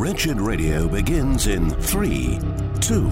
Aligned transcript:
Wretched 0.00 0.40
Radio 0.40 0.88
begins 0.88 1.46
in 1.46 1.68
three, 1.68 2.38
two, 2.80 3.10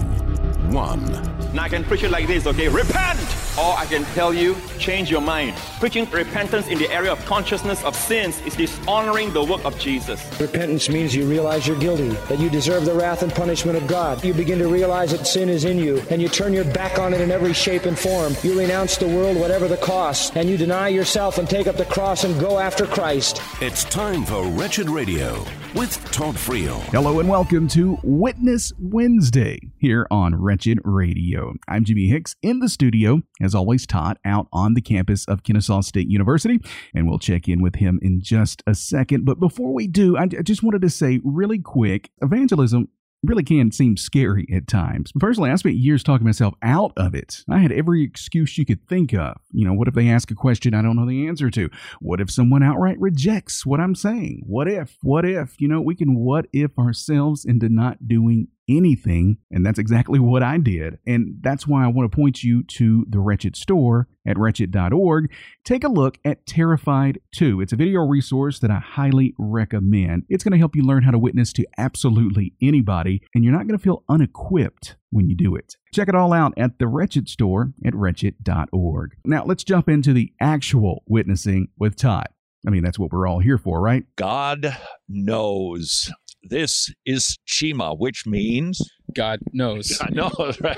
one. 0.71 1.05
Now 1.53 1.61
I 1.61 1.69
can 1.69 1.83
preach 1.83 2.01
it 2.01 2.09
like 2.09 2.25
this, 2.25 2.47
okay? 2.47 2.67
Repent! 2.67 3.19
Or 3.59 3.77
I 3.77 3.85
can 3.85 4.03
tell 4.15 4.33
you, 4.33 4.55
change 4.79 5.11
your 5.11 5.21
mind. 5.21 5.55
Preaching 5.79 6.09
repentance 6.09 6.65
in 6.65 6.79
the 6.79 6.91
area 6.91 7.11
of 7.11 7.23
consciousness 7.25 7.83
of 7.83 7.95
sins 7.95 8.41
is 8.41 8.55
dishonoring 8.55 9.31
the 9.33 9.43
work 9.43 9.63
of 9.65 9.77
Jesus. 9.77 10.19
Repentance 10.41 10.89
means 10.89 11.15
you 11.15 11.29
realize 11.29 11.67
you're 11.67 11.77
guilty, 11.77 12.09
that 12.27 12.39
you 12.39 12.49
deserve 12.49 12.85
the 12.85 12.95
wrath 12.95 13.21
and 13.21 13.31
punishment 13.31 13.77
of 13.77 13.85
God. 13.85 14.23
You 14.23 14.33
begin 14.33 14.57
to 14.57 14.67
realize 14.67 15.11
that 15.11 15.27
sin 15.27 15.47
is 15.47 15.65
in 15.65 15.77
you, 15.77 16.01
and 16.09 16.19
you 16.19 16.27
turn 16.27 16.53
your 16.53 16.65
back 16.73 16.97
on 16.97 17.13
it 17.13 17.21
in 17.21 17.29
every 17.29 17.53
shape 17.53 17.85
and 17.85 17.99
form. 17.99 18.33
You 18.41 18.57
renounce 18.57 18.97
the 18.97 19.07
world, 19.07 19.37
whatever 19.37 19.67
the 19.67 19.77
cost, 19.77 20.35
and 20.35 20.49
you 20.49 20.57
deny 20.57 20.87
yourself 20.87 21.37
and 21.37 21.47
take 21.47 21.67
up 21.67 21.75
the 21.75 21.85
cross 21.85 22.23
and 22.23 22.39
go 22.39 22.57
after 22.57 22.87
Christ. 22.87 23.43
It's 23.61 23.83
time 23.83 24.25
for 24.25 24.43
Wretched 24.47 24.89
Radio 24.89 25.45
with 25.75 26.03
Todd 26.11 26.35
Friel. 26.35 26.79
Hello 26.91 27.19
and 27.19 27.29
welcome 27.29 27.67
to 27.69 27.99
Witness 28.03 28.73
Wednesday 28.79 29.59
here 29.77 30.07
on 30.09 30.33
Wretched 30.35 30.79
Radio. 30.83 31.53
I'm 31.67 31.85
Jimmy 31.85 32.07
Hicks 32.07 32.35
in 32.41 32.59
the 32.59 32.69
studio, 32.69 33.21
as 33.39 33.53
always, 33.53 33.85
Todd 33.85 34.17
out 34.25 34.47
on 34.51 34.73
the 34.73 34.81
campus 34.81 35.25
of 35.25 35.43
Kennesaw 35.43 35.81
State 35.81 36.09
University, 36.09 36.59
and 36.95 37.07
we'll 37.07 37.19
check 37.19 37.47
in 37.47 37.61
with 37.61 37.75
him 37.75 37.99
in 38.01 38.19
just 38.21 38.63
a 38.65 38.73
second. 38.73 39.25
But 39.25 39.39
before 39.39 39.73
we 39.73 39.87
do, 39.87 40.17
I 40.17 40.23
I 40.23 40.41
just 40.41 40.63
wanted 40.63 40.81
to 40.81 40.89
say 40.89 41.21
really 41.23 41.59
quick 41.59 42.09
evangelism 42.21 42.87
really 43.23 43.43
can 43.43 43.71
seem 43.71 43.97
scary 43.97 44.47
at 44.53 44.67
times. 44.67 45.11
Personally, 45.19 45.51
I 45.51 45.55
spent 45.55 45.75
years 45.75 46.03
talking 46.03 46.25
myself 46.25 46.53
out 46.61 46.93
of 46.95 47.13
it. 47.13 47.43
I 47.49 47.59
had 47.59 47.71
every 47.71 48.03
excuse 48.03 48.57
you 48.57 48.65
could 48.65 48.87
think 48.87 49.13
of. 49.13 49.37
You 49.51 49.65
know, 49.65 49.73
what 49.73 49.87
if 49.87 49.93
they 49.93 50.09
ask 50.09 50.31
a 50.31 50.35
question 50.35 50.73
I 50.73 50.81
don't 50.81 50.95
know 50.95 51.07
the 51.07 51.27
answer 51.27 51.49
to? 51.51 51.69
What 51.99 52.21
if 52.21 52.31
someone 52.31 52.63
outright 52.63 52.99
rejects 52.99 53.65
what 53.65 53.79
I'm 53.79 53.95
saying? 53.95 54.43
What 54.45 54.67
if? 54.67 54.97
What 55.01 55.25
if? 55.25 55.59
You 55.59 55.67
know, 55.67 55.81
we 55.81 55.95
can 55.95 56.15
what 56.15 56.47
if 56.53 56.77
ourselves 56.77 57.45
into 57.45 57.69
not 57.69 58.07
doing 58.07 58.47
anything. 58.69 59.37
And 59.51 59.65
that's 59.65 59.79
exactly 59.79 60.19
what 60.19 60.43
I 60.43 60.57
did. 60.57 60.99
And 61.05 61.37
that's 61.41 61.67
why 61.67 61.83
I 61.83 61.87
want 61.87 62.09
to 62.09 62.15
point 62.15 62.43
you 62.43 62.63
to 62.63 63.05
the 63.09 63.19
Wretched 63.19 63.55
store 63.55 64.07
at 64.25 64.37
wretched.org. 64.37 65.31
Take 65.63 65.83
a 65.83 65.89
look 65.89 66.19
at 66.23 66.45
Terrified 66.45 67.19
2. 67.35 67.61
It's 67.61 67.73
a 67.73 67.75
video 67.75 68.05
resource 68.05 68.59
that 68.59 68.71
I 68.71 68.79
highly 68.79 69.33
recommend. 69.37 70.23
It's 70.29 70.43
going 70.43 70.51
to 70.51 70.57
help 70.57 70.75
you 70.75 70.83
learn 70.83 71.03
how 71.03 71.11
to 71.11 71.19
witness 71.19 71.51
to 71.53 71.65
absolutely 71.77 72.53
anybody, 72.61 73.23
and 73.33 73.43
you're 73.43 73.53
not 73.53 73.67
going 73.67 73.77
to 73.77 73.83
feel 73.83 74.03
unequipped 74.07 74.95
when 75.09 75.27
you 75.27 75.35
do 75.35 75.55
it. 75.55 75.77
Check 75.93 76.07
it 76.07 76.15
all 76.15 76.33
out 76.33 76.53
at 76.57 76.77
the 76.77 76.87
Wretched 76.87 77.27
store 77.27 77.73
at 77.83 77.95
wretched.org. 77.95 79.15
Now, 79.25 79.43
let's 79.45 79.63
jump 79.63 79.89
into 79.89 80.13
the 80.13 80.31
actual 80.39 81.03
witnessing 81.07 81.69
with 81.77 81.95
Todd. 81.95 82.27
I 82.67 82.71
mean, 82.71 82.83
that's 82.83 82.99
what 82.99 83.11
we're 83.11 83.27
all 83.27 83.39
here 83.39 83.57
for, 83.57 83.81
right? 83.81 84.03
God 84.15 84.75
knows. 85.07 86.11
This 86.43 86.93
is 87.05 87.37
Chima, 87.47 87.97
which 87.97 88.25
means 88.25 88.81
God 89.15 89.39
knows. 89.53 89.97
God 89.97 90.13
knows. 90.13 90.61
Right? 90.61 90.77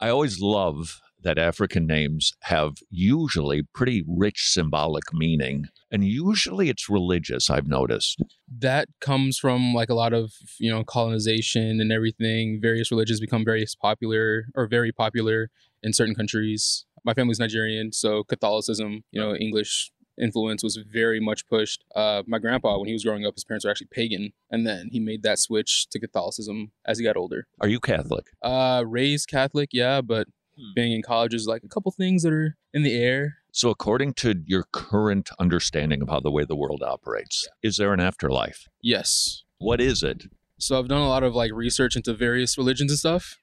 I 0.00 0.08
always 0.08 0.40
love 0.40 1.00
that 1.22 1.38
African 1.38 1.86
names 1.86 2.32
have 2.42 2.74
usually 2.90 3.62
pretty 3.74 4.04
rich 4.06 4.48
symbolic 4.48 5.04
meaning, 5.12 5.66
and 5.90 6.04
usually 6.04 6.68
it's 6.68 6.88
religious. 6.88 7.48
I've 7.48 7.68
noticed. 7.68 8.22
That 8.58 8.88
comes 9.00 9.38
from 9.38 9.74
like 9.74 9.88
a 9.88 9.94
lot 9.94 10.12
of 10.12 10.32
you 10.58 10.70
know 10.70 10.84
colonization 10.84 11.80
and 11.80 11.92
everything. 11.92 12.58
Various 12.60 12.90
religions 12.90 13.20
become 13.20 13.44
very 13.44 13.64
popular 13.80 14.46
or 14.54 14.66
very 14.66 14.92
popular 14.92 15.50
in 15.82 15.92
certain 15.92 16.14
countries. 16.14 16.86
My 17.04 17.14
family's 17.14 17.40
Nigerian, 17.40 17.92
so 17.92 18.22
Catholicism, 18.24 19.02
you 19.10 19.20
know, 19.20 19.34
English 19.34 19.90
influence 20.20 20.62
was 20.62 20.76
very 20.76 21.20
much 21.20 21.46
pushed. 21.48 21.84
Uh, 21.94 22.22
my 22.26 22.38
grandpa, 22.38 22.78
when 22.78 22.86
he 22.88 22.92
was 22.92 23.04
growing 23.04 23.24
up, 23.26 23.34
his 23.34 23.44
parents 23.44 23.64
were 23.64 23.70
actually 23.70 23.88
pagan, 23.90 24.32
and 24.50 24.66
then 24.66 24.88
he 24.92 25.00
made 25.00 25.22
that 25.22 25.38
switch 25.38 25.88
to 25.90 25.98
Catholicism 25.98 26.72
as 26.86 26.98
he 26.98 27.04
got 27.04 27.16
older. 27.16 27.46
Are 27.60 27.68
you 27.68 27.80
Catholic? 27.80 28.26
Uh, 28.42 28.84
raised 28.86 29.28
Catholic, 29.28 29.70
yeah, 29.72 30.00
but 30.00 30.28
being 30.74 30.92
in 30.92 31.02
college 31.02 31.34
is 31.34 31.46
like 31.46 31.64
a 31.64 31.68
couple 31.68 31.90
things 31.92 32.22
that 32.22 32.32
are 32.32 32.56
in 32.74 32.82
the 32.82 32.94
air. 32.94 33.38
So, 33.52 33.70
according 33.70 34.14
to 34.14 34.42
your 34.46 34.64
current 34.72 35.30
understanding 35.38 36.02
of 36.02 36.08
how 36.08 36.20
the 36.20 36.30
way 36.30 36.44
the 36.44 36.56
world 36.56 36.82
operates, 36.82 37.48
is 37.62 37.76
there 37.76 37.92
an 37.92 38.00
afterlife? 38.00 38.68
Yes. 38.82 39.42
What 39.58 39.80
is 39.80 40.02
it? 40.02 40.24
So 40.58 40.78
I've 40.78 40.88
done 40.88 41.02
a 41.02 41.08
lot 41.08 41.22
of 41.22 41.34
like 41.34 41.52
research 41.52 41.96
into 41.96 42.14
various 42.14 42.56
religions 42.56 42.92
and 42.92 42.98
stuff. 42.98 43.38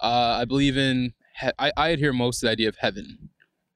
Uh, 0.00 0.38
I 0.40 0.44
believe 0.44 0.76
in. 0.76 1.12
He- 1.40 1.50
I, 1.58 1.70
I 1.76 1.88
adhere 1.90 2.12
most 2.12 2.40
to 2.40 2.46
the 2.46 2.52
idea 2.52 2.68
of 2.68 2.76
heaven. 2.80 3.30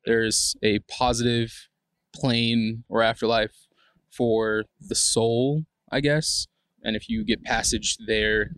There's 0.06 0.56
a 0.62 0.78
positive 0.80 1.68
plane 2.12 2.84
or 2.88 3.02
afterlife 3.02 3.66
for 4.10 4.64
the 4.80 4.94
soul, 4.94 5.64
I 5.90 6.00
guess. 6.00 6.46
And 6.82 6.96
if 6.96 7.08
you 7.08 7.24
get 7.24 7.44
passage 7.44 7.96
there, 8.06 8.50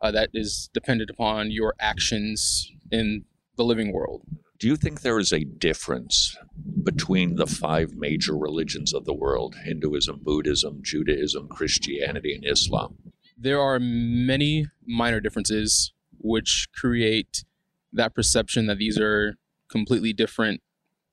uh, 0.00 0.10
that 0.10 0.30
is 0.34 0.70
dependent 0.72 1.10
upon 1.10 1.50
your 1.50 1.74
actions 1.78 2.70
in 2.90 3.24
the 3.56 3.64
living 3.64 3.92
world. 3.92 4.22
Do 4.58 4.68
you 4.68 4.76
think 4.76 5.02
there 5.02 5.18
is 5.18 5.32
a 5.32 5.44
difference 5.44 6.36
between 6.82 7.36
the 7.36 7.46
five 7.46 7.92
major 7.94 8.36
religions 8.36 8.94
of 8.94 9.04
the 9.04 9.12
world 9.12 9.54
Hinduism, 9.64 10.20
Buddhism, 10.22 10.80
Judaism, 10.82 11.48
Christianity, 11.48 12.34
and 12.34 12.46
Islam? 12.46 12.96
There 13.36 13.60
are 13.60 13.78
many 13.78 14.68
minor 14.86 15.20
differences 15.20 15.92
which 16.18 16.68
create 16.74 17.44
that 17.92 18.14
perception 18.14 18.66
that 18.66 18.78
these 18.78 18.98
are 18.98 19.34
completely 19.68 20.14
different 20.14 20.62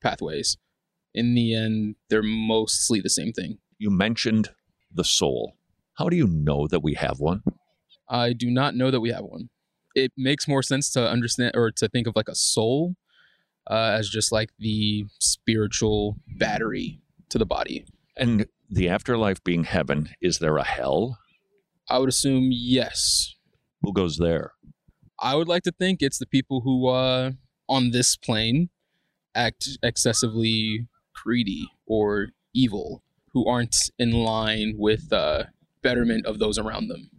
pathways. 0.02 0.56
In 1.14 1.34
the 1.34 1.54
end, 1.54 1.96
they're 2.10 2.22
mostly 2.22 3.00
the 3.00 3.10
same 3.10 3.32
thing. 3.32 3.58
You 3.78 3.90
mentioned 3.90 4.50
the 4.92 5.04
soul. 5.04 5.56
How 5.94 6.08
do 6.08 6.16
you 6.16 6.26
know 6.26 6.66
that 6.66 6.80
we 6.80 6.94
have 6.94 7.20
one? 7.20 7.42
I 8.08 8.32
do 8.32 8.50
not 8.50 8.74
know 8.74 8.90
that 8.90 9.00
we 9.00 9.10
have 9.10 9.24
one. 9.24 9.48
It 9.94 10.12
makes 10.16 10.48
more 10.48 10.62
sense 10.62 10.90
to 10.90 11.08
understand 11.08 11.52
or 11.54 11.70
to 11.70 11.88
think 11.88 12.06
of 12.06 12.16
like 12.16 12.28
a 12.28 12.34
soul 12.34 12.96
uh, 13.70 13.94
as 13.96 14.08
just 14.08 14.32
like 14.32 14.50
the 14.58 15.04
spiritual 15.20 16.16
battery 16.36 17.00
to 17.28 17.38
the 17.38 17.46
body. 17.46 17.86
And 18.16 18.46
the 18.68 18.88
afterlife 18.88 19.42
being 19.44 19.64
heaven, 19.64 20.10
is 20.20 20.38
there 20.38 20.56
a 20.56 20.64
hell? 20.64 21.18
I 21.88 21.98
would 21.98 22.08
assume 22.08 22.48
yes. 22.50 23.34
Who 23.82 23.92
goes 23.92 24.16
there? 24.16 24.52
I 25.20 25.36
would 25.36 25.48
like 25.48 25.62
to 25.62 25.72
think 25.72 26.02
it's 26.02 26.18
the 26.18 26.26
people 26.26 26.62
who 26.62 26.88
uh, 26.88 27.32
on 27.68 27.90
this 27.92 28.16
plane 28.16 28.70
act 29.34 29.78
excessively 29.82 30.86
greedy 31.14 31.68
or 31.86 32.28
evil, 32.54 33.02
who 33.32 33.46
aren't 33.48 33.76
in 33.98 34.12
line 34.12 34.74
with 34.76 35.12
uh, 35.12 35.44
betterment 35.82 36.26
of 36.26 36.38
those 36.38 36.58
around 36.58 36.88
them. 36.88 37.10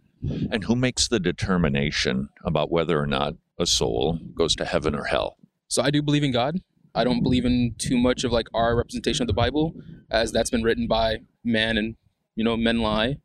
And 0.50 0.64
who 0.64 0.74
makes 0.74 1.08
the 1.08 1.20
determination 1.20 2.30
about 2.44 2.70
whether 2.70 2.98
or 2.98 3.06
not 3.06 3.34
a 3.58 3.66
soul 3.66 4.18
goes 4.34 4.56
to 4.56 4.64
heaven 4.64 4.94
or 4.94 5.04
hell? 5.04 5.36
So 5.68 5.82
I 5.82 5.90
do 5.90 6.02
believe 6.02 6.24
in 6.24 6.32
God. 6.32 6.60
I 6.94 7.04
don't 7.04 7.22
believe 7.22 7.44
in 7.44 7.74
too 7.78 7.98
much 7.98 8.24
of 8.24 8.32
like 8.32 8.46
our 8.54 8.74
representation 8.74 9.22
of 9.22 9.26
the 9.26 9.34
Bible, 9.34 9.74
as 10.10 10.32
that's 10.32 10.50
been 10.50 10.62
written 10.62 10.86
by 10.86 11.18
man 11.44 11.76
and 11.76 11.96
you 12.34 12.44
know 12.44 12.56
men 12.56 12.78
lie. 12.78 13.16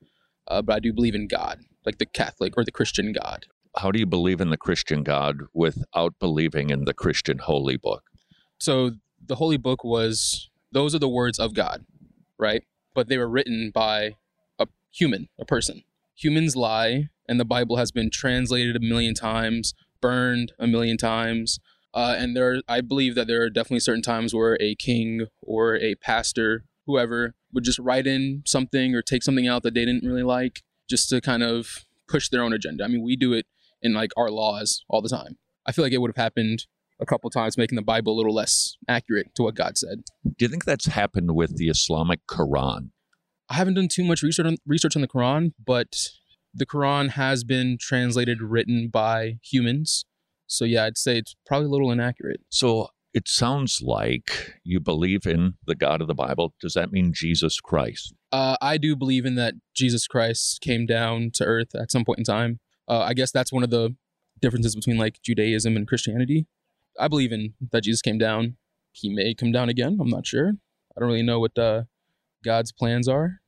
Uh, 0.47 0.61
but 0.61 0.75
I 0.75 0.79
do 0.79 0.91
believe 0.91 1.15
in 1.15 1.27
God, 1.27 1.59
like 1.85 1.97
the 1.97 2.05
Catholic 2.05 2.53
or 2.57 2.65
the 2.65 2.71
Christian 2.71 3.13
God. 3.13 3.45
How 3.77 3.89
do 3.91 3.99
you 3.99 4.05
believe 4.05 4.41
in 4.41 4.49
the 4.49 4.57
Christian 4.57 5.03
God 5.03 5.43
without 5.53 6.15
believing 6.19 6.69
in 6.69 6.83
the 6.83 6.93
Christian 6.93 7.37
holy 7.37 7.77
book? 7.77 8.03
So 8.59 8.91
the 9.25 9.35
Holy 9.35 9.57
Book 9.57 9.83
was 9.85 10.49
those 10.71 10.95
are 10.95 10.99
the 10.99 11.09
words 11.09 11.39
of 11.39 11.53
God, 11.53 11.85
right? 12.37 12.63
But 12.93 13.07
they 13.07 13.17
were 13.17 13.29
written 13.29 13.71
by 13.73 14.15
a 14.59 14.67
human, 14.91 15.29
a 15.39 15.45
person. 15.45 15.83
Humans 16.15 16.55
lie, 16.55 17.09
and 17.27 17.39
the 17.39 17.45
Bible 17.45 17.77
has 17.77 17.91
been 17.91 18.09
translated 18.09 18.75
a 18.75 18.79
million 18.79 19.13
times, 19.13 19.73
burned 20.01 20.53
a 20.59 20.67
million 20.67 20.97
times. 20.97 21.59
Uh, 21.93 22.15
and 22.17 22.35
there, 22.35 22.61
I 22.67 22.81
believe 22.81 23.15
that 23.15 23.27
there 23.27 23.41
are 23.43 23.49
definitely 23.49 23.79
certain 23.79 24.01
times 24.01 24.33
where 24.33 24.57
a 24.61 24.75
king 24.75 25.27
or 25.41 25.75
a 25.77 25.95
pastor, 25.95 26.65
whoever, 26.85 27.35
would 27.53 27.63
just 27.63 27.79
write 27.79 28.07
in 28.07 28.43
something 28.45 28.95
or 28.95 29.01
take 29.01 29.23
something 29.23 29.47
out 29.47 29.63
that 29.63 29.73
they 29.73 29.85
didn't 29.85 30.07
really 30.07 30.23
like, 30.23 30.63
just 30.89 31.09
to 31.09 31.21
kind 31.21 31.43
of 31.43 31.85
push 32.07 32.29
their 32.29 32.43
own 32.43 32.53
agenda. 32.53 32.83
I 32.83 32.87
mean, 32.87 33.03
we 33.03 33.15
do 33.15 33.33
it 33.33 33.45
in 33.81 33.93
like 33.93 34.11
our 34.15 34.29
laws 34.29 34.83
all 34.89 35.01
the 35.01 35.09
time. 35.09 35.37
I 35.65 35.71
feel 35.71 35.83
like 35.83 35.93
it 35.93 35.99
would 35.99 36.09
have 36.09 36.23
happened 36.23 36.65
a 37.01 37.05
couple 37.05 37.29
times, 37.29 37.57
making 37.57 37.75
the 37.75 37.81
Bible 37.81 38.13
a 38.13 38.17
little 38.17 38.33
less 38.33 38.77
accurate 38.87 39.33
to 39.35 39.43
what 39.43 39.55
God 39.55 39.77
said. 39.77 40.03
Do 40.23 40.45
you 40.45 40.47
think 40.47 40.65
that's 40.65 40.85
happened 40.85 41.35
with 41.35 41.57
the 41.57 41.69
Islamic 41.69 42.25
Quran? 42.27 42.91
I 43.49 43.55
haven't 43.55 43.73
done 43.73 43.87
too 43.87 44.03
much 44.03 44.21
research 44.21 44.45
on, 44.45 44.57
research 44.65 44.95
on 44.95 45.01
the 45.01 45.07
Quran, 45.07 45.53
but 45.63 46.09
the 46.53 46.65
Quran 46.65 47.09
has 47.11 47.43
been 47.43 47.77
translated, 47.79 48.41
written 48.41 48.89
by 48.89 49.39
humans. 49.43 50.05
So 50.47 50.63
yeah, 50.63 50.85
I'd 50.85 50.97
say 50.97 51.17
it's 51.17 51.35
probably 51.45 51.67
a 51.67 51.69
little 51.71 51.91
inaccurate. 51.91 52.41
So 52.49 52.89
it 53.13 53.27
sounds 53.27 53.81
like 53.81 54.53
you 54.63 54.79
believe 54.79 55.25
in 55.25 55.55
the 55.65 55.75
God 55.75 56.01
of 56.01 56.07
the 56.07 56.13
Bible. 56.13 56.53
Does 56.61 56.73
that 56.73 56.91
mean 56.91 57.11
Jesus 57.13 57.59
Christ? 57.59 58.13
Uh, 58.31 58.55
I 58.61 58.77
do 58.77 58.95
believe 58.95 59.25
in 59.25 59.35
that 59.35 59.55
Jesus 59.73 60.07
Christ 60.07 60.61
came 60.61 60.85
down 60.85 61.31
to 61.33 61.43
earth 61.43 61.75
at 61.75 61.91
some 61.91 62.05
point 62.05 62.19
in 62.19 62.25
time. 62.25 62.59
Uh, 62.87 62.99
I 62.99 63.13
guess 63.13 63.31
that's 63.31 63.51
one 63.51 63.63
of 63.63 63.69
the 63.69 63.95
differences 64.41 64.75
between 64.75 64.97
like 64.97 65.21
Judaism 65.21 65.75
and 65.75 65.87
Christianity. 65.87 66.47
I 66.99 67.07
believe 67.07 67.31
in 67.31 67.53
that 67.71 67.83
Jesus 67.83 68.01
came 68.01 68.17
down. 68.17 68.57
He 68.91 69.09
may 69.09 69.33
come 69.33 69.51
down 69.51 69.69
again. 69.69 69.97
I'm 69.99 70.09
not 70.09 70.25
sure. 70.27 70.49
I 70.95 70.99
don't 70.99 71.07
really 71.07 71.23
know 71.23 71.39
what 71.39 71.57
uh, 71.57 71.83
God's 72.43 72.71
plans 72.71 73.07
are. 73.07 73.39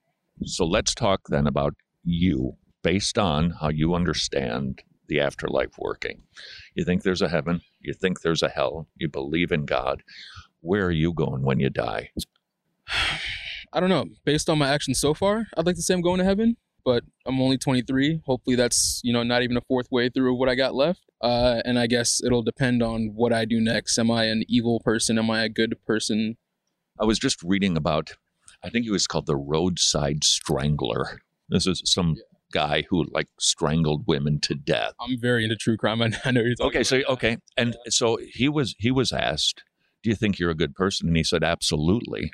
So 0.45 0.66
let's 0.66 0.95
talk 0.95 1.22
then 1.30 1.48
about 1.48 1.75
you. 2.04 2.57
based 2.84 3.18
on 3.18 3.51
how 3.62 3.69
you 3.69 3.95
understand 3.95 4.84
the 5.07 5.19
afterlife 5.19 5.78
working. 5.78 6.24
You 6.75 6.84
think 6.86 7.04
there's 7.04 7.22
a 7.22 7.30
heaven, 7.30 7.62
you 7.80 7.94
think 7.94 8.22
there's 8.22 8.44
a 8.44 8.50
hell, 8.50 8.88
you 8.98 9.07
believe 9.07 9.51
in 9.51 9.66
God. 9.66 10.04
Where 10.62 10.86
are 10.86 10.92
you 10.92 11.13
going 11.13 11.44
when 11.44 11.60
you 11.60 11.69
die? 11.69 12.12
I 13.74 13.80
don't 13.80 13.90
know. 13.90 14.06
Based 14.24 14.50
on 14.50 14.60
my 14.60 14.69
actions 14.69 15.00
so 15.00 15.13
far, 15.13 15.48
I'd 15.57 15.66
like 15.66 15.75
to 15.75 15.81
say 15.81 15.94
I'm 15.94 16.01
going 16.01 16.19
to 16.19 16.25
heaven, 16.25 16.57
but 16.85 17.03
I'm 17.25 17.41
only 17.41 17.57
23. 17.57 18.21
Hopefully, 18.25 18.56
that's 18.56 19.01
you 19.03 19.13
know 19.13 19.24
not 19.24 19.44
even 19.44 19.57
a 19.57 19.62
fourth 19.62 19.91
way 19.91 20.09
through 20.09 20.33
of 20.33 20.39
what 20.39 20.50
I 20.50 20.56
got 20.56 20.75
left. 20.75 21.01
Uh, 21.21 21.62
and 21.63 21.80
I 21.80 21.88
guess 21.88 22.21
it'll 22.24 22.44
depend 22.44 22.83
on 22.83 23.12
what 23.15 23.31
I 23.31 23.45
do 23.45 23.62
next. 23.62 23.97
Am 23.97 24.12
I 24.12 24.25
an 24.25 24.44
evil 24.47 24.81
person? 24.81 25.18
Am 25.18 25.30
I 25.30 25.44
a 25.44 25.50
good 25.50 25.75
person? 25.85 26.38
I 27.00 27.06
was 27.06 27.18
just 27.18 27.41
reading 27.41 27.77
about, 27.77 28.18
I 28.62 28.69
think 28.69 28.83
he 28.83 28.91
was 28.91 29.07
called 29.07 29.25
the 29.25 29.38
roadside 29.38 30.24
strangler. 30.24 31.21
This 31.50 31.65
is 31.65 31.81
some 31.85 32.18
guy 32.51 32.83
who 32.89 33.06
like 33.12 33.27
strangled 33.39 34.03
women 34.06 34.39
to 34.41 34.53
death. 34.53 34.94
I'm 35.00 35.19
very 35.19 35.44
into 35.44 35.56
true 35.56 35.77
crime. 35.77 36.01
I 36.25 36.31
know 36.31 36.41
you're 36.41 36.56
talking. 36.56 36.68
Okay, 36.68 36.83
so 36.83 36.97
about. 36.97 37.13
okay, 37.13 37.38
and 37.57 37.75
so 37.89 38.18
he 38.18 38.50
was 38.50 38.75
he 38.77 38.91
was 38.91 39.12
asked, 39.12 39.63
"Do 40.03 40.09
you 40.09 40.15
think 40.15 40.39
you're 40.39 40.51
a 40.51 40.56
good 40.56 40.75
person?" 40.75 41.07
And 41.07 41.18
he 41.18 41.24
said, 41.24 41.44
"Absolutely." 41.44 42.31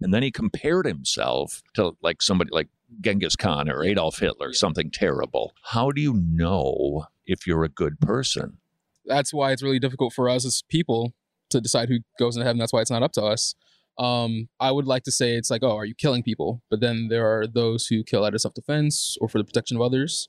And 0.00 0.12
then 0.12 0.22
he 0.22 0.30
compared 0.30 0.86
himself 0.86 1.62
to 1.74 1.96
like 2.02 2.20
somebody 2.22 2.50
like 2.52 2.68
Genghis 3.00 3.36
Khan 3.36 3.68
or 3.68 3.84
Adolf 3.84 4.18
Hitler, 4.18 4.52
something 4.52 4.90
terrible. 4.90 5.52
How 5.62 5.90
do 5.90 6.00
you 6.00 6.14
know 6.14 7.06
if 7.26 7.46
you're 7.46 7.64
a 7.64 7.68
good 7.68 8.00
person? 8.00 8.58
That's 9.04 9.32
why 9.32 9.52
it's 9.52 9.62
really 9.62 9.78
difficult 9.78 10.12
for 10.12 10.28
us 10.28 10.44
as 10.44 10.62
people 10.68 11.12
to 11.50 11.60
decide 11.60 11.88
who 11.88 11.98
goes 12.18 12.36
into 12.36 12.44
heaven. 12.44 12.58
That's 12.58 12.72
why 12.72 12.80
it's 12.80 12.90
not 12.90 13.02
up 13.02 13.12
to 13.12 13.22
us. 13.22 13.54
Um, 13.98 14.48
I 14.60 14.72
would 14.72 14.86
like 14.86 15.04
to 15.04 15.10
say 15.10 15.34
it's 15.34 15.50
like, 15.50 15.62
oh, 15.62 15.76
are 15.76 15.84
you 15.84 15.94
killing 15.94 16.22
people? 16.22 16.62
But 16.70 16.80
then 16.80 17.08
there 17.08 17.26
are 17.26 17.46
those 17.46 17.86
who 17.86 18.02
kill 18.02 18.24
out 18.24 18.34
of 18.34 18.40
self 18.40 18.54
defense 18.54 19.16
or 19.20 19.28
for 19.28 19.38
the 19.38 19.44
protection 19.44 19.76
of 19.76 19.82
others. 19.82 20.28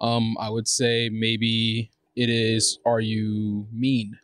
Um, 0.00 0.36
I 0.38 0.50
would 0.50 0.68
say 0.68 1.08
maybe 1.12 1.90
it 2.16 2.28
is, 2.28 2.78
are 2.84 3.00
you 3.00 3.66
mean 3.72 4.18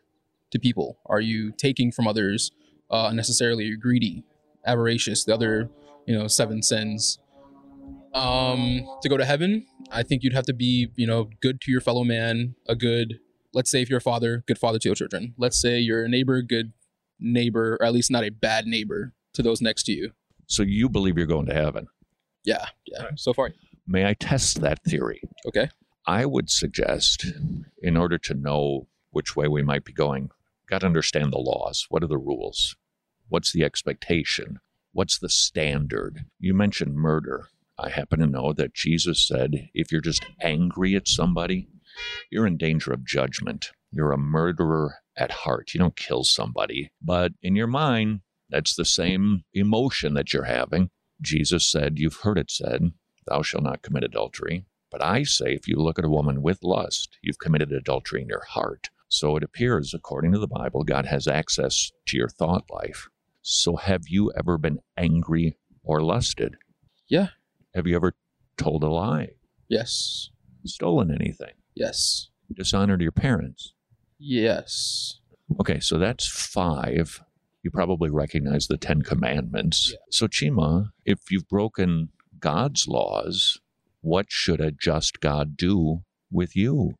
to 0.51 0.59
people? 0.59 0.97
Are 1.05 1.21
you 1.21 1.51
taking 1.51 1.91
from 1.91 2.07
others 2.07 2.51
uh, 2.89 3.07
unnecessarily? 3.09 3.65
Are 3.65 3.67
you 3.67 3.77
greedy, 3.77 4.23
avaricious? 4.65 5.23
The 5.25 5.33
other, 5.33 5.69
you 6.05 6.17
know, 6.17 6.27
seven 6.27 6.61
sins. 6.61 7.19
Um, 8.13 8.81
to 9.01 9.09
go 9.09 9.17
to 9.17 9.25
heaven, 9.25 9.65
I 9.91 10.03
think 10.03 10.23
you'd 10.23 10.33
have 10.33 10.45
to 10.45 10.53
be, 10.53 10.89
you 10.95 11.05
know, 11.07 11.29
good 11.41 11.61
to 11.61 11.71
your 11.71 11.81
fellow 11.81 12.03
man, 12.03 12.55
a 12.67 12.75
good, 12.75 13.19
let's 13.53 13.69
say 13.69 13.81
if 13.81 13.89
you're 13.89 13.99
a 13.99 14.01
father, 14.01 14.43
good 14.47 14.57
father 14.57 14.79
to 14.79 14.89
your 14.89 14.95
children. 14.95 15.33
Let's 15.37 15.61
say 15.61 15.79
you're 15.79 16.03
a 16.05 16.09
neighbor, 16.09 16.41
good 16.41 16.73
neighbor, 17.19 17.77
or 17.79 17.85
at 17.85 17.93
least 17.93 18.09
not 18.11 18.23
a 18.23 18.29
bad 18.31 18.65
neighbor 18.65 19.13
to 19.33 19.43
those 19.43 19.61
next 19.61 19.83
to 19.83 19.91
you. 19.91 20.11
So 20.47 20.63
you 20.63 20.89
believe 20.89 21.17
you're 21.17 21.27
going 21.27 21.45
to 21.45 21.53
heaven? 21.53 21.87
Yeah, 22.43 22.65
yeah. 22.85 23.09
So 23.15 23.33
far, 23.33 23.51
May 23.85 24.07
I 24.07 24.13
test 24.13 24.61
that 24.61 24.83
theory? 24.83 25.21
okay. 25.47 25.69
I 26.05 26.25
would 26.25 26.49
suggest, 26.49 27.25
in 27.83 27.95
order 27.95 28.17
to 28.17 28.33
know 28.33 28.87
which 29.11 29.35
way 29.35 29.47
we 29.47 29.61
might 29.61 29.83
be 29.85 29.93
going, 29.93 30.31
got 30.67 30.79
to 30.79 30.87
understand 30.87 31.31
the 31.31 31.37
laws. 31.37 31.85
What 31.89 32.03
are 32.03 32.07
the 32.07 32.17
rules? 32.17 32.75
What's 33.27 33.51
the 33.51 33.63
expectation? 33.63 34.59
What's 34.91 35.19
the 35.19 35.29
standard? 35.29 36.25
You 36.39 36.55
mentioned 36.55 36.95
murder. 36.95 37.49
I 37.81 37.89
happen 37.89 38.19
to 38.19 38.27
know 38.27 38.53
that 38.53 38.73
Jesus 38.73 39.25
said 39.25 39.69
if 39.73 39.91
you're 39.91 40.01
just 40.01 40.25
angry 40.41 40.95
at 40.95 41.07
somebody, 41.07 41.69
you're 42.29 42.47
in 42.47 42.57
danger 42.57 42.91
of 42.91 43.05
judgment. 43.05 43.71
You're 43.91 44.11
a 44.11 44.17
murderer 44.17 44.95
at 45.15 45.31
heart. 45.31 45.73
You 45.73 45.79
don't 45.79 45.95
kill 45.95 46.23
somebody, 46.23 46.91
but 47.01 47.31
in 47.41 47.55
your 47.55 47.67
mind, 47.67 48.21
that's 48.49 48.75
the 48.75 48.85
same 48.85 49.43
emotion 49.53 50.13
that 50.15 50.33
you're 50.33 50.43
having. 50.43 50.89
Jesus 51.21 51.69
said, 51.69 51.99
You've 51.99 52.17
heard 52.17 52.37
it 52.37 52.51
said, 52.51 52.91
Thou 53.27 53.41
shalt 53.41 53.63
not 53.63 53.81
commit 53.81 54.03
adultery. 54.03 54.65
But 54.91 55.03
I 55.03 55.23
say, 55.23 55.53
if 55.53 55.67
you 55.67 55.75
look 55.77 55.99
at 55.99 56.05
a 56.05 56.09
woman 56.09 56.41
with 56.41 56.63
lust, 56.63 57.17
you've 57.21 57.39
committed 57.39 57.71
adultery 57.71 58.21
in 58.21 58.27
your 58.27 58.43
heart. 58.43 58.89
So 59.07 59.35
it 59.35 59.43
appears, 59.43 59.93
according 59.93 60.31
to 60.31 60.39
the 60.39 60.47
Bible, 60.47 60.83
God 60.83 61.05
has 61.05 61.27
access 61.27 61.91
to 62.07 62.17
your 62.17 62.29
thought 62.29 62.65
life. 62.71 63.07
So 63.41 63.75
have 63.75 64.07
you 64.07 64.31
ever 64.37 64.57
been 64.57 64.79
angry 64.97 65.57
or 65.83 66.01
lusted? 66.01 66.57
Yeah. 67.07 67.29
Have 67.75 67.87
you 67.87 67.95
ever 67.95 68.13
told 68.57 68.83
a 68.83 68.89
lie, 68.89 69.29
Yes. 69.67 70.29
stolen 70.65 71.11
anything, 71.11 71.53
Yes. 71.75 72.29
dishonored 72.53 73.01
your 73.01 73.11
parents? 73.11 73.73
Yes. 74.17 75.19
Okay, 75.59 75.79
so 75.79 75.97
that's 75.97 76.27
five. 76.27 77.23
You 77.63 77.71
probably 77.71 78.09
recognize 78.09 78.67
the 78.67 78.77
Ten 78.77 79.01
Commandments. 79.01 79.91
Yeah. 79.91 79.97
So, 80.09 80.27
Chima, 80.27 80.91
if 81.05 81.31
you've 81.31 81.47
broken 81.47 82.09
God's 82.39 82.87
laws, 82.87 83.59
what 84.01 84.27
should 84.29 84.61
a 84.61 84.71
just 84.71 85.19
God 85.19 85.57
do 85.57 86.03
with 86.31 86.55
you? 86.55 86.93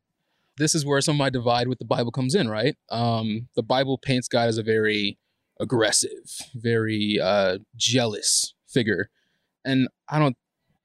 This 0.58 0.74
is 0.74 0.84
where 0.84 1.00
some 1.00 1.14
of 1.16 1.18
my 1.18 1.30
divide 1.30 1.68
with 1.68 1.78
the 1.78 1.84
Bible 1.84 2.10
comes 2.12 2.34
in, 2.34 2.48
right? 2.48 2.76
Um, 2.90 3.48
the 3.56 3.62
Bible 3.62 3.96
paints 3.98 4.28
God 4.28 4.48
as 4.48 4.58
a 4.58 4.62
very 4.62 5.18
aggressive, 5.58 6.38
very 6.54 7.18
uh, 7.20 7.58
jealous 7.76 8.54
figure, 8.68 9.08
and 9.64 9.88
I 10.08 10.18
don't 10.18 10.36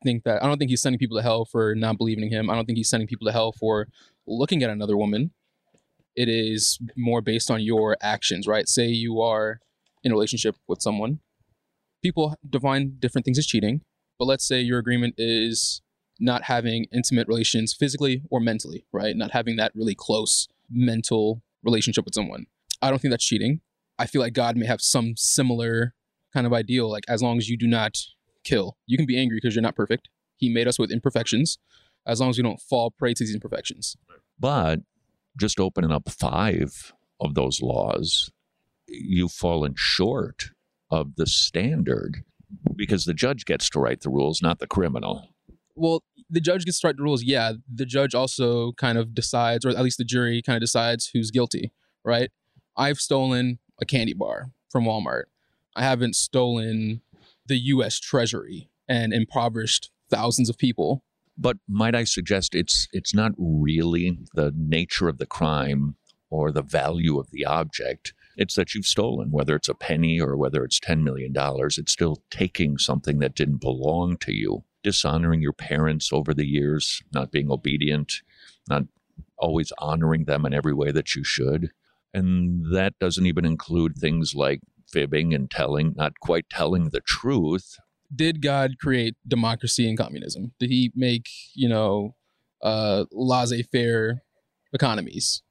think 0.06 0.24
that. 0.24 0.42
I 0.42 0.48
don't 0.48 0.58
think 0.58 0.70
he's 0.70 0.82
sending 0.82 1.00
people 1.00 1.18
to 1.18 1.24
hell 1.24 1.44
for 1.44 1.76
not 1.76 1.98
believing 1.98 2.24
in 2.26 2.32
him. 2.32 2.50
I 2.50 2.56
don't 2.56 2.66
think 2.66 2.78
he's 2.78 2.90
sending 2.90 3.08
people 3.08 3.26
to 3.28 3.34
hell 3.34 3.52
for 3.52 3.88
looking 4.26 4.64
at 4.64 4.70
another 4.70 4.96
woman. 4.96 5.32
It 6.16 6.30
is 6.30 6.80
more 6.96 7.22
based 7.22 7.52
on 7.52 7.62
your 7.62 7.98
actions, 8.02 8.48
right? 8.48 8.70
Say 8.70 8.88
you 8.88 9.20
are 9.20 9.60
in 10.04 10.12
a 10.12 10.16
relationship 10.16 10.56
with 10.68 10.82
someone. 10.82 11.20
People 12.02 12.36
define 12.50 12.96
different 13.00 13.26
things 13.26 13.38
as 13.38 13.46
cheating, 13.46 13.82
but 14.18 14.26
let's 14.26 14.48
say 14.48 14.62
your 14.62 14.80
agreement 14.80 15.16
is 15.18 15.82
not 16.20 16.44
having 16.44 16.86
intimate 16.94 17.28
relations 17.28 17.74
physically 17.74 18.22
or 18.30 18.40
mentally, 18.40 18.86
right? 18.94 19.18
Not 19.18 19.32
having 19.32 19.58
that 19.58 19.74
really 19.76 19.96
close 19.96 20.48
mental 20.70 21.42
relationship 21.64 22.06
with 22.06 22.14
someone. 22.14 22.46
I 22.82 22.90
don't 22.90 23.00
think 23.02 23.12
that's 23.12 23.26
cheating. 23.26 23.60
I 23.98 24.06
feel 24.06 24.22
like 24.22 24.34
God 24.34 24.56
may 24.56 24.66
have 24.66 24.82
some 24.82 25.16
similar 25.18 25.94
kind 26.34 26.46
of 26.46 26.54
ideal, 26.54 26.90
like 26.90 27.06
as 27.08 27.22
long 27.22 27.38
as 27.38 27.50
you 27.50 27.58
do 27.58 27.68
not 27.68 27.98
kill. 28.46 28.78
You 28.86 28.96
can 28.98 29.06
be 29.06 29.20
angry 29.20 29.38
because 29.38 29.56
you're 29.56 29.62
not 29.62 29.76
perfect. 29.76 30.08
He 30.38 30.50
made 30.50 30.68
us 30.68 30.80
with 30.80 30.92
imperfections, 30.92 31.58
as 32.06 32.22
long 32.22 32.30
as 32.30 32.38
we 32.38 32.44
don't 32.44 32.62
fall 32.62 32.92
prey 32.92 33.14
to 33.14 33.24
these 33.24 33.34
imperfections. 33.34 33.98
But 34.40 34.80
just 35.38 35.60
opening 35.60 35.92
up 35.92 36.10
five 36.10 36.94
of 37.20 37.36
those 37.36 37.62
laws, 37.62 38.32
you've 38.88 39.32
fallen 39.32 39.74
short 39.76 40.52
of 40.90 41.16
the 41.16 41.26
standard 41.26 42.24
because 42.76 43.06
the 43.06 43.14
judge 43.14 43.46
gets 43.46 43.70
to 43.72 43.80
write 43.80 44.02
the 44.02 44.10
rules, 44.10 44.42
not 44.42 44.60
the 44.60 44.68
criminal. 44.68 45.30
Well, 45.76 46.04
the 46.30 46.40
judge 46.40 46.66
gets 46.66 46.80
to 46.80 46.88
write 46.88 46.98
the 46.98 47.04
rules. 47.04 47.24
Yeah, 47.24 47.54
the 47.74 47.86
judge 47.86 48.16
also 48.16 48.72
kind 48.74 48.98
of 48.98 49.14
decides, 49.14 49.66
or 49.66 49.70
at 49.70 49.84
least 49.84 49.98
the 49.98 50.06
jury 50.06 50.42
kind 50.42 50.56
of 50.56 50.62
decides 50.62 51.10
who's 51.14 51.32
guilty, 51.32 51.72
right? 52.04 52.32
I've 52.78 52.98
stolen 52.98 53.60
a 53.82 53.86
candy 53.86 54.14
bar 54.14 54.52
from 54.70 54.86
Walmart. 54.86 55.24
I 55.76 55.84
haven't 55.84 56.16
stolen 56.16 57.02
the 57.48 57.58
U.S. 57.58 58.00
Treasury 58.00 58.70
and 58.88 59.14
impoverished 59.14 59.92
thousands 60.10 60.50
of 60.50 60.58
people. 60.58 61.04
But 61.38 61.58
might 61.68 61.96
I 61.96 62.06
suggest 62.06 62.56
it's 62.56 62.88
it's 62.94 63.14
not 63.14 63.34
really 63.38 64.18
the 64.36 64.54
nature 64.56 65.10
of 65.10 65.18
the 65.18 65.26
crime 65.26 65.96
or 66.30 66.52
the 66.52 66.62
value 66.62 67.20
of 67.20 67.30
the 67.32 67.46
object. 67.46 68.14
It's 68.38 68.56
that 68.56 68.74
you've 68.74 68.86
stolen, 68.86 69.32
whether 69.32 69.56
it's 69.56 69.70
a 69.70 69.74
penny 69.74 70.20
or 70.20 70.36
whether 70.38 70.64
it's 70.64 70.80
$10 70.80 71.04
million. 71.04 71.34
It's 71.36 71.92
still 71.92 72.22
taking 72.30 72.78
something 72.78 73.20
that 73.20 73.36
didn't 73.36 73.62
belong 73.62 74.18
to 74.18 74.34
you, 74.34 74.64
dishonoring 74.84 75.42
your 75.42 75.54
parents 75.54 76.12
over 76.12 76.34
the 76.34 76.46
years, 76.46 77.02
not 77.14 77.32
being 77.32 77.50
obedient, 77.50 78.22
not 78.70 78.84
always 79.38 79.72
honoring 79.78 80.26
them 80.26 80.46
in 80.46 80.54
every 80.54 80.74
way 80.74 80.92
that 80.92 81.16
you 81.16 81.24
should. 81.24 81.72
And 82.14 82.74
that 82.74 82.98
doesn't 83.00 83.26
even 83.26 83.46
include 83.46 83.98
things 83.98 84.36
like 84.36 84.62
fibbing 84.96 85.34
and 85.34 85.52
telling, 85.52 85.94
not 85.98 86.14
quite 86.22 86.50
telling 86.50 86.90
the 86.92 87.02
truth. 87.02 87.78
Did 88.16 88.42
God 88.42 88.76
create 88.80 89.18
democracy 89.28 89.90
and 89.90 89.98
communism? 89.98 90.54
Did 90.58 90.70
he 90.70 90.94
make, 90.96 91.28
you 91.54 91.68
know, 91.68 92.16
uh, 92.64 93.04
laissez 93.12 93.64
faire 93.64 94.22
economies? 94.72 95.44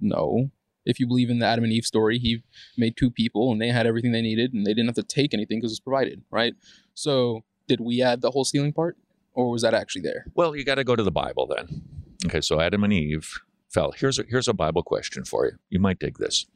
No. 0.00 0.50
If 0.84 0.98
you 0.98 1.06
believe 1.06 1.30
in 1.30 1.38
the 1.38 1.46
Adam 1.46 1.62
and 1.62 1.72
Eve 1.72 1.84
story, 1.84 2.18
he 2.18 2.42
made 2.76 2.96
two 2.96 3.10
people 3.10 3.52
and 3.52 3.60
they 3.60 3.68
had 3.68 3.86
everything 3.86 4.10
they 4.10 4.22
needed 4.22 4.52
and 4.52 4.66
they 4.66 4.74
didn't 4.74 4.86
have 4.86 4.96
to 4.96 5.02
take 5.04 5.32
anything 5.32 5.58
because 5.58 5.70
it 5.70 5.74
was 5.74 5.80
provided, 5.80 6.22
right? 6.32 6.54
So, 6.94 7.44
did 7.68 7.80
we 7.80 8.02
add 8.02 8.20
the 8.20 8.32
whole 8.32 8.44
stealing 8.44 8.72
part 8.72 8.96
or 9.34 9.50
was 9.50 9.62
that 9.62 9.74
actually 9.74 10.02
there? 10.02 10.26
Well, 10.34 10.56
you 10.56 10.64
got 10.64 10.76
to 10.76 10.84
go 10.84 10.96
to 10.96 11.02
the 11.04 11.12
Bible 11.12 11.46
then. 11.46 11.82
Okay, 12.26 12.40
so 12.40 12.60
Adam 12.60 12.82
and 12.82 12.92
Eve 12.92 13.30
fell. 13.68 13.92
Here's 13.92 14.18
a, 14.18 14.24
here's 14.28 14.48
a 14.48 14.54
Bible 14.54 14.82
question 14.82 15.24
for 15.24 15.46
you. 15.46 15.52
You 15.70 15.78
might 15.78 16.00
dig 16.00 16.18
this. 16.18 16.46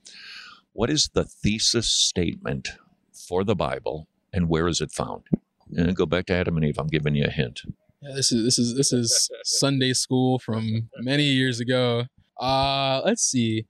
What 0.72 0.90
is 0.90 1.10
the 1.12 1.24
thesis 1.24 1.90
statement 1.90 2.70
for 3.12 3.44
the 3.44 3.54
Bible 3.54 4.08
and 4.32 4.48
where 4.48 4.68
is 4.68 4.80
it 4.80 4.90
found? 4.92 5.22
And 5.76 5.94
go 5.94 6.06
back 6.06 6.26
to 6.26 6.34
Adam 6.34 6.56
and 6.56 6.64
Eve. 6.64 6.78
I'm 6.78 6.86
giving 6.86 7.14
you 7.14 7.24
a 7.24 7.30
hint. 7.30 7.62
Yeah, 8.00 8.14
this 8.14 8.32
is 8.32 8.44
this 8.44 8.58
is 8.58 8.74
this 8.76 8.92
is 8.92 9.30
Sunday 9.44 9.92
school 9.92 10.38
from 10.38 10.88
many 10.98 11.24
years 11.24 11.60
ago. 11.60 12.04
Uh, 12.40 13.00
let's 13.04 13.22
see. 13.22 13.66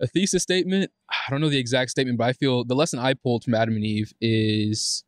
A 0.00 0.06
thesis 0.06 0.42
statement. 0.42 0.90
I 1.10 1.30
don't 1.30 1.40
know 1.40 1.48
the 1.48 1.58
exact 1.58 1.90
statement, 1.90 2.18
but 2.18 2.24
I 2.24 2.32
feel 2.32 2.64
the 2.64 2.74
lesson 2.74 2.98
I 2.98 3.14
pulled 3.14 3.44
from 3.44 3.54
Adam 3.54 3.74
and 3.74 3.84
Eve 3.84 4.12
is 4.20 5.04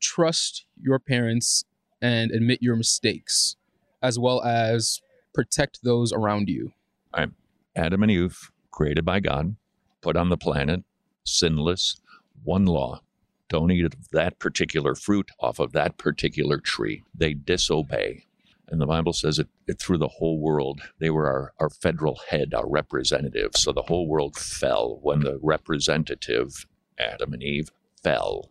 trust 0.00 0.64
your 0.80 0.98
parents 0.98 1.64
and 2.00 2.30
admit 2.30 2.62
your 2.62 2.76
mistakes. 2.76 3.56
as 4.00 4.16
well 4.18 4.42
as 4.42 5.00
protect 5.34 5.80
those 5.82 6.12
around 6.12 6.48
you. 6.48 6.72
Right. 7.16 7.30
Adam 7.74 8.02
and 8.02 8.12
Eve, 8.12 8.52
created 8.70 9.04
by 9.04 9.18
God, 9.20 9.56
put 10.00 10.16
on 10.16 10.28
the 10.28 10.36
planet, 10.36 10.84
sinless, 11.24 12.00
one 12.44 12.66
law. 12.66 13.00
Don't 13.48 13.70
eat 13.70 13.94
that 14.12 14.38
particular 14.38 14.94
fruit 14.94 15.30
off 15.40 15.58
of 15.58 15.72
that 15.72 15.96
particular 15.96 16.58
tree. 16.58 17.02
They 17.14 17.34
disobey. 17.34 18.26
And 18.70 18.80
the 18.80 18.86
Bible 18.86 19.14
says 19.14 19.38
it, 19.38 19.48
it 19.66 19.78
through 19.78 19.98
the 19.98 20.08
whole 20.08 20.38
world. 20.38 20.82
They 20.98 21.08
were 21.08 21.26
our, 21.26 21.52
our 21.58 21.70
federal 21.70 22.20
head, 22.28 22.52
our 22.52 22.68
representative. 22.68 23.52
So 23.56 23.72
the 23.72 23.82
whole 23.82 24.06
world 24.06 24.36
fell 24.36 24.98
when 25.02 25.20
the 25.20 25.38
representative, 25.42 26.66
Adam 26.98 27.32
and 27.32 27.42
Eve, 27.42 27.70
fell. 28.02 28.50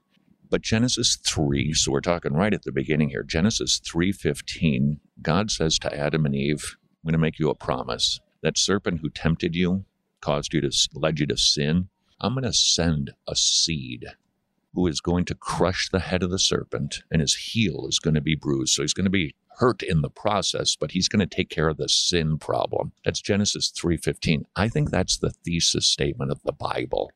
But 0.50 0.62
Genesis 0.62 1.18
3, 1.18 1.74
so 1.74 1.92
we're 1.92 2.02
talking 2.02 2.34
right 2.34 2.54
at 2.54 2.64
the 2.64 2.72
beginning 2.72 3.10
here. 3.10 3.24
Genesis 3.24 3.80
3:15, 3.80 5.00
God 5.22 5.52
says 5.52 5.78
to 5.80 5.94
Adam 5.96 6.26
and 6.26 6.36
Eve, 6.36 6.78
I'm 7.04 7.10
going 7.10 7.14
to 7.14 7.20
make 7.20 7.38
you 7.38 7.50
a 7.50 7.56
promise. 7.56 8.20
That 8.42 8.58
serpent 8.58 9.02
who 9.02 9.10
tempted 9.10 9.56
you, 9.56 9.86
caused 10.22 10.54
you 10.54 10.62
to 10.62 10.72
led 10.94 11.20
you 11.20 11.26
to 11.28 11.38
sin, 11.38 11.90
I'm 12.20 12.34
going 12.34 12.44
to 12.44 12.54
send 12.54 13.12
a 13.28 13.36
seed 13.36 14.06
who 14.74 14.88
is 14.88 15.02
going 15.02 15.26
to 15.26 15.36
crush 15.36 15.90
the 15.90 16.00
head 16.00 16.24
of 16.24 16.30
the 16.30 16.40
serpent 16.40 17.04
and 17.12 17.22
his 17.22 17.36
heel 17.36 17.86
is 17.88 18.00
going 18.00 18.14
to 18.14 18.22
be 18.22 18.36
bruised. 18.36 18.74
So 18.74 18.84
he's 18.84 18.94
going 18.94 19.06
to 19.06 19.12
be 19.12 19.36
hurt 19.58 19.82
in 19.82 20.02
the 20.02 20.10
process, 20.10 20.76
but 20.76 20.92
he's 20.92 21.08
going 21.08 21.28
to 21.28 21.36
take 21.36 21.50
care 21.50 21.68
of 21.68 21.78
the 21.78 21.90
sin 21.90 22.38
problem. 22.38 22.92
That's 23.04 23.22
Genesis 23.22 23.72
3:15. 23.72 24.46
I 24.56 24.70
think 24.70 24.90
that's 24.90 25.18
the 25.18 25.32
thesis 25.32 25.88
statement 25.88 26.32
of 26.32 26.42
the 26.44 26.52
Bible. 26.52 27.12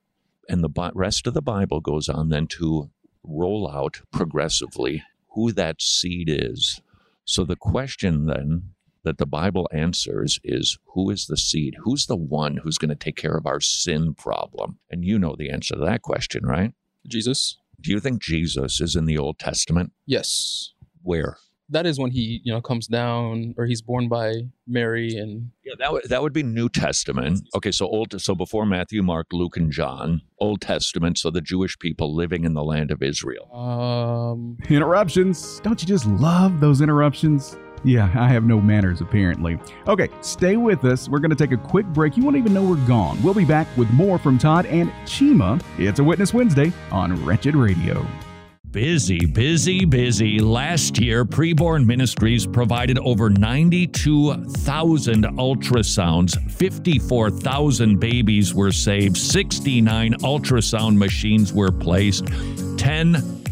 And 0.49 0.63
the 0.63 0.91
rest 0.93 1.27
of 1.27 1.33
the 1.33 1.41
Bible 1.41 1.79
goes 1.79 2.09
on 2.09 2.29
then 2.29 2.47
to 2.47 2.89
roll 3.23 3.69
out 3.69 4.01
progressively 4.11 5.03
who 5.29 5.51
that 5.51 5.81
seed 5.81 6.29
is. 6.29 6.81
So 7.25 7.45
the 7.45 7.55
question 7.55 8.25
then 8.25 8.71
that 9.03 9.17
the 9.17 9.25
Bible 9.25 9.67
answers 9.71 10.39
is 10.43 10.77
who 10.93 11.09
is 11.09 11.27
the 11.27 11.37
seed? 11.37 11.75
Who's 11.83 12.05
the 12.05 12.15
one 12.15 12.57
who's 12.57 12.77
going 12.77 12.89
to 12.89 12.95
take 12.95 13.15
care 13.15 13.35
of 13.35 13.45
our 13.45 13.59
sin 13.59 14.13
problem? 14.13 14.79
And 14.89 15.05
you 15.05 15.17
know 15.17 15.35
the 15.37 15.49
answer 15.49 15.75
to 15.75 15.81
that 15.81 16.01
question, 16.01 16.45
right? 16.45 16.73
Jesus. 17.07 17.57
Do 17.79 17.91
you 17.91 17.99
think 17.99 18.21
Jesus 18.21 18.79
is 18.79 18.95
in 18.95 19.05
the 19.05 19.17
Old 19.17 19.39
Testament? 19.39 19.91
Yes. 20.05 20.73
Where? 21.01 21.37
that 21.71 21.85
is 21.85 21.97
when 21.97 22.11
he 22.11 22.41
you 22.43 22.53
know 22.53 22.61
comes 22.61 22.85
down 22.85 23.55
or 23.57 23.65
he's 23.65 23.81
born 23.81 24.07
by 24.07 24.33
Mary 24.67 25.15
and 25.15 25.49
yeah 25.63 25.73
that 25.79 25.91
would 25.91 26.03
that 26.09 26.21
would 26.21 26.33
be 26.33 26.43
New 26.43 26.69
Testament. 26.69 27.47
Okay, 27.55 27.71
so 27.71 27.87
old 27.87 28.21
so 28.21 28.35
before 28.35 28.65
Matthew, 28.65 29.01
Mark, 29.01 29.27
Luke, 29.31 29.57
and 29.57 29.71
John, 29.71 30.21
Old 30.39 30.61
Testament. 30.61 31.17
So 31.17 31.31
the 31.31 31.41
Jewish 31.41 31.79
people 31.79 32.13
living 32.13 32.43
in 32.43 32.53
the 32.53 32.63
land 32.63 32.91
of 32.91 33.01
Israel. 33.01 33.49
Um, 33.55 34.57
interruptions. 34.69 35.59
Don't 35.61 35.81
you 35.81 35.87
just 35.87 36.05
love 36.05 36.59
those 36.59 36.81
interruptions? 36.81 37.57
Yeah, 37.83 38.11
I 38.15 38.27
have 38.27 38.43
no 38.43 38.61
manners 38.61 39.01
apparently. 39.01 39.59
Okay, 39.87 40.09
stay 40.21 40.55
with 40.55 40.85
us. 40.85 41.09
We're 41.09 41.19
going 41.19 41.31
to 41.31 41.35
take 41.35 41.51
a 41.51 41.57
quick 41.57 41.87
break. 41.87 42.15
You 42.15 42.23
won't 42.23 42.37
even 42.37 42.53
know 42.53 42.63
we're 42.63 42.87
gone. 42.87 43.21
We'll 43.23 43.33
be 43.33 43.45
back 43.45 43.67
with 43.77 43.89
more 43.91 44.19
from 44.19 44.37
Todd 44.37 44.65
and 44.67 44.91
Chima. 45.05 45.61
It's 45.77 45.99
a 45.99 46.03
Witness 46.03 46.33
Wednesday 46.33 46.71
on 46.91 47.23
Wretched 47.25 47.55
Radio. 47.55 48.05
Busy, 48.71 49.25
busy, 49.25 49.83
busy. 49.83 50.39
Last 50.39 50.97
year, 50.97 51.25
Preborn 51.25 51.85
Ministries 51.85 52.47
provided 52.47 52.97
over 52.99 53.29
92,000 53.29 55.23
ultrasounds, 55.25 56.51
54,000 56.51 57.99
babies 57.99 58.53
were 58.53 58.71
saved, 58.71 59.17
69 59.17 60.13
ultrasound 60.19 60.95
machines 60.95 61.51
were 61.51 61.71
placed, 61.71 62.27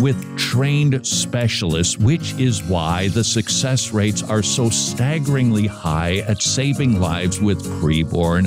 with 0.00 0.36
trained 0.36 1.06
specialists, 1.06 1.98
which 1.98 2.32
is 2.34 2.62
why 2.62 3.08
the 3.08 3.24
success 3.24 3.92
rates 3.92 4.22
are 4.22 4.42
so 4.42 4.70
staggeringly 4.70 5.66
high 5.66 6.18
at 6.28 6.42
saving 6.42 7.00
lives 7.00 7.40
with 7.40 7.62
preborn. 7.80 8.46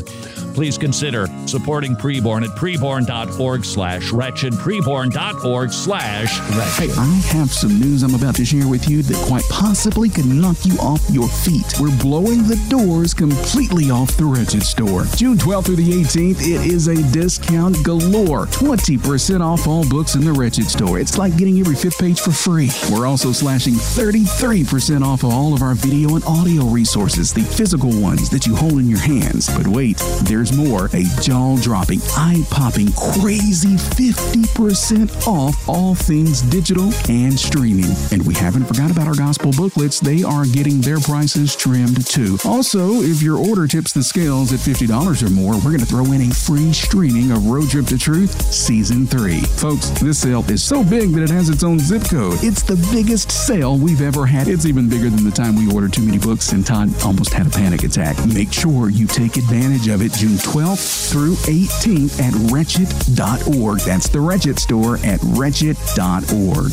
Please 0.54 0.78
consider 0.78 1.28
supporting 1.46 1.96
preborn 1.96 2.44
at 2.44 2.56
preborn.org 2.58 3.66
slash 3.66 4.12
wretched, 4.12 4.54
preborn.org 4.54 5.72
slash 5.72 6.40
wretched. 6.56 6.90
Hey, 6.90 6.94
I 6.98 7.06
have 7.34 7.52
some 7.52 7.80
news 7.80 8.04
I'm 8.04 8.16
about 8.16 8.36
to 8.36 8.46
share 8.46 8.68
with 8.68 8.90
you 8.90 9.02
that 9.04 9.28
quite 9.28 9.44
possibly 9.50 10.10
could 10.10 10.26
knock 10.26 10.58
you 10.64 10.78
off 10.80 11.02
your 11.10 11.28
feet. 11.30 11.66
We're 11.80 11.96
blowing 11.98 12.44
the 12.44 12.64
doors 12.70 13.14
completely 13.14 13.90
off 13.90 14.16
the 14.18 14.26
Wretched 14.26 14.64
store. 14.64 15.06
June 15.16 15.38
12th 15.38 15.66
through 15.66 15.76
the 15.78 15.92
18th, 16.02 16.42
it 16.42 16.66
is 16.66 16.88
a 16.88 16.96
discount 17.12 17.84
galore. 17.84 18.48
20% 18.48 19.42
off 19.42 19.68
all 19.68 19.88
books 19.88 20.16
in 20.16 20.26
the 20.26 20.32
Wretched 20.34 20.66
store. 20.66 21.00
It's 21.00 21.18
like 21.18 21.38
getting 21.38 21.60
every 21.60 21.76
fifth 21.76 22.00
page 22.00 22.20
for 22.20 22.32
free. 22.32 22.70
We're 22.92 23.06
also 23.06 23.32
slashing 23.32 23.74
33% 23.74 25.04
off 25.04 25.24
of 25.24 25.32
all 25.32 25.54
of 25.54 25.62
our 25.62 25.76
video 25.76 26.16
and 26.16 26.24
audio 26.26 26.66
resources, 26.66 27.34
the 27.34 27.44
physical 27.44 27.92
ones 28.02 28.30
that 28.30 28.46
you 28.46 28.56
hold 28.56 28.74
in 28.74 28.90
your 28.90 29.00
hands. 29.00 29.48
But 29.56 29.68
wait, 29.68 29.98
there's 30.40 30.56
more. 30.56 30.86
A 30.94 31.04
jaw 31.22 31.58
dropping, 31.58 32.00
eye 32.16 32.46
popping, 32.50 32.94
crazy 32.94 33.76
50% 33.76 35.28
off 35.28 35.68
all 35.68 35.96
things 35.96 36.42
digital 36.44 36.94
and 37.10 37.38
streaming. 37.38 37.92
And 38.14 38.26
we 38.26 38.34
haven't 38.36 38.64
forgot 38.64 38.90
about 38.90 39.08
our 39.08 39.16
gospel 39.16 39.52
booklets. 39.52 40.00
They 40.00 40.24
are 40.24 40.46
getting 40.46 40.80
their 40.80 41.00
prices 41.00 41.58
trimmed 41.58 42.08
too. 42.08 42.38
Also, 42.46 43.02
if 43.02 43.22
your 43.22 43.36
order 43.36 43.68
tips 43.68 43.92
the 43.92 44.02
scales 44.02 44.54
at 44.54 44.60
$50 44.60 44.90
or 45.24 45.30
more, 45.30 45.56
we're 45.56 45.76
going 45.76 45.80
to 45.80 45.86
throw 45.86 46.06
in 46.06 46.32
a 46.32 46.34
free 46.34 46.72
streaming 46.72 47.32
of 47.32 47.48
Road 47.48 47.70
Trip 47.70 47.86
to 47.88 47.98
Truth 47.98 48.54
Season 48.54 49.06
3. 49.06 49.42
Folks, 49.42 49.90
this 50.00 50.20
sale 50.20 50.50
is 50.50 50.64
so 50.64 50.86
big 50.86 51.12
that 51.12 51.24
it 51.24 51.30
has 51.30 51.50
its 51.50 51.66
own 51.66 51.80
zip 51.80 52.06
code. 52.06 52.40
It's 52.42 52.62
the 52.62 52.78
biggest 52.94 53.30
sale 53.30 53.78
we've 53.78 54.02
ever 54.02 54.26
had. 54.26 54.48
It's 54.48 54.66
even 54.66 54.88
bigger 54.88 55.10
than 55.10 55.26
the 55.26 55.32
time 55.32 55.58
we 55.58 55.70
ordered 55.74 55.92
too 55.92 56.04
many 56.04 56.18
books 56.18 56.54
and 56.54 56.66
Todd 56.66 56.90
almost 57.04 57.34
had 57.34 57.46
a 57.46 57.50
panic 57.50 57.84
attack. 57.84 58.16
Make 58.26 58.54
sure 58.54 58.90
you 58.90 59.06
take 59.06 59.36
advantage 59.36 59.90
of 59.90 60.02
it 60.02 60.14
June 60.14 60.29
12th 60.34 61.12
through 61.12 61.36
18th 61.36 62.20
at 62.20 62.52
wretched.org. 62.52 63.80
That's 63.80 64.10
the 64.10 64.20
Wretched 64.20 64.60
store 64.60 64.98
at 65.04 65.20
wretched.org. 65.24 66.72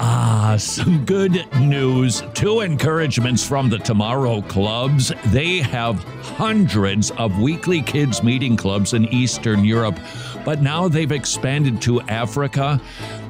Ah, 0.00 0.56
some 0.58 1.04
good 1.04 1.46
news. 1.60 2.22
Two 2.34 2.60
encouragements 2.60 3.46
from 3.46 3.68
the 3.68 3.78
Tomorrow 3.78 4.42
Clubs. 4.42 5.12
They 5.26 5.58
have 5.58 6.02
hundreds 6.22 7.10
of 7.12 7.38
weekly 7.40 7.82
kids' 7.82 8.22
meeting 8.22 8.56
clubs 8.56 8.94
in 8.94 9.04
Eastern 9.06 9.64
Europe, 9.64 9.98
but 10.44 10.62
now 10.62 10.88
they've 10.88 11.12
expanded 11.12 11.80
to 11.82 12.00
Africa 12.02 12.80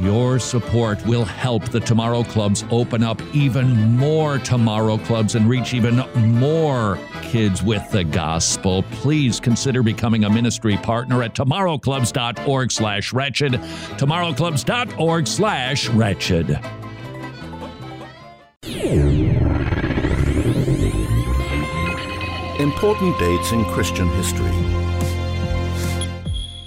Your 0.00 0.38
support 0.40 1.04
will 1.06 1.24
help 1.24 1.68
the 1.70 1.78
Tomorrow 1.78 2.24
Clubs 2.24 2.64
open 2.70 3.04
up 3.04 3.22
even 3.32 3.96
more 3.96 4.38
Tomorrow 4.38 4.98
Clubs 4.98 5.36
and 5.36 5.48
reach 5.48 5.72
even 5.72 5.96
more 6.16 6.98
kids 7.22 7.62
with 7.62 7.88
the 7.92 8.02
gospel. 8.02 8.82
Please 8.90 9.38
consider 9.38 9.82
becoming 9.82 10.24
a 10.24 10.30
ministry 10.30 10.76
partner 10.78 11.22
at 11.22 11.34
tomorrowclubs.org 11.34 12.72
slash 12.72 13.12
wretched, 13.12 13.52
tomorrowclubs.org 13.52 15.26
slash 15.28 15.88
wretched. 15.90 16.58
Important 22.60 23.18
dates 23.18 23.52
in 23.52 23.64
Christian 23.66 24.08
history. 24.10 24.50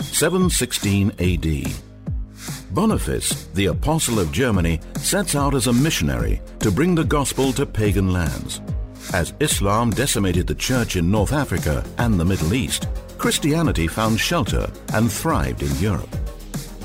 716 0.01 1.11
AD. 1.19 1.86
Boniface, 2.77 3.47
the 3.55 3.65
Apostle 3.65 4.19
of 4.19 4.31
Germany, 4.31 4.79
sets 4.97 5.33
out 5.33 5.55
as 5.55 5.65
a 5.65 5.73
missionary 5.73 6.39
to 6.59 6.69
bring 6.69 6.93
the 6.93 7.03
gospel 7.03 7.51
to 7.53 7.65
pagan 7.65 8.13
lands. 8.13 8.61
As 9.13 9.33
Islam 9.39 9.89
decimated 9.89 10.45
the 10.45 10.53
church 10.53 10.95
in 10.95 11.09
North 11.09 11.33
Africa 11.33 11.83
and 11.97 12.19
the 12.19 12.23
Middle 12.23 12.53
East, 12.53 12.87
Christianity 13.17 13.87
found 13.87 14.19
shelter 14.19 14.71
and 14.93 15.11
thrived 15.11 15.63
in 15.63 15.75
Europe. 15.77 16.15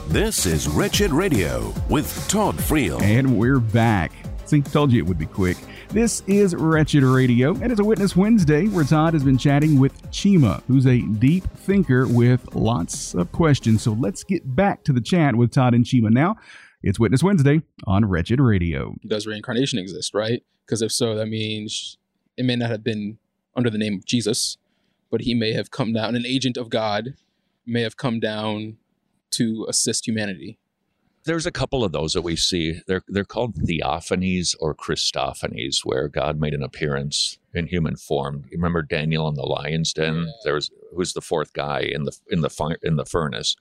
This 0.09 0.47
is 0.47 0.67
Wretched 0.67 1.11
Radio 1.11 1.75
with 1.91 2.27
Todd 2.27 2.57
Friel. 2.57 2.99
And 3.03 3.37
we're 3.37 3.61
back. 3.61 4.13
See, 4.47 4.63
told 4.63 4.93
you 4.93 4.99
it 5.03 5.07
would 5.07 5.19
be 5.19 5.27
quick. 5.27 5.59
This 5.93 6.23
is 6.27 6.55
Wretched 6.55 7.03
Radio, 7.03 7.51
and 7.51 7.71
it's 7.71 7.79
a 7.79 7.85
Witness 7.85 8.17
Wednesday 8.17 8.67
where 8.67 8.83
Todd 8.83 9.13
has 9.13 9.23
been 9.23 9.37
chatting 9.37 9.79
with 9.79 10.11
Chima, 10.11 10.63
who's 10.67 10.87
a 10.87 11.03
deep 11.03 11.45
thinker 11.45 12.07
with 12.09 12.55
lots 12.55 13.15
of 13.15 13.31
questions. 13.31 13.83
So 13.83 13.93
let's 13.93 14.25
get 14.25 14.57
back 14.57 14.85
to 14.85 14.95
the 14.95 15.03
chat 15.03 15.37
with 15.37 15.53
Todd 15.53 15.75
and 15.75 15.85
Chima 15.85 16.11
now. 16.11 16.37
It's 16.83 16.99
Witness 16.99 17.23
Wednesday 17.23 17.61
on 17.87 18.07
Wretched 18.07 18.41
Radio. 18.41 18.95
Does 19.07 19.27
reincarnation 19.27 19.79
exist, 19.79 20.15
right? 20.15 20.43
Because 20.65 20.81
if 20.81 20.93
so, 20.93 21.15
that 21.15 21.27
means 21.27 21.99
it 22.39 22.47
may 22.47 22.57
not 22.57 22.71
have 22.71 22.83
been 22.83 23.19
under 23.55 23.69
the 23.69 23.77
name 23.77 23.97
of 23.97 24.07
Jesus, 24.07 24.57
but 25.11 25.21
he 25.21 25.35
may 25.35 25.53
have 25.53 25.71
come 25.71 25.93
down, 25.93 26.17
an 26.17 26.25
agent 26.25 26.57
of 26.57 26.71
God 26.71 27.17
may 27.67 27.83
have 27.83 27.99
come 27.99 28.19
down 28.19 28.79
to 29.33 29.67
assist 29.69 30.09
humanity. 30.09 30.59
There's 31.25 31.47
a 31.47 31.53
couple 31.53 31.85
of 31.85 31.93
those 31.93 32.15
that 32.15 32.23
we 32.23 32.35
see. 32.35 32.81
They're 32.87 33.05
they're 33.07 33.25
called 33.25 33.55
theophanies 33.55 34.57
or 34.59 34.75
Christophanies, 34.75 35.85
where 35.85 36.09
God 36.09 36.41
made 36.41 36.53
an 36.55 36.65
appearance 36.65 37.39
in 37.55 37.67
human 37.69 37.97
form. 37.97 38.45
You 38.51 38.59
remember 38.59 38.83
Daniel 38.83 39.29
in 39.29 39.35
the 39.35 39.47
lion's 39.47 39.93
den? 39.93 40.25
Yeah. 40.27 40.33
There 40.45 40.55
was 40.55 40.71
who's 40.95 41.13
the 41.13 41.21
fourth 41.21 41.53
guy 41.53 41.81
in 41.81 42.05
the 42.05 42.17
in 42.31 42.41
the 42.41 42.51
fi- 42.51 42.77
in 42.83 42.97
the 42.97 43.05
furnace. 43.05 43.57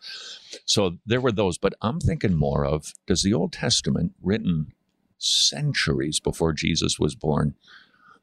So 0.65 0.97
there 1.05 1.21
were 1.21 1.31
those, 1.31 1.59
but 1.59 1.73
I'm 1.81 1.99
thinking 1.99 2.33
more 2.33 2.65
of 2.65 2.93
does 3.05 3.21
the 3.21 3.33
Old 3.33 3.53
Testament, 3.53 4.13
written 4.21 4.73
centuries 5.19 6.19
before 6.19 6.53
Jesus 6.53 6.99
was 6.99 7.13
born, 7.13 7.53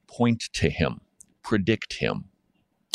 point 0.08 0.42
to 0.54 0.68
him, 0.68 1.00
predict 1.42 1.94
him? 1.94 2.24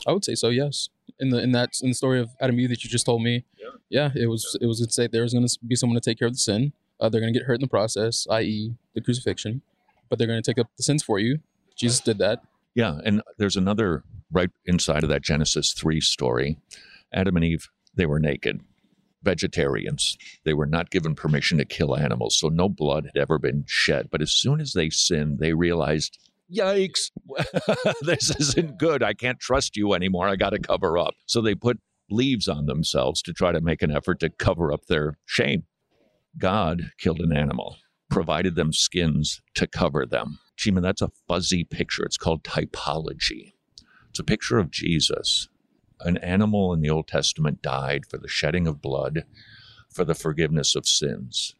I 0.06 0.12
would 0.12 0.26
say 0.26 0.36
so. 0.36 0.50
Yes. 0.50 0.90
In 1.20 1.30
the 1.30 1.42
in 1.42 1.52
that 1.52 1.72
in 1.82 1.90
the 1.90 1.96
story 1.96 2.20
of 2.20 2.30
Adam 2.40 2.56
and 2.56 2.62
Eve 2.62 2.70
that 2.70 2.84
you 2.84 2.90
just 2.90 3.06
told 3.06 3.22
me, 3.22 3.46
yeah, 3.90 4.12
it 4.16 4.28
was 4.28 4.58
it 4.62 4.66
was 4.66 4.80
to 4.86 4.92
say 4.92 5.08
there's 5.08 5.34
going 5.34 5.48
to 5.48 5.60
be 5.66 5.76
someone 5.76 6.00
to 6.00 6.02
take 6.02 6.20
care 6.20 6.28
of 6.28 6.34
the 6.34 6.40
sin. 6.40 6.74
Uh, 7.00 7.10
they're 7.10 7.22
going 7.22 7.34
to 7.34 7.38
get 7.38 7.46
hurt 7.46 7.56
in 7.56 7.62
the 7.62 7.68
process, 7.68 8.26
i.e., 8.32 8.74
the 8.96 9.02
crucifixion, 9.02 9.62
but 10.10 10.18
they're 10.18 10.28
going 10.28 10.42
to 10.42 10.52
take 10.52 10.60
up 10.60 10.70
the 10.78 10.84
sins 10.84 11.04
for 11.04 11.20
you. 11.20 11.40
Jesus 11.76 12.00
did 12.00 12.18
that. 12.20 12.44
Yeah, 12.76 13.00
and 13.04 13.22
there's 13.38 13.58
another 13.58 14.04
right 14.32 14.50
inside 14.66 15.04
of 15.04 15.10
that 15.10 15.22
Genesis 15.22 15.74
3 15.74 16.02
story. 16.02 16.58
Adam 17.14 17.36
and 17.36 17.46
Eve, 17.46 17.70
they 17.94 18.06
were 18.06 18.20
naked, 18.20 18.62
vegetarians. 19.22 20.18
They 20.44 20.54
were 20.54 20.66
not 20.66 20.90
given 20.90 21.16
permission 21.16 21.58
to 21.60 21.66
kill 21.66 21.96
animals, 21.96 22.38
so 22.38 22.50
no 22.50 22.70
blood 22.70 23.06
had 23.06 23.22
ever 23.22 23.38
been 23.38 23.66
shed. 23.68 24.10
But 24.12 24.22
as 24.22 24.32
soon 24.32 24.60
as 24.60 24.74
they 24.74 24.90
sinned, 24.90 25.40
they 25.40 25.54
realized, 25.54 26.18
yikes, 26.52 27.12
this 28.02 28.30
isn't 28.40 28.78
good. 28.78 29.04
I 29.04 29.14
can't 29.14 29.40
trust 29.40 29.76
you 29.76 29.94
anymore. 29.94 30.28
I 30.28 30.36
got 30.36 30.52
to 30.52 30.60
cover 30.60 30.98
up. 30.98 31.14
So 31.26 31.42
they 31.42 31.56
put 31.56 31.80
leaves 32.10 32.48
on 32.48 32.66
themselves 32.66 33.22
to 33.24 33.34
try 33.34 33.52
to 33.52 33.62
make 33.62 33.82
an 33.82 33.92
effort 33.92 34.20
to 34.20 34.30
cover 34.30 34.72
up 34.72 34.86
their 34.86 35.18
shame. 35.26 35.64
God 36.38 36.92
killed 36.98 37.20
an 37.20 37.36
animal, 37.36 37.78
provided 38.10 38.56
them 38.56 38.74
skins 38.74 39.42
to 39.56 39.68
cover 39.68 40.06
them. 40.06 40.40
Chima, 40.58 40.82
that's 40.82 41.02
a 41.02 41.12
fuzzy 41.28 41.64
picture. 41.64 42.04
It's 42.04 42.18
called 42.18 42.44
typology. 42.44 43.54
It's 44.10 44.20
a 44.20 44.24
picture 44.24 44.60
of 44.60 44.72
Jesus. 44.72 45.50
An 46.00 46.18
animal 46.18 46.74
in 46.74 46.82
the 46.82 46.90
Old 46.90 47.08
Testament 47.08 47.62
died 47.62 48.06
for 48.06 48.18
the 48.18 48.28
shedding 48.28 48.68
of 48.68 48.82
blood, 48.82 49.24
for 49.90 50.06
the 50.06 50.16
forgiveness 50.16 50.76
of 50.76 50.88
sins. 50.88 51.56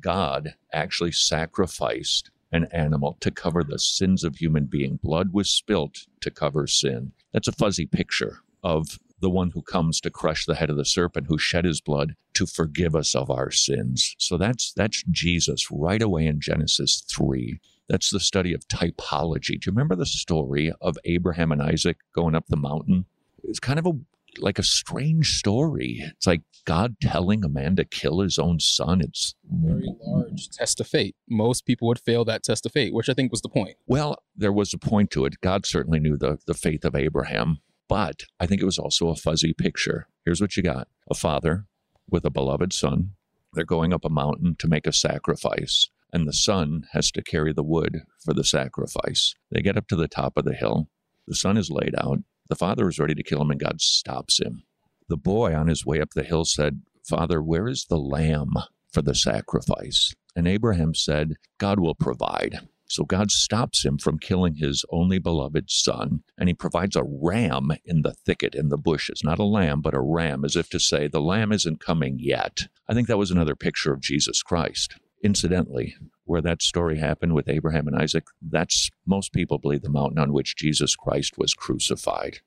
God 0.00 0.54
actually 0.72 1.12
sacrificed 1.12 2.30
an 2.52 2.66
animal 2.72 3.16
to 3.20 3.30
cover 3.30 3.62
the 3.62 3.78
sins 3.78 4.24
of 4.24 4.36
human 4.36 4.64
being. 4.64 4.98
Blood 5.02 5.32
was 5.32 5.50
spilt 5.50 6.06
to 6.20 6.30
cover 6.30 6.66
sin. 6.66 7.12
That's 7.32 7.48
a 7.48 7.52
fuzzy 7.52 7.86
picture 7.86 8.40
of 8.62 8.98
the 9.20 9.30
one 9.30 9.50
who 9.50 9.62
comes 9.62 10.00
to 10.00 10.10
crush 10.10 10.46
the 10.46 10.54
head 10.54 10.70
of 10.70 10.76
the 10.76 10.84
serpent, 10.84 11.26
who 11.28 11.38
shed 11.38 11.64
his 11.64 11.80
blood 11.80 12.14
to 12.34 12.46
forgive 12.46 12.96
us 12.96 13.14
of 13.14 13.30
our 13.30 13.50
sins. 13.50 14.14
So 14.18 14.36
that's 14.36 14.72
that's 14.72 15.02
Jesus 15.10 15.70
right 15.70 16.00
away 16.00 16.26
in 16.26 16.40
Genesis 16.40 17.02
3. 17.10 17.60
That's 17.88 18.10
the 18.10 18.20
study 18.20 18.54
of 18.54 18.66
typology. 18.68 19.60
Do 19.60 19.66
you 19.66 19.72
remember 19.72 19.96
the 19.96 20.06
story 20.06 20.72
of 20.80 20.96
Abraham 21.04 21.52
and 21.52 21.60
Isaac 21.60 21.98
going 22.14 22.34
up 22.34 22.46
the 22.48 22.56
mountain? 22.56 23.04
It's 23.42 23.60
kind 23.60 23.78
of 23.78 23.86
a 23.86 23.92
like 24.38 24.58
a 24.58 24.62
strange 24.62 25.38
story. 25.38 26.02
It's 26.16 26.26
like 26.26 26.42
God 26.64 26.96
telling 27.00 27.44
a 27.44 27.48
man 27.48 27.76
to 27.76 27.84
kill 27.84 28.20
his 28.20 28.38
own 28.38 28.60
son. 28.60 29.00
It's 29.00 29.34
Very 29.50 29.88
large 30.04 30.48
test 30.50 30.80
of 30.80 30.86
fate. 30.86 31.16
Most 31.28 31.66
people 31.66 31.88
would 31.88 32.00
fail 32.00 32.24
that 32.26 32.42
test 32.42 32.66
of 32.66 32.72
fate, 32.72 32.94
which 32.94 33.08
I 33.08 33.14
think 33.14 33.32
was 33.32 33.42
the 33.42 33.48
point. 33.48 33.76
Well, 33.86 34.22
there 34.36 34.52
was 34.52 34.72
a 34.72 34.78
point 34.78 35.10
to 35.12 35.24
it. 35.24 35.40
God 35.40 35.66
certainly 35.66 36.00
knew 36.00 36.16
the, 36.16 36.38
the 36.46 36.54
faith 36.54 36.84
of 36.84 36.94
Abraham, 36.94 37.60
but 37.88 38.24
I 38.38 38.46
think 38.46 38.60
it 38.60 38.66
was 38.66 38.78
also 38.78 39.08
a 39.08 39.16
fuzzy 39.16 39.52
picture. 39.52 40.06
Here's 40.24 40.40
what 40.40 40.56
you 40.56 40.62
got 40.62 40.88
a 41.10 41.14
father 41.14 41.66
with 42.08 42.24
a 42.24 42.30
beloved 42.30 42.72
son. 42.72 43.12
They're 43.52 43.64
going 43.64 43.92
up 43.92 44.04
a 44.04 44.10
mountain 44.10 44.54
to 44.60 44.68
make 44.68 44.86
a 44.86 44.92
sacrifice, 44.92 45.90
and 46.12 46.26
the 46.26 46.32
son 46.32 46.86
has 46.92 47.10
to 47.12 47.22
carry 47.22 47.52
the 47.52 47.64
wood 47.64 48.02
for 48.24 48.32
the 48.32 48.44
sacrifice. 48.44 49.34
They 49.50 49.60
get 49.60 49.76
up 49.76 49.88
to 49.88 49.96
the 49.96 50.08
top 50.08 50.36
of 50.36 50.44
the 50.44 50.54
hill. 50.54 50.88
The 51.26 51.34
son 51.34 51.56
is 51.56 51.70
laid 51.70 51.94
out. 51.98 52.20
The 52.50 52.56
father 52.56 52.88
is 52.88 52.98
ready 52.98 53.14
to 53.14 53.22
kill 53.22 53.40
him, 53.40 53.50
and 53.52 53.60
God 53.60 53.80
stops 53.80 54.40
him. 54.40 54.64
The 55.08 55.16
boy 55.16 55.54
on 55.54 55.68
his 55.68 55.86
way 55.86 56.00
up 56.00 56.10
the 56.10 56.24
hill 56.24 56.44
said, 56.44 56.82
Father, 57.04 57.40
where 57.40 57.68
is 57.68 57.84
the 57.84 57.96
lamb 57.96 58.54
for 58.92 59.02
the 59.02 59.14
sacrifice? 59.14 60.12
And 60.34 60.48
Abraham 60.48 60.94
said, 60.94 61.34
God 61.58 61.78
will 61.78 61.94
provide. 61.94 62.68
So 62.88 63.04
God 63.04 63.30
stops 63.30 63.84
him 63.84 63.98
from 63.98 64.18
killing 64.18 64.56
his 64.56 64.84
only 64.90 65.20
beloved 65.20 65.70
son, 65.70 66.24
and 66.36 66.48
he 66.48 66.54
provides 66.54 66.96
a 66.96 67.04
ram 67.04 67.70
in 67.84 68.02
the 68.02 68.14
thicket, 68.14 68.56
in 68.56 68.68
the 68.68 68.76
bushes. 68.76 69.22
Not 69.22 69.38
a 69.38 69.44
lamb, 69.44 69.80
but 69.80 69.94
a 69.94 70.00
ram, 70.00 70.44
as 70.44 70.56
if 70.56 70.68
to 70.70 70.80
say, 70.80 71.06
the 71.06 71.20
lamb 71.20 71.52
isn't 71.52 71.78
coming 71.78 72.18
yet. 72.18 72.66
I 72.88 72.94
think 72.94 73.06
that 73.06 73.16
was 73.16 73.30
another 73.30 73.54
picture 73.54 73.92
of 73.92 74.00
Jesus 74.00 74.42
Christ. 74.42 74.96
Incidentally, 75.22 75.94
where 76.30 76.40
that 76.40 76.62
story 76.62 76.96
happened 76.96 77.34
with 77.34 77.48
Abraham 77.48 77.88
and 77.88 78.00
Isaac, 78.00 78.22
that's 78.40 78.88
most 79.04 79.32
people 79.32 79.58
believe 79.58 79.82
the 79.82 79.90
mountain 79.90 80.20
on 80.20 80.32
which 80.32 80.54
Jesus 80.54 80.94
Christ 80.94 81.36
was 81.36 81.54
crucified. 81.54 82.38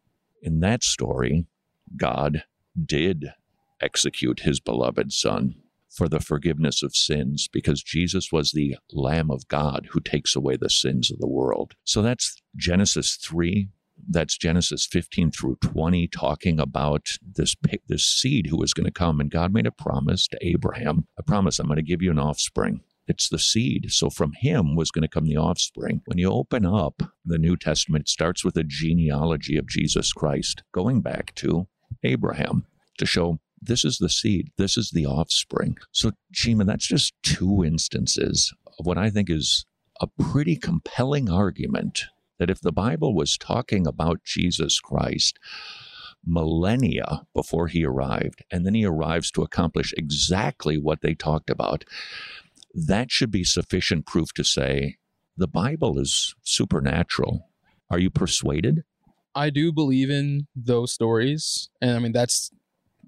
In 0.41 0.61
that 0.61 0.83
story, 0.83 1.47
God 1.97 2.45
did 2.85 3.33
execute 3.81 4.39
his 4.39 4.61
beloved 4.61 5.11
son 5.11 5.55
for 5.89 6.07
the 6.07 6.21
forgiveness 6.21 6.81
of 6.81 6.95
sins 6.95 7.49
because 7.51 7.83
Jesus 7.83 8.31
was 8.31 8.53
the 8.53 8.77
Lamb 8.93 9.29
of 9.29 9.49
God 9.49 9.89
who 9.91 9.99
takes 9.99 10.33
away 10.33 10.55
the 10.55 10.69
sins 10.69 11.11
of 11.11 11.19
the 11.19 11.27
world. 11.27 11.75
So 11.83 12.01
that's 12.01 12.41
Genesis 12.55 13.17
3. 13.17 13.67
That's 14.09 14.37
Genesis 14.37 14.85
15 14.85 15.31
through 15.31 15.57
20, 15.61 16.07
talking 16.07 16.57
about 16.57 17.17
this, 17.35 17.53
this 17.87 18.05
seed 18.05 18.47
who 18.47 18.57
was 18.57 18.73
going 18.73 18.85
to 18.85 18.91
come. 18.91 19.19
And 19.19 19.29
God 19.29 19.53
made 19.53 19.67
a 19.67 19.71
promise 19.71 20.25
to 20.29 20.37
Abraham 20.41 21.05
I 21.19 21.21
promise 21.21 21.59
I'm 21.59 21.67
going 21.67 21.75
to 21.75 21.83
give 21.83 22.01
you 22.01 22.11
an 22.11 22.19
offspring. 22.19 22.79
It's 23.07 23.29
the 23.29 23.39
seed. 23.39 23.91
So 23.91 24.09
from 24.09 24.33
him 24.33 24.75
was 24.75 24.91
going 24.91 25.01
to 25.01 25.07
come 25.07 25.25
the 25.25 25.37
offspring. 25.37 26.01
When 26.05 26.17
you 26.17 26.31
open 26.31 26.65
up 26.65 27.01
the 27.25 27.37
New 27.37 27.57
Testament, 27.57 28.03
it 28.03 28.09
starts 28.09 28.43
with 28.43 28.55
a 28.55 28.63
genealogy 28.63 29.57
of 29.57 29.67
Jesus 29.67 30.13
Christ, 30.13 30.63
going 30.71 31.01
back 31.01 31.35
to 31.35 31.67
Abraham 32.03 32.65
to 32.97 33.05
show 33.05 33.39
this 33.61 33.85
is 33.85 33.97
the 33.97 34.09
seed, 34.09 34.51
this 34.57 34.77
is 34.77 34.91
the 34.91 35.05
offspring. 35.05 35.77
So, 35.91 36.11
Chima, 36.33 36.65
that's 36.65 36.87
just 36.87 37.13
two 37.23 37.63
instances 37.63 38.53
of 38.79 38.85
what 38.85 38.97
I 38.97 39.09
think 39.09 39.29
is 39.29 39.65
a 40.01 40.07
pretty 40.07 40.55
compelling 40.55 41.29
argument 41.29 42.05
that 42.39 42.49
if 42.49 42.59
the 42.59 42.71
Bible 42.71 43.13
was 43.13 43.37
talking 43.37 43.87
about 43.87 44.23
Jesus 44.23 44.79
Christ 44.79 45.39
millennia 46.25 47.25
before 47.33 47.67
he 47.67 47.85
arrived, 47.85 48.43
and 48.51 48.65
then 48.65 48.73
he 48.73 48.85
arrives 48.85 49.31
to 49.31 49.43
accomplish 49.43 49.93
exactly 49.97 50.77
what 50.77 51.01
they 51.01 51.13
talked 51.13 51.49
about, 51.49 51.85
that 52.73 53.11
should 53.11 53.31
be 53.31 53.43
sufficient 53.43 54.05
proof 54.05 54.33
to 54.33 54.43
say 54.43 54.97
the 55.37 55.47
Bible 55.47 55.99
is 55.99 56.35
supernatural. 56.43 57.49
Are 57.89 57.99
you 57.99 58.09
persuaded? 58.09 58.83
I 59.35 59.49
do 59.49 59.71
believe 59.71 60.09
in 60.09 60.47
those 60.55 60.93
stories, 60.93 61.69
and 61.81 61.91
I 61.91 61.99
mean 61.99 62.11
that's 62.11 62.51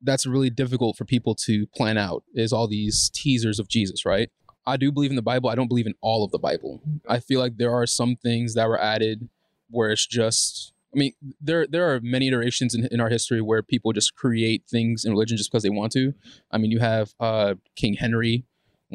that's 0.02 0.26
really 0.26 0.50
difficult 0.50 0.98
for 0.98 1.06
people 1.06 1.36
to 1.36 1.68
plan 1.68 1.98
out. 1.98 2.24
Is 2.34 2.54
all 2.54 2.68
these 2.68 3.10
teasers 3.14 3.60
of 3.60 3.68
Jesus, 3.68 4.06
right? 4.06 4.30
I 4.68 4.78
do 4.78 4.92
believe 4.92 5.12
in 5.12 5.16
the 5.16 5.22
Bible. 5.22 5.50
I 5.50 5.56
don't 5.56 5.68
believe 5.68 5.86
in 5.86 5.94
all 6.02 6.24
of 6.24 6.32
the 6.32 6.40
Bible. 6.40 6.82
I 7.08 7.20
feel 7.20 7.40
like 7.40 7.58
there 7.58 7.74
are 7.74 7.86
some 7.86 8.16
things 8.16 8.56
that 8.56 8.68
were 8.68 8.80
added 8.80 9.30
where 9.70 9.92
it's 9.92 10.06
just. 10.06 10.74
I 10.94 10.98
mean, 10.98 11.14
there 11.42 11.68
there 11.68 11.94
are 11.94 12.00
many 12.02 12.30
iterations 12.30 12.74
in, 12.74 12.88
in 12.90 13.02
our 13.02 13.10
history 13.10 13.42
where 13.42 13.62
people 13.62 13.92
just 13.92 14.16
create 14.16 14.64
things 14.70 15.04
in 15.04 15.12
religion 15.12 15.38
just 15.38 15.52
because 15.52 15.64
they 15.64 15.70
want 15.70 15.92
to. 15.92 16.14
I 16.52 16.58
mean, 16.58 16.72
you 16.72 16.80
have 16.80 17.14
uh, 17.20 17.56
King 17.76 17.96
Henry 17.96 18.46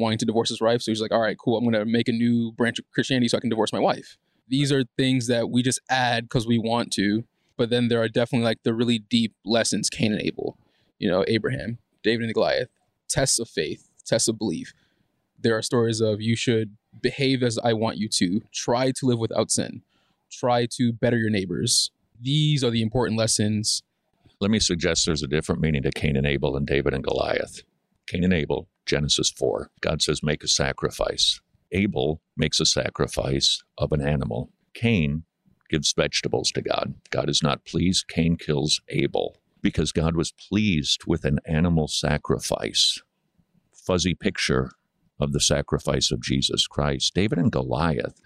wanting 0.01 0.17
to 0.19 0.25
divorce 0.25 0.49
his 0.49 0.59
wife, 0.59 0.81
so 0.81 0.91
he's 0.91 1.01
like, 1.01 1.11
"All 1.11 1.21
right, 1.21 1.37
cool. 1.37 1.57
I'm 1.57 1.63
going 1.63 1.73
to 1.73 1.85
make 1.85 2.07
a 2.09 2.13
new 2.13 2.51
branch 2.51 2.79
of 2.79 2.85
Christianity 2.91 3.27
so 3.27 3.37
I 3.37 3.41
can 3.41 3.49
divorce 3.49 3.71
my 3.71 3.79
wife." 3.79 4.17
These 4.47 4.71
are 4.71 4.83
things 4.97 5.27
that 5.27 5.49
we 5.49 5.63
just 5.63 5.79
add 5.89 6.25
because 6.25 6.45
we 6.45 6.57
want 6.57 6.91
to. 6.93 7.23
But 7.57 7.69
then 7.69 7.89
there 7.89 8.01
are 8.01 8.09
definitely 8.09 8.45
like 8.45 8.63
the 8.63 8.73
really 8.73 8.99
deep 8.99 9.33
lessons, 9.45 9.89
Cain 9.89 10.11
and 10.13 10.21
Abel, 10.21 10.57
you 10.99 11.09
know, 11.09 11.23
Abraham, 11.27 11.77
David 12.03 12.25
and 12.25 12.33
Goliath, 12.33 12.69
tests 13.07 13.39
of 13.39 13.47
faith, 13.47 13.87
tests 14.05 14.27
of 14.27 14.37
belief. 14.37 14.73
There 15.39 15.55
are 15.55 15.61
stories 15.61 16.01
of 16.01 16.21
you 16.21 16.35
should 16.35 16.75
behave 17.01 17.43
as 17.43 17.59
I 17.59 17.73
want 17.73 17.97
you 17.97 18.09
to, 18.09 18.41
try 18.53 18.91
to 18.91 19.05
live 19.05 19.19
without 19.19 19.51
sin, 19.51 19.83
try 20.31 20.65
to 20.77 20.91
better 20.91 21.17
your 21.17 21.29
neighbors. 21.29 21.91
These 22.19 22.63
are 22.63 22.71
the 22.71 22.81
important 22.81 23.17
lessons. 23.17 23.83
Let 24.39 24.51
me 24.51 24.59
suggest 24.59 25.05
there's 25.05 25.23
a 25.23 25.27
different 25.27 25.61
meaning 25.61 25.83
to 25.83 25.91
Cain 25.91 26.15
and 26.15 26.25
Abel 26.25 26.57
and 26.57 26.65
David 26.65 26.93
and 26.93 27.03
Goliath. 27.03 27.61
Cain 28.11 28.25
and 28.25 28.33
Abel, 28.33 28.67
Genesis 28.85 29.31
4, 29.31 29.69
God 29.79 30.01
says, 30.01 30.21
make 30.21 30.43
a 30.43 30.47
sacrifice. 30.49 31.39
Abel 31.71 32.21
makes 32.35 32.59
a 32.59 32.65
sacrifice 32.65 33.63
of 33.77 33.93
an 33.93 34.01
animal. 34.05 34.51
Cain 34.73 35.23
gives 35.69 35.93
vegetables 35.93 36.51
to 36.51 36.61
God. 36.61 36.95
God 37.09 37.29
is 37.29 37.41
not 37.41 37.63
pleased. 37.63 38.09
Cain 38.09 38.35
kills 38.35 38.81
Abel 38.89 39.37
because 39.61 39.93
God 39.93 40.17
was 40.17 40.33
pleased 40.33 41.05
with 41.07 41.23
an 41.23 41.39
animal 41.45 41.87
sacrifice. 41.87 42.99
Fuzzy 43.73 44.13
picture 44.13 44.71
of 45.17 45.31
the 45.31 45.39
sacrifice 45.39 46.11
of 46.11 46.21
Jesus 46.21 46.67
Christ. 46.67 47.13
David 47.13 47.37
and 47.37 47.49
Goliath. 47.49 48.19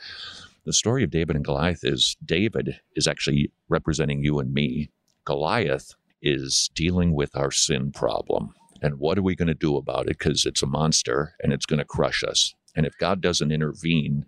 The 0.65 0.73
story 0.73 1.03
of 1.03 1.11
David 1.11 1.35
and 1.35 1.45
Goliath 1.45 1.81
is 1.83 2.17
David 2.25 2.79
is 2.95 3.07
actually 3.07 3.51
representing 3.69 4.23
you 4.23 4.39
and 4.39 4.51
me. 4.51 4.89
Goliath 5.25 5.93
is 6.23 6.71
dealing 6.73 7.13
with 7.13 7.35
our 7.35 7.51
sin 7.51 7.91
problem. 7.91 8.55
And 8.85 8.99
what 8.99 9.17
are 9.17 9.23
we 9.23 9.35
going 9.35 9.47
to 9.47 9.55
do 9.55 9.77
about 9.77 10.07
it? 10.07 10.19
Because 10.19 10.45
it's 10.45 10.61
a 10.61 10.67
monster 10.67 11.33
and 11.41 11.51
it's 11.51 11.65
going 11.65 11.79
to 11.79 11.85
crush 11.85 12.23
us. 12.23 12.53
And 12.75 12.85
if 12.85 12.95
God 12.99 13.19
doesn't 13.19 13.51
intervene, 13.51 14.25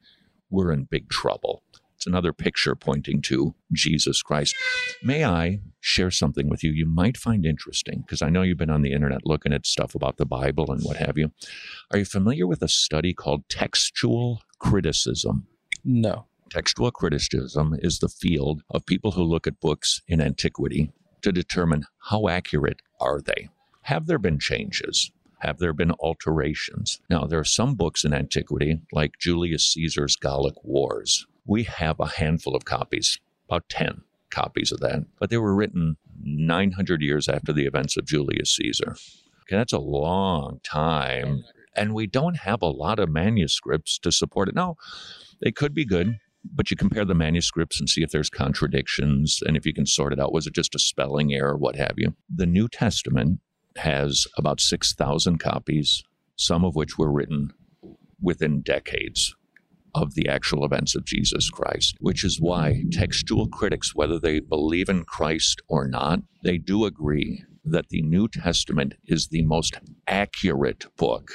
we're 0.50 0.72
in 0.72 0.86
big 0.86 1.10
trouble. 1.10 1.62
It's 1.96 2.08
another 2.08 2.34
picture 2.34 2.74
pointing 2.74 3.22
to 3.24 3.54
Jesus 3.72 4.24
Christ. 4.24 4.56
May 5.04 5.26
I 5.26 5.60
share 5.80 6.10
something 6.10 6.50
with 6.50 6.64
you 6.64 6.72
you 6.72 6.88
might 6.88 7.18
find 7.18 7.46
interesting? 7.46 8.02
Because 8.02 8.24
I 8.24 8.30
know 8.30 8.42
you've 8.42 8.58
been 8.58 8.72
on 8.72 8.82
the 8.82 8.94
internet 8.94 9.28
looking 9.28 9.54
at 9.54 9.68
stuff 9.68 9.94
about 9.94 10.18
the 10.18 10.26
Bible 10.26 10.72
and 10.72 10.82
what 10.82 10.98
have 10.98 11.20
you. 11.20 11.32
Are 11.92 12.00
you 12.00 12.06
familiar 12.06 12.48
with 12.48 12.64
a 12.64 12.68
study 12.68 13.14
called 13.14 13.48
textual 13.50 14.42
criticism? 14.58 15.46
No. 15.84 16.26
Textual 16.50 16.90
criticism 16.90 17.76
is 17.80 18.00
the 18.00 18.10
field 18.10 18.64
of 18.72 18.88
people 18.88 19.12
who 19.12 19.24
look 19.24 19.46
at 19.46 19.60
books 19.60 20.02
in 20.08 20.20
antiquity 20.20 20.92
to 21.22 21.32
determine 21.32 21.86
how 22.10 22.28
accurate 22.28 22.82
are 23.00 23.22
they. 23.22 23.50
Have 23.88 24.06
there 24.06 24.20
been 24.20 24.38
changes? 24.38 25.12
Have 25.40 25.60
there 25.60 25.72
been 25.72 25.92
alterations? 25.92 27.00
Now, 27.10 27.24
there 27.24 27.40
are 27.40 27.46
some 27.46 27.76
books 27.76 28.04
in 28.04 28.14
antiquity, 28.14 28.82
like 28.92 29.18
Julius 29.18 29.72
Caesar's 29.72 30.18
Gallic 30.18 30.56
Wars. 30.62 31.26
We 31.46 31.64
have 31.64 31.98
a 32.02 32.08
handful 32.08 32.54
of 32.54 32.66
copies, 32.66 33.18
about 33.48 33.70
10 33.70 34.02
copies 34.30 34.74
of 34.74 34.82
that, 34.82 35.06
but 35.22 35.30
they 35.30 35.38
were 35.38 35.56
written 35.56 35.96
900 36.22 37.02
years 37.02 37.30
after 37.30 37.54
the 37.54 37.66
events 37.66 37.96
of 37.96 38.06
Julius 38.06 38.54
Caesar. 38.58 38.98
Okay, 39.44 39.56
that's 39.56 39.72
a 39.72 39.80
long 39.80 40.60
time. 40.66 41.46
And 41.74 41.94
we 41.94 42.08
don't 42.08 42.40
have 42.40 42.62
a 42.62 42.68
lot 42.68 43.00
of 43.00 43.08
manuscripts 43.08 43.98
to 44.00 44.12
support 44.12 44.50
it. 44.50 44.56
Now, 44.56 44.76
they 45.42 45.54
could 45.54 45.74
be 45.74 45.86
good, 45.86 46.18
but 46.44 46.70
you 46.70 46.76
compare 46.76 47.06
the 47.06 47.16
manuscripts 47.16 47.80
and 47.80 47.90
see 47.90 48.04
if 48.04 48.12
there's 48.12 48.30
contradictions 48.30 49.40
and 49.48 49.56
if 49.56 49.66
you 49.66 49.74
can 49.74 49.86
sort 49.86 50.12
it 50.12 50.20
out. 50.20 50.34
Was 50.34 50.46
it 50.46 50.54
just 50.54 50.76
a 50.76 50.80
spelling 50.80 51.34
error, 51.34 51.56
what 51.56 51.78
have 51.78 51.94
you? 51.96 52.18
The 52.30 52.46
New 52.46 52.68
Testament 52.68 53.40
has 53.78 54.28
about 54.38 54.60
6,000 54.60 55.38
copies, 55.38 56.04
some 56.36 56.64
of 56.64 56.76
which 56.76 56.98
were 56.98 57.12
written 57.12 57.54
within 58.22 58.62
decades 58.62 59.36
of 59.96 60.14
the 60.14 60.28
actual 60.28 60.64
events 60.64 60.96
of 60.96 61.06
Jesus 61.06 61.50
Christ, 61.50 61.96
which 62.00 62.24
is 62.24 62.40
why 62.40 62.84
textual 62.92 63.48
critics, 63.48 63.96
whether 63.96 64.20
they 64.20 64.40
believe 64.40 64.90
in 64.90 65.04
Christ 65.04 65.62
or 65.68 65.88
not, 65.88 66.20
they 66.44 66.58
do 66.58 66.86
agree 66.86 67.44
that 67.66 67.90
the 67.90 68.02
New 68.02 68.28
Testament 68.28 68.94
is 69.06 69.28
the 69.28 69.44
most 69.44 69.80
accurate 70.08 70.86
book 70.96 71.32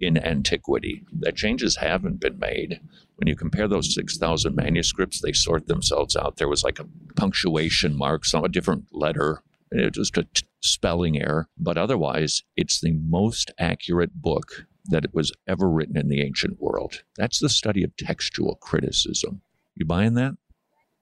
in 0.00 0.16
antiquity. 0.16 1.02
That 1.20 1.36
changes 1.36 1.76
haven't 1.76 2.20
been 2.20 2.38
made. 2.38 2.80
When 3.16 3.28
you 3.28 3.36
compare 3.36 3.68
those 3.68 3.94
6,000 3.94 4.54
manuscripts, 4.54 5.20
they 5.20 5.32
sort 5.32 5.66
themselves 5.66 6.16
out. 6.16 6.36
There 6.36 6.48
was 6.48 6.64
like 6.64 6.78
a 6.78 6.86
punctuation 7.16 7.96
mark, 7.96 8.24
some 8.24 8.44
a 8.44 8.48
different 8.48 8.84
letter, 8.92 9.42
just 9.90 10.16
a 10.16 10.24
t- 10.24 10.46
spelling 10.60 11.20
error. 11.20 11.48
But 11.58 11.78
otherwise, 11.78 12.42
it's 12.56 12.80
the 12.80 12.92
most 12.92 13.50
accurate 13.58 14.14
book 14.14 14.66
that 14.86 15.04
it 15.04 15.14
was 15.14 15.32
ever 15.46 15.68
written 15.68 15.96
in 15.96 16.08
the 16.08 16.22
ancient 16.22 16.60
world. 16.60 17.02
That's 17.16 17.38
the 17.38 17.48
study 17.48 17.82
of 17.82 17.96
textual 17.96 18.56
criticism. 18.56 19.42
You 19.74 19.86
buying 19.86 20.14
that? 20.14 20.36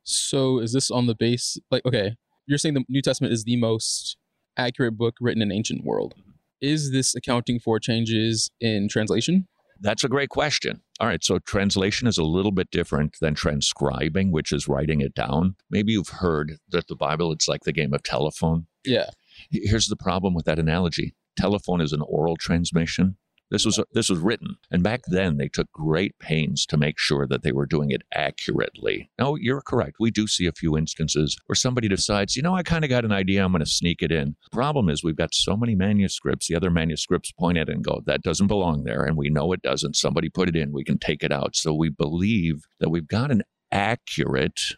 So 0.05 0.59
is 0.59 0.73
this 0.73 0.91
on 0.91 1.07
the 1.07 1.15
base 1.15 1.59
like 1.71 1.85
okay, 1.87 2.17
you're 2.47 2.59
saying 2.59 2.75
the 2.75 2.85
New 2.89 3.03
Testament 3.03 3.33
is 3.33 3.45
the 3.45 3.57
most 3.57 4.17
accurate 4.57 4.97
book 4.97 5.17
written 5.21 5.43
in 5.43 5.51
ancient 5.51 5.85
world. 5.85 6.15
Is 6.61 6.93
this 6.93 7.15
accounting 7.15 7.59
for 7.59 7.79
changes 7.79 8.51
in 8.61 8.89
translation? 8.89 9.49
That's 9.81 10.05
a 10.05 10.09
great 10.09 10.29
question. 10.29 10.81
All 11.01 11.09
right, 11.09 11.25
so 11.25 11.39
translation 11.41 12.07
is 12.07 12.19
a 12.19 12.25
little 12.25 12.53
bit 12.53 12.71
different 12.71 13.17
than 13.21 13.35
transcribing, 13.35 14.31
which 14.31 14.53
is 14.53 14.69
writing 14.69 15.01
it 15.01 15.15
down. 15.15 15.57
Maybe 15.71 15.93
you've 15.93 16.09
heard 16.09 16.59
that 16.71 16.87
the 16.89 16.97
Bible 16.97 17.33
it's 17.33 17.49
like 17.49 17.63
the 17.65 17.73
game 17.73 17.93
of 17.93 18.03
telephone. 18.03 18.67
Yeah. 18.85 19.11
Here's 19.51 19.89
the 19.89 19.97
problem 19.97 20.35
with 20.35 20.45
that 20.45 20.59
analogy. 20.59 21.15
Telephone 21.37 21.81
is 21.81 21.93
an 21.93 22.03
oral 22.03 22.37
transmission. 22.37 23.17
This 23.51 23.65
was 23.65 23.79
this 23.93 24.09
was 24.09 24.19
written, 24.19 24.57
and 24.71 24.83
back 24.83 25.03
then 25.07 25.37
they 25.37 25.49
took 25.49 25.71
great 25.71 26.19
pains 26.19 26.65
to 26.67 26.77
make 26.77 26.99
sure 26.99 27.27
that 27.27 27.43
they 27.43 27.53
were 27.53 27.67
doing 27.67 27.91
it 27.91 28.03
accurately. 28.13 29.11
Now 29.19 29.35
you're 29.35 29.61
correct. 29.61 29.97
We 30.01 30.11
do 30.11 30.27
see 30.27 30.47
a 30.47 30.53
few 30.53 30.77
instances 30.77 31.37
where 31.47 31.55
somebody 31.55 31.87
decides, 31.87 32.37
you 32.37 32.43
know, 32.43 32.55
I 32.55 32.63
kind 32.63 32.85
of 32.85 32.91
got 32.91 33.05
an 33.05 33.13
idea. 33.13 33.45
I'm 33.45 33.53
going 33.53 33.61
to 33.61 33.71
sneak 33.71 34.03
it 34.03 34.11
in. 34.11 34.37
Problem 34.51 34.89
is, 34.89 35.05
we've 35.05 35.17
got 35.17 35.35
so 35.35 35.57
many 35.57 35.75
manuscripts. 35.75 36.49
The 36.49 36.57
other 36.57 36.71
manuscripts 36.71 37.33
point 37.33 37.59
at 37.59 37.69
it 37.69 37.75
and 37.75 37.85
go, 37.85 38.03
that 38.07 38.23
doesn't 38.23 38.47
belong 38.47 38.85
there, 38.85 39.05
and 39.05 39.17
we 39.17 39.29
know 39.29 39.53
it 39.53 39.63
doesn't. 39.63 39.97
Somebody 39.97 40.31
put 40.31 40.49
it 40.49 40.57
in. 40.57 40.73
We 40.73 40.85
can 40.85 40.99
take 40.99 41.23
it 41.23 41.33
out. 41.33 41.55
So 41.55 41.75
we 41.75 41.91
believe 41.91 42.65
that 42.81 42.91
we've 42.91 43.09
got 43.09 43.31
an 43.31 43.43
accurate 43.71 44.77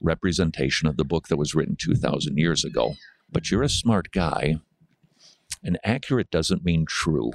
representation 0.00 0.88
of 0.88 0.96
the 0.96 1.04
book 1.04 1.28
that 1.28 1.36
was 1.36 1.54
written 1.54 1.76
2,000 1.76 2.36
years 2.36 2.64
ago. 2.64 2.94
But 3.30 3.50
you're 3.50 3.62
a 3.62 3.68
smart 3.68 4.10
guy, 4.10 4.56
and 5.62 5.78
accurate 5.84 6.30
doesn't 6.30 6.64
mean 6.64 6.84
true 6.86 7.32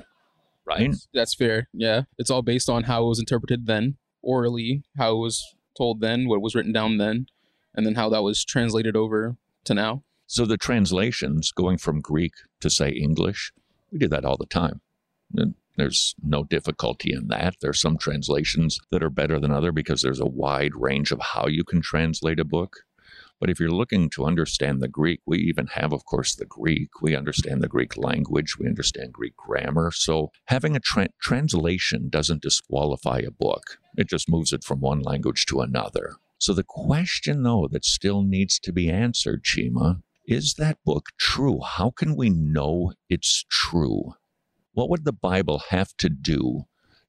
right? 0.65 0.91
That's, 0.91 1.07
that's 1.13 1.35
fair. 1.35 1.67
Yeah. 1.73 2.03
It's 2.17 2.29
all 2.29 2.41
based 2.41 2.69
on 2.69 2.83
how 2.83 3.05
it 3.05 3.09
was 3.09 3.19
interpreted 3.19 3.65
then, 3.65 3.97
orally, 4.21 4.83
how 4.97 5.15
it 5.15 5.19
was 5.19 5.43
told 5.77 6.01
then, 6.01 6.27
what 6.27 6.41
was 6.41 6.55
written 6.55 6.73
down 6.73 6.97
then, 6.97 7.27
and 7.75 7.85
then 7.85 7.95
how 7.95 8.09
that 8.09 8.23
was 8.23 8.43
translated 8.43 8.95
over 8.95 9.35
to 9.65 9.73
now. 9.73 10.03
So 10.27 10.45
the 10.45 10.57
translations 10.57 11.51
going 11.51 11.77
from 11.77 12.01
Greek 12.01 12.33
to 12.61 12.69
say 12.69 12.89
English, 12.89 13.51
we 13.91 13.99
do 13.99 14.07
that 14.07 14.25
all 14.25 14.37
the 14.37 14.45
time. 14.45 14.81
And 15.35 15.55
there's 15.75 16.15
no 16.23 16.43
difficulty 16.43 17.13
in 17.13 17.27
that. 17.27 17.55
There's 17.61 17.81
some 17.81 17.97
translations 17.97 18.79
that 18.91 19.03
are 19.03 19.09
better 19.09 19.39
than 19.39 19.51
other 19.51 19.71
because 19.71 20.01
there's 20.01 20.19
a 20.19 20.25
wide 20.25 20.75
range 20.75 21.11
of 21.11 21.19
how 21.19 21.47
you 21.47 21.63
can 21.63 21.81
translate 21.81 22.39
a 22.39 22.45
book. 22.45 22.77
But 23.39 23.49
if 23.49 23.59
you're 23.59 23.69
looking 23.69 24.09
to 24.11 24.25
understand 24.25 24.81
the 24.81 24.87
Greek, 24.87 25.19
we 25.25 25.39
even 25.39 25.67
have, 25.67 25.91
of 25.91 26.05
course, 26.05 26.35
the 26.35 26.45
Greek. 26.45 27.01
We 27.01 27.15
understand 27.15 27.61
the 27.61 27.67
Greek 27.67 27.97
language, 27.97 28.57
we 28.57 28.67
understand 28.67 29.13
Greek 29.13 29.35
grammar. 29.35 29.91
So 29.91 30.31
having 30.45 30.75
a 30.75 30.79
tra- 30.79 31.09
translation 31.21 32.09
doesn't 32.09 32.41
disqualify 32.41 33.19
a 33.19 33.31
book, 33.31 33.77
it 33.97 34.07
just 34.07 34.29
moves 34.29 34.53
it 34.53 34.63
from 34.63 34.79
one 34.79 35.01
language 35.01 35.45
to 35.47 35.61
another. 35.61 36.15
So 36.37 36.53
the 36.53 36.63
question, 36.63 37.43
though, 37.43 37.67
that 37.71 37.85
still 37.85 38.21
needs 38.21 38.59
to 38.59 38.73
be 38.73 38.89
answered, 38.89 39.43
Chima, 39.43 40.01
is 40.25 40.55
that 40.55 40.77
book 40.85 41.09
true? 41.17 41.59
How 41.61 41.89
can 41.89 42.15
we 42.15 42.29
know 42.29 42.93
it's 43.09 43.45
true? 43.49 44.15
What 44.73 44.89
would 44.89 45.05
the 45.05 45.13
Bible 45.13 45.63
have 45.69 45.95
to 45.97 46.09
do 46.09 46.63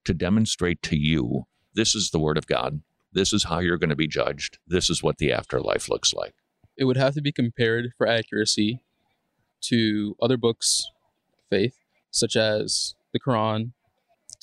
to 0.05 0.15
demonstrate 0.15 0.83
to 0.83 0.97
you 0.97 1.45
this 1.75 1.95
is 1.95 2.11
the 2.11 2.19
Word 2.19 2.39
of 2.39 2.47
God? 2.47 2.83
This 3.15 3.33
is 3.33 3.45
how 3.45 3.61
you're 3.61 3.79
going 3.79 3.91
to 3.91 3.97
be 3.97 4.09
judged. 4.09 4.59
This 4.67 4.91
is 4.91 5.03
what 5.03 5.19
the 5.19 5.33
afterlife 5.33 5.89
looks 5.89 6.13
like. 6.13 6.35
It 6.77 6.85
would 6.85 6.97
have 6.97 7.15
to 7.15 7.23
be 7.23 7.31
compared 7.31 7.93
for 7.97 8.09
accuracy 8.09 8.83
to 9.63 10.17
other 10.21 10.37
books, 10.37 10.85
faith, 11.49 11.77
such 12.11 12.35
as 12.35 12.97
the 13.13 13.21
Quran, 13.21 13.73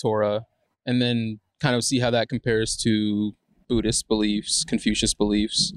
Torah, 0.02 0.46
and 0.86 1.02
then 1.02 1.40
kind 1.60 1.76
of 1.76 1.84
see 1.84 2.00
how 2.00 2.10
that 2.12 2.30
compares 2.30 2.78
to 2.78 3.36
Buddhist 3.68 4.08
beliefs, 4.08 4.64
Confucius 4.64 5.14
beliefs. 5.14 5.74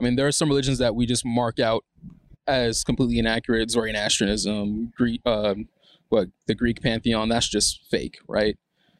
I 0.00 0.04
mean, 0.04 0.14
there 0.14 0.26
are 0.26 0.32
some 0.32 0.48
religions 0.48 0.78
that 0.78 0.94
we 0.94 1.04
just 1.04 1.24
mark 1.24 1.58
out 1.58 1.84
as 2.46 2.84
completely 2.84 3.18
inaccurate. 3.18 3.70
Zoroastrianism, 3.70 4.92
Greek, 4.96 5.20
um, 5.26 5.68
what 6.08 6.28
the 6.46 6.54
Greek 6.54 6.80
pantheon, 6.80 7.28
that's 7.28 7.48
just 7.48 7.80
fake, 7.90 8.18
right? 8.28 8.56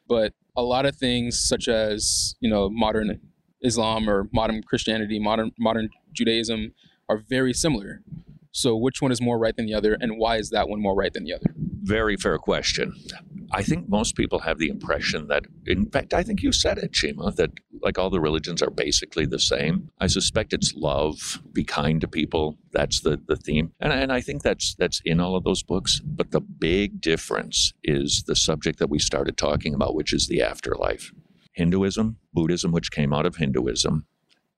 But 0.08 0.34
a 0.56 0.62
lot 0.62 0.84
of 0.84 0.96
things, 0.96 1.38
such 1.38 1.68
as 1.68 2.34
you 2.40 2.50
know 2.50 2.68
modern 2.68 3.20
Islam 3.62 4.08
or 4.08 4.28
modern 4.32 4.62
Christianity, 4.62 5.18
modern 5.18 5.52
modern 5.58 5.90
Judaism 6.12 6.72
are 7.08 7.18
very 7.18 7.52
similar. 7.52 8.02
So 8.52 8.74
which 8.74 9.02
one 9.02 9.12
is 9.12 9.20
more 9.20 9.38
right 9.38 9.54
than 9.54 9.66
the 9.66 9.74
other 9.74 9.98
and 10.00 10.18
why 10.18 10.36
is 10.36 10.50
that 10.50 10.68
one 10.68 10.80
more 10.80 10.94
right 10.94 11.12
than 11.12 11.24
the 11.24 11.34
other? 11.34 11.54
Very 11.82 12.16
fair 12.16 12.38
question. 12.38 12.94
I 13.52 13.62
think 13.62 13.88
most 13.88 14.16
people 14.16 14.40
have 14.40 14.58
the 14.58 14.68
impression 14.68 15.28
that, 15.28 15.44
in 15.66 15.88
fact, 15.90 16.12
I 16.12 16.22
think 16.22 16.42
you 16.42 16.52
said 16.52 16.78
it, 16.78 16.92
Chima, 16.92 17.34
that 17.36 17.50
like 17.82 17.98
all 17.98 18.10
the 18.10 18.20
religions 18.20 18.62
are 18.62 18.70
basically 18.70 19.26
the 19.26 19.38
same. 19.38 19.90
I 20.00 20.08
suspect 20.08 20.52
it's 20.52 20.74
love, 20.74 21.40
be 21.52 21.64
kind 21.64 22.00
to 22.00 22.08
people. 22.08 22.56
That's 22.72 23.00
the, 23.00 23.20
the 23.28 23.36
theme. 23.36 23.72
And, 23.78 23.92
and 23.92 24.12
I 24.12 24.20
think 24.20 24.42
that's 24.42 24.74
that's 24.74 25.00
in 25.04 25.20
all 25.20 25.36
of 25.36 25.44
those 25.44 25.62
books. 25.62 26.00
But 26.04 26.32
the 26.32 26.40
big 26.40 27.00
difference 27.00 27.72
is 27.84 28.24
the 28.26 28.36
subject 28.36 28.78
that 28.78 28.90
we 28.90 28.98
started 28.98 29.36
talking 29.36 29.74
about, 29.74 29.94
which 29.94 30.12
is 30.12 30.26
the 30.26 30.42
afterlife. 30.42 31.12
Hinduism, 31.56 32.18
Buddhism, 32.32 32.70
which 32.70 32.90
came 32.90 33.12
out 33.12 33.26
of 33.26 33.36
Hinduism, 33.36 34.06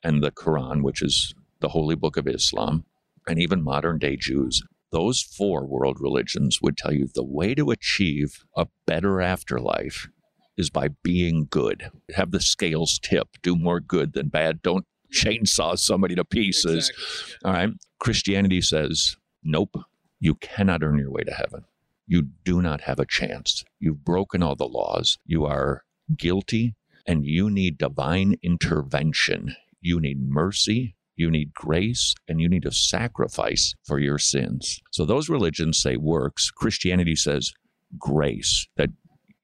and 0.03 0.23
the 0.23 0.33
Quran, 0.33 0.83
which 0.83 1.01
is 1.01 1.33
the 1.61 1.69
holy 1.69 1.95
book 1.95 2.17
of 2.17 2.27
Islam, 2.29 2.85
and 3.27 3.41
even 3.41 3.63
modern 3.63 3.99
day 3.99 4.17
Jews, 4.17 4.63
those 4.91 5.23
four 5.23 5.65
world 5.65 5.99
religions 6.01 6.61
would 6.61 6.77
tell 6.77 6.93
you 6.93 7.09
the 7.15 7.25
way 7.25 7.55
to 7.55 7.71
achieve 7.71 8.45
a 8.57 8.67
better 8.87 9.21
afterlife 9.21 10.09
is 10.57 10.71
by 10.71 10.89
being 11.05 11.47
good. 11.51 11.91
Have 12.15 12.33
the 12.33 12.41
scales 12.41 12.99
tip, 12.99 13.29
do 13.43 13.55
more 13.55 13.81
good 13.81 14.13
than 14.13 14.29
bad. 14.29 14.61
Don't 14.63 14.85
chainsaw 15.13 15.79
somebody 15.79 16.17
to 16.17 16.25
pieces. 16.25 16.91
Exactly. 16.91 17.37
All 17.45 17.53
right. 17.53 17.71
Christianity 18.01 18.61
says, 18.61 19.17
nope, 19.45 19.77
you 20.19 20.35
cannot 20.37 20.83
earn 20.83 20.99
your 20.99 21.13
way 21.13 21.23
to 21.23 21.33
heaven. 21.33 21.65
You 22.07 22.23
do 22.45 22.61
not 22.61 22.81
have 22.83 22.99
a 22.99 23.07
chance. 23.07 23.65
You've 23.79 24.05
broken 24.05 24.43
all 24.43 24.57
the 24.57 24.67
laws. 24.67 25.19
You 25.27 25.45
are 25.45 25.85
guilty 26.17 26.75
and 27.09 27.25
you 27.25 27.49
need 27.51 27.79
divine 27.79 28.37
intervention. 28.43 29.57
You 29.81 29.99
need 29.99 30.21
mercy. 30.21 30.95
You 31.17 31.31
need 31.33 31.53
grace 31.55 32.15
and 32.29 32.41
you 32.41 32.49
need 32.49 32.65
a 32.65 32.71
sacrifice 32.71 33.75
for 33.85 33.99
your 33.99 34.19
sins. 34.19 34.81
So 34.93 35.05
those 35.05 35.29
religions 35.29 35.81
say 35.83 35.97
works. 35.97 36.53
Christianity 36.53 37.17
says 37.17 37.53
grace, 37.99 38.69
that 38.77 38.91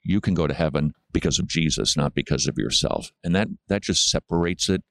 you 0.04 0.20
can 0.20 0.34
go 0.34 0.46
to 0.46 0.54
heaven 0.54 0.92
because 1.10 1.38
of 1.38 1.48
Jesus, 1.48 1.96
not 1.96 2.14
because 2.14 2.46
of 2.46 2.58
yourself. 2.58 3.10
And 3.24 3.34
that, 3.34 3.48
that 3.68 3.82
just 3.82 4.08
separates 4.08 4.68
it 4.68 4.82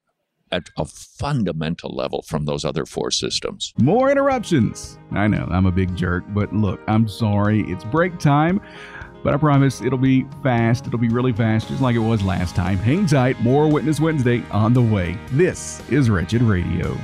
at 0.52 0.68
a 0.76 0.84
fundamental 0.84 1.94
level 1.94 2.22
from 2.22 2.44
those 2.44 2.64
other 2.64 2.84
four 2.84 3.10
systems. 3.10 3.72
More 3.80 4.10
interruptions. 4.10 4.98
I 5.12 5.26
know, 5.26 5.48
I'm 5.50 5.66
a 5.66 5.72
big 5.72 5.96
jerk, 5.96 6.24
but 6.28 6.52
look, 6.52 6.80
I'm 6.86 7.08
sorry. 7.08 7.62
It's 7.62 7.84
break 7.84 8.18
time. 8.18 8.60
But 9.24 9.34
I 9.34 9.38
promise 9.38 9.80
it'll 9.80 9.98
be 9.98 10.26
fast. 10.42 10.86
It'll 10.86 10.98
be 10.98 11.08
really 11.08 11.32
fast, 11.32 11.68
just 11.68 11.80
like 11.80 11.96
it 11.96 12.00
was 12.00 12.22
last 12.22 12.54
time. 12.54 12.76
Hang 12.76 13.06
tight. 13.06 13.40
More 13.40 13.66
Witness 13.66 13.98
Wednesday 13.98 14.44
on 14.52 14.74
the 14.74 14.82
way. 14.82 15.18
This 15.32 15.82
is 15.90 16.10
Wretched 16.10 16.42
Radio. 16.42 16.96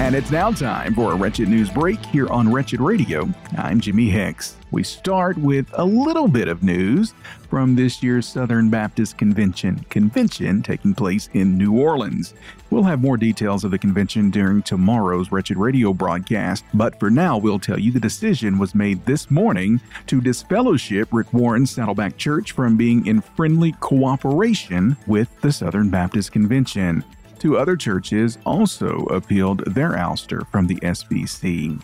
And 0.00 0.14
it's 0.14 0.30
now 0.30 0.50
time 0.50 0.94
for 0.94 1.12
a 1.12 1.14
Wretched 1.14 1.50
News 1.50 1.68
Break 1.68 2.02
here 2.06 2.26
on 2.28 2.50
Wretched 2.50 2.80
Radio. 2.80 3.28
I'm 3.58 3.80
Jimmy 3.80 4.08
Hicks. 4.08 4.56
We 4.70 4.82
start 4.82 5.36
with 5.36 5.66
a 5.74 5.84
little 5.84 6.26
bit 6.26 6.48
of 6.48 6.62
news 6.62 7.12
from 7.50 7.76
this 7.76 8.02
year's 8.02 8.26
Southern 8.26 8.70
Baptist 8.70 9.18
Convention, 9.18 9.84
convention 9.90 10.62
taking 10.62 10.94
place 10.94 11.28
in 11.34 11.58
New 11.58 11.78
Orleans. 11.78 12.32
We'll 12.70 12.84
have 12.84 13.02
more 13.02 13.18
details 13.18 13.62
of 13.62 13.72
the 13.72 13.78
convention 13.78 14.30
during 14.30 14.62
tomorrow's 14.62 15.30
Wretched 15.30 15.58
Radio 15.58 15.92
broadcast, 15.92 16.64
but 16.72 16.98
for 16.98 17.10
now, 17.10 17.36
we'll 17.36 17.58
tell 17.58 17.78
you 17.78 17.92
the 17.92 18.00
decision 18.00 18.58
was 18.58 18.74
made 18.74 19.04
this 19.04 19.30
morning 19.30 19.82
to 20.06 20.22
disfellowship 20.22 21.08
Rick 21.12 21.30
Warren's 21.34 21.72
Saddleback 21.72 22.16
Church 22.16 22.52
from 22.52 22.78
being 22.78 23.06
in 23.06 23.20
friendly 23.20 23.72
cooperation 23.80 24.96
with 25.06 25.28
the 25.42 25.52
Southern 25.52 25.90
Baptist 25.90 26.32
Convention. 26.32 27.04
Two 27.40 27.56
other 27.56 27.74
churches 27.74 28.36
also 28.44 28.98
appealed 29.06 29.64
their 29.64 29.92
ouster 29.92 30.46
from 30.50 30.66
the 30.66 30.76
SBC. 30.76 31.82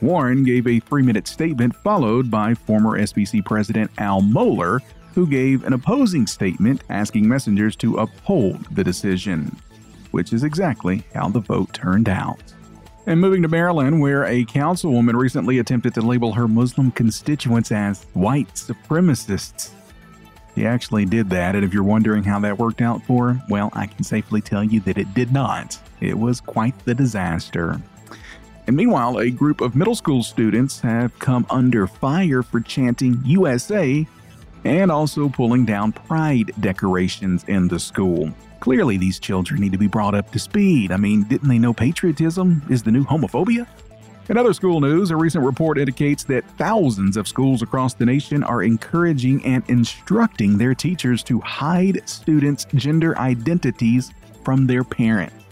Warren 0.00 0.44
gave 0.44 0.68
a 0.68 0.78
three 0.78 1.02
minute 1.02 1.26
statement 1.26 1.74
followed 1.74 2.30
by 2.30 2.54
former 2.54 2.96
SBC 2.96 3.44
President 3.44 3.90
Al 3.98 4.22
Mohler, 4.22 4.80
who 5.12 5.26
gave 5.26 5.64
an 5.64 5.72
opposing 5.72 6.24
statement 6.24 6.84
asking 6.88 7.26
messengers 7.26 7.74
to 7.76 7.96
uphold 7.96 8.64
the 8.76 8.84
decision, 8.84 9.56
which 10.12 10.32
is 10.32 10.44
exactly 10.44 11.02
how 11.12 11.28
the 11.28 11.40
vote 11.40 11.72
turned 11.72 12.08
out. 12.08 12.54
And 13.06 13.20
moving 13.20 13.42
to 13.42 13.48
Maryland, 13.48 14.00
where 14.00 14.24
a 14.26 14.44
councilwoman 14.44 15.14
recently 15.14 15.58
attempted 15.58 15.94
to 15.94 16.00
label 16.00 16.32
her 16.32 16.46
Muslim 16.46 16.92
constituents 16.92 17.72
as 17.72 18.04
white 18.14 18.54
supremacists. 18.54 19.70
He 20.56 20.66
actually 20.66 21.04
did 21.04 21.28
that, 21.30 21.54
and 21.54 21.64
if 21.64 21.74
you're 21.74 21.84
wondering 21.84 22.24
how 22.24 22.40
that 22.40 22.58
worked 22.58 22.80
out 22.80 23.04
for 23.04 23.40
well, 23.50 23.70
I 23.74 23.86
can 23.86 24.02
safely 24.02 24.40
tell 24.40 24.64
you 24.64 24.80
that 24.80 24.96
it 24.96 25.12
did 25.12 25.30
not. 25.30 25.78
It 26.00 26.18
was 26.18 26.40
quite 26.40 26.76
the 26.86 26.94
disaster. 26.94 27.80
And 28.66 28.74
meanwhile, 28.74 29.18
a 29.18 29.30
group 29.30 29.60
of 29.60 29.76
middle 29.76 29.94
school 29.94 30.22
students 30.22 30.80
have 30.80 31.16
come 31.18 31.46
under 31.50 31.86
fire 31.86 32.42
for 32.42 32.60
chanting 32.60 33.20
USA 33.24 34.06
and 34.64 34.90
also 34.90 35.28
pulling 35.28 35.66
down 35.66 35.92
pride 35.92 36.50
decorations 36.60 37.44
in 37.44 37.68
the 37.68 37.78
school. 37.78 38.32
Clearly, 38.60 38.96
these 38.96 39.20
children 39.20 39.60
need 39.60 39.72
to 39.72 39.78
be 39.78 39.86
brought 39.86 40.14
up 40.14 40.32
to 40.32 40.38
speed. 40.38 40.90
I 40.90 40.96
mean, 40.96 41.24
didn't 41.24 41.48
they 41.48 41.58
know 41.58 41.74
patriotism 41.74 42.62
is 42.70 42.82
the 42.82 42.90
new 42.90 43.04
homophobia? 43.04 43.66
In 44.28 44.36
other 44.36 44.52
school 44.52 44.80
news, 44.80 45.12
a 45.12 45.16
recent 45.16 45.44
report 45.44 45.78
indicates 45.78 46.24
that 46.24 46.44
thousands 46.58 47.16
of 47.16 47.28
schools 47.28 47.62
across 47.62 47.94
the 47.94 48.04
nation 48.04 48.42
are 48.42 48.64
encouraging 48.64 49.44
and 49.44 49.62
instructing 49.68 50.58
their 50.58 50.74
teachers 50.74 51.22
to 51.24 51.38
hide 51.40 52.02
students' 52.08 52.66
gender 52.74 53.16
identities 53.18 54.10
from 54.42 54.66
their 54.66 54.82
parents. 54.82 55.44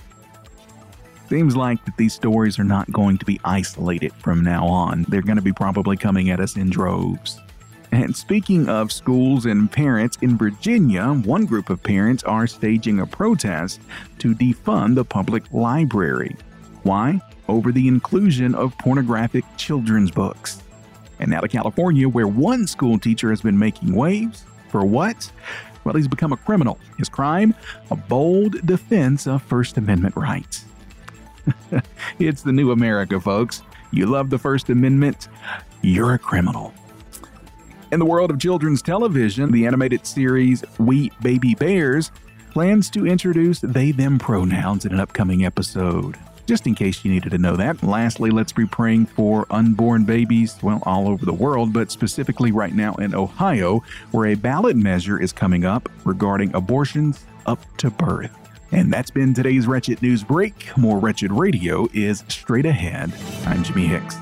Seems 1.29 1.55
like 1.55 1.85
that 1.85 1.97
these 1.97 2.15
stories 2.15 2.59
are 2.59 2.65
not 2.65 2.91
going 2.91 3.17
to 3.19 3.25
be 3.25 3.41
isolated 3.45 4.13
from 4.15 4.43
now 4.43 4.67
on. 4.67 5.05
They're 5.09 5.23
going 5.23 5.37
to 5.37 5.43
be 5.43 5.53
probably 5.53 5.97
coming 5.97 6.31
at 6.31 6.41
us 6.41 6.57
in 6.57 6.69
droves. 6.69 7.41
And 7.93 8.15
speaking 8.15 8.69
of 8.69 8.91
schools 8.91 9.47
and 9.47 9.71
parents, 9.71 10.19
in 10.21 10.37
Virginia, 10.37 11.13
one 11.13 11.47
group 11.47 11.71
of 11.71 11.81
parents 11.81 12.25
are 12.25 12.49
staging 12.49 12.99
a 12.99 13.07
protest 13.07 13.81
to 14.19 14.35
defund 14.35 14.97
the 14.97 15.05
public 15.05 15.45
library. 15.53 16.37
Why? 16.85 17.21
over 17.49 17.73
the 17.73 17.89
inclusion 17.89 18.55
of 18.55 18.77
pornographic 18.79 19.45
children's 19.57 20.11
books. 20.11 20.63
And 21.19 21.31
now 21.31 21.41
to 21.41 21.49
California, 21.49 22.09
where 22.09 22.27
one 22.27 22.67
school 22.67 22.99
teacher 22.99 23.31
has 23.31 23.43
been 23.43 23.59
making 23.59 23.95
waves. 23.95 24.45
For 24.69 24.85
what? 24.85 25.31
Well, 25.85 25.95
he's 25.95 26.09
become 26.09 26.33
a 26.33 26.37
criminal. 26.37 26.79
His 26.99 27.09
crime? 27.09 27.55
A 27.91 27.97
bold 27.97 28.67
defense 28.67 29.27
of 29.27 29.43
First 29.43 29.77
Amendment 29.77 30.17
rights. 30.17 30.65
it's 32.19 32.43
the 32.43 32.53
new 32.53 32.73
America, 32.73 33.21
folks. 33.21 33.63
You 33.93 34.07
love 34.07 34.31
the 34.31 34.39
First 34.39 34.71
Amendment? 34.71 35.29
You're 35.83 36.15
a 36.15 36.19
criminal. 36.19 36.75
In 37.93 38.01
the 38.01 38.07
world 38.07 38.31
of 38.31 38.41
children's 38.41 38.83
television, 38.83 39.53
the 39.53 39.67
animated 39.67 40.05
series 40.07 40.65
We 40.79 41.13
Baby 41.23 41.55
Bears 41.55 42.11
plans 42.51 42.91
to 42.91 43.07
introduce 43.07 43.61
they 43.61 43.93
them 43.93 44.19
pronouns 44.19 44.85
in 44.85 44.93
an 44.93 45.01
upcoming 45.01 45.45
episode 45.45 46.17
just 46.47 46.67
in 46.67 46.75
case 46.75 47.05
you 47.05 47.11
needed 47.11 47.31
to 47.31 47.39
know 47.39 47.57
that. 47.57 47.83
Lastly, 47.83 48.31
let's 48.31 48.53
be 48.53 48.67
praying 48.67 49.07
for 49.07 49.47
unborn 49.51 50.05
babies, 50.05 50.57
well, 50.63 50.83
all 50.85 51.09
over 51.09 51.25
the 51.25 51.33
world, 51.33 51.73
but 51.73 51.91
specifically 51.91 52.53
right 52.53 52.75
now 52.75 52.95
in 52.95 53.15
Ohio, 53.15 53.83
where 54.11 54.27
a 54.27 54.35
ballot 54.35 54.77
measure 54.77 55.21
is 55.21 55.33
coming 55.33 55.65
up 55.65 55.89
regarding 56.05 56.55
abortions 56.55 57.25
up 57.47 57.61
to 57.79 57.91
birth. 57.91 58.37
And 58.73 58.93
that's 58.93 59.11
been 59.11 59.35
today's 59.35 59.67
Wretched 59.67 60.03
News 60.03 60.25
Break. 60.25 60.77
More 60.77 60.99
Wretched 60.99 61.31
Radio 61.31 61.89
is 61.93 62.25
straight 62.29 62.67
ahead. 62.67 63.13
I'm 63.47 63.63
Jimmy 63.63 63.87
Hicks. 63.87 64.17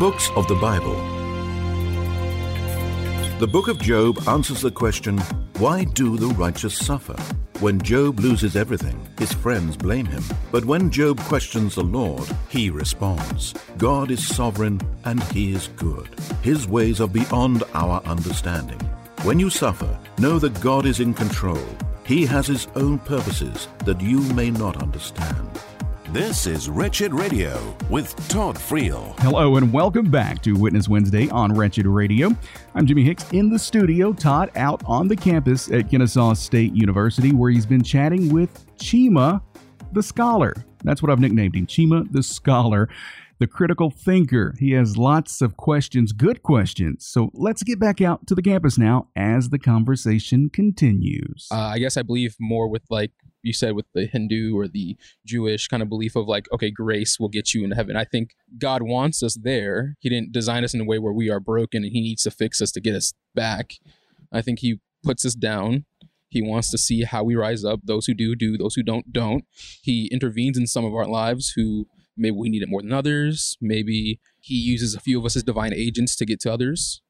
Books 0.00 0.30
of 0.34 0.48
the 0.48 0.58
Bible. 0.60 1.09
The 3.40 3.46
book 3.46 3.68
of 3.68 3.78
Job 3.78 4.28
answers 4.28 4.60
the 4.60 4.70
question 4.70 5.16
why 5.56 5.84
do 5.84 6.18
the 6.18 6.26
righteous 6.26 6.76
suffer? 6.76 7.16
When 7.60 7.80
Job 7.80 8.20
loses 8.20 8.54
everything, 8.54 9.08
his 9.18 9.32
friends 9.32 9.78
blame 9.78 10.04
him. 10.04 10.22
But 10.52 10.66
when 10.66 10.90
Job 10.90 11.18
questions 11.20 11.74
the 11.74 11.82
Lord, 11.82 12.28
he 12.50 12.68
responds 12.68 13.54
God 13.78 14.10
is 14.10 14.26
sovereign 14.26 14.78
and 15.06 15.22
he 15.32 15.54
is 15.54 15.68
good. 15.76 16.10
His 16.42 16.68
ways 16.68 17.00
are 17.00 17.08
beyond 17.08 17.64
our 17.72 18.02
understanding. 18.04 18.80
When 19.22 19.40
you 19.40 19.48
suffer, 19.48 19.98
know 20.18 20.38
that 20.38 20.60
God 20.60 20.84
is 20.84 21.00
in 21.00 21.14
control. 21.14 21.64
He 22.04 22.26
has 22.26 22.46
his 22.46 22.68
own 22.76 22.98
purposes 22.98 23.68
that 23.86 24.02
you 24.02 24.20
may 24.34 24.50
not 24.50 24.82
understand. 24.82 25.48
This 26.12 26.48
is 26.48 26.68
Wretched 26.68 27.14
Radio 27.14 27.76
with 27.88 28.16
Todd 28.28 28.56
Friel. 28.56 29.16
Hello 29.20 29.54
and 29.54 29.72
welcome 29.72 30.10
back 30.10 30.42
to 30.42 30.54
Witness 30.54 30.88
Wednesday 30.88 31.28
on 31.28 31.54
Wretched 31.54 31.86
Radio. 31.86 32.36
I'm 32.74 32.84
Jimmy 32.84 33.04
Hicks 33.04 33.30
in 33.30 33.48
the 33.48 33.60
studio, 33.60 34.12
Todd 34.12 34.50
out 34.56 34.82
on 34.86 35.06
the 35.06 35.14
campus 35.14 35.70
at 35.70 35.88
Kennesaw 35.88 36.34
State 36.34 36.74
University 36.74 37.30
where 37.30 37.52
he's 37.52 37.64
been 37.64 37.84
chatting 37.84 38.34
with 38.34 38.66
Chima 38.76 39.40
the 39.92 40.02
Scholar. 40.02 40.52
That's 40.82 41.00
what 41.00 41.12
I've 41.12 41.20
nicknamed 41.20 41.54
him, 41.54 41.68
Chima 41.68 42.10
the 42.10 42.24
Scholar 42.24 42.88
the 43.38 43.46
critical 43.46 43.90
thinker. 43.90 44.54
He 44.58 44.72
has 44.72 44.98
lots 44.98 45.40
of 45.40 45.56
questions, 45.56 46.12
good 46.12 46.42
questions. 46.42 47.06
So 47.06 47.30
let's 47.32 47.62
get 47.62 47.80
back 47.80 48.02
out 48.02 48.26
to 48.26 48.34
the 48.34 48.42
campus 48.42 48.76
now 48.76 49.08
as 49.16 49.48
the 49.48 49.58
conversation 49.58 50.50
continues. 50.50 51.48
Uh, 51.50 51.56
I 51.56 51.78
guess 51.78 51.96
I 51.96 52.02
believe 52.02 52.36
more 52.38 52.68
with 52.68 52.82
like 52.90 53.12
you 53.42 53.52
said 53.52 53.74
with 53.74 53.86
the 53.94 54.06
Hindu 54.06 54.56
or 54.56 54.68
the 54.68 54.96
Jewish 55.24 55.68
kind 55.68 55.82
of 55.82 55.88
belief 55.88 56.16
of 56.16 56.26
like, 56.26 56.46
okay, 56.52 56.70
grace 56.70 57.18
will 57.18 57.28
get 57.28 57.54
you 57.54 57.64
into 57.64 57.76
heaven. 57.76 57.96
I 57.96 58.04
think 58.04 58.34
God 58.58 58.82
wants 58.82 59.22
us 59.22 59.36
there. 59.40 59.96
He 60.00 60.08
didn't 60.08 60.32
design 60.32 60.64
us 60.64 60.74
in 60.74 60.80
a 60.80 60.84
way 60.84 60.98
where 60.98 61.12
we 61.12 61.30
are 61.30 61.40
broken 61.40 61.84
and 61.84 61.92
He 61.92 62.00
needs 62.00 62.22
to 62.24 62.30
fix 62.30 62.60
us 62.60 62.72
to 62.72 62.80
get 62.80 62.94
us 62.94 63.14
back. 63.34 63.74
I 64.32 64.42
think 64.42 64.60
He 64.60 64.80
puts 65.02 65.24
us 65.24 65.34
down. 65.34 65.84
He 66.28 66.42
wants 66.42 66.70
to 66.70 66.78
see 66.78 67.02
how 67.02 67.24
we 67.24 67.34
rise 67.34 67.64
up. 67.64 67.80
Those 67.82 68.06
who 68.06 68.14
do, 68.14 68.36
do. 68.36 68.56
Those 68.56 68.74
who 68.74 68.82
don't, 68.82 69.12
don't. 69.12 69.44
He 69.82 70.06
intervenes 70.12 70.56
in 70.56 70.66
some 70.66 70.84
of 70.84 70.94
our 70.94 71.06
lives 71.06 71.54
who 71.56 71.88
maybe 72.16 72.36
we 72.36 72.48
need 72.48 72.62
it 72.62 72.68
more 72.68 72.82
than 72.82 72.92
others. 72.92 73.56
Maybe 73.60 74.20
He 74.40 74.54
uses 74.54 74.94
a 74.94 75.00
few 75.00 75.18
of 75.18 75.24
us 75.24 75.36
as 75.36 75.42
divine 75.42 75.72
agents 75.74 76.14
to 76.16 76.26
get 76.26 76.40
to 76.40 76.52
others. 76.52 77.02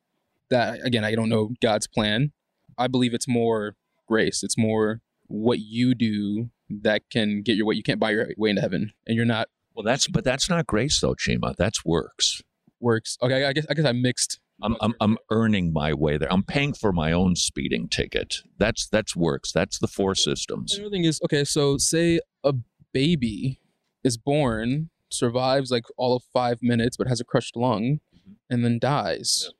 That, 0.48 0.80
again, 0.84 1.04
I 1.04 1.14
don't 1.14 1.28
know 1.28 1.50
God's 1.60 1.86
plan 1.86 2.32
I 2.80 2.86
believe 2.86 3.12
it's 3.12 3.28
more 3.28 3.76
grace. 4.08 4.42
It's 4.42 4.56
more 4.56 5.02
what 5.30 5.60
you 5.60 5.94
do 5.94 6.50
that 6.68 7.02
can 7.10 7.42
get 7.42 7.56
your 7.56 7.66
way. 7.66 7.74
You 7.76 7.82
can't 7.82 8.00
buy 8.00 8.10
your 8.10 8.28
way 8.36 8.50
into 8.50 8.60
heaven, 8.60 8.92
and 9.06 9.16
you're 9.16 9.24
not 9.24 9.48
Well, 9.74 9.84
that's 9.84 10.06
but 10.08 10.24
that's 10.24 10.50
not 10.50 10.66
grace 10.66 11.00
though, 11.00 11.14
Chima. 11.14 11.54
That's 11.56 11.84
works. 11.84 12.42
works. 12.80 13.16
Okay, 13.22 13.44
I 13.44 13.52
guess 13.52 13.66
I 13.70 13.74
guess 13.74 13.86
I 13.86 13.92
mixed. 13.92 14.40
I'm, 14.62 14.76
I'm 14.80 14.94
I'm 15.00 15.16
earning 15.30 15.72
my 15.72 15.94
way 15.94 16.18
there. 16.18 16.30
I'm 16.30 16.42
paying 16.42 16.74
for 16.74 16.92
my 16.92 17.12
own 17.12 17.36
speeding 17.36 17.88
ticket. 17.88 18.38
That's 18.58 18.88
that's 18.88 19.16
works. 19.16 19.52
That's 19.52 19.78
the 19.78 19.86
four 19.88 20.14
systems. 20.14 20.74
Another 20.74 20.90
thing 20.90 21.04
is 21.04 21.20
okay. 21.24 21.44
So 21.44 21.78
say 21.78 22.20
a 22.44 22.54
baby 22.92 23.60
is 24.04 24.18
born, 24.18 24.90
survives 25.10 25.70
like 25.70 25.84
all 25.96 26.14
of 26.16 26.24
five 26.32 26.58
minutes, 26.60 26.96
but 26.96 27.06
has 27.06 27.20
a 27.20 27.24
crushed 27.24 27.56
lung, 27.56 28.00
mm-hmm. 28.14 28.32
and 28.50 28.64
then 28.64 28.78
dies. 28.78 29.50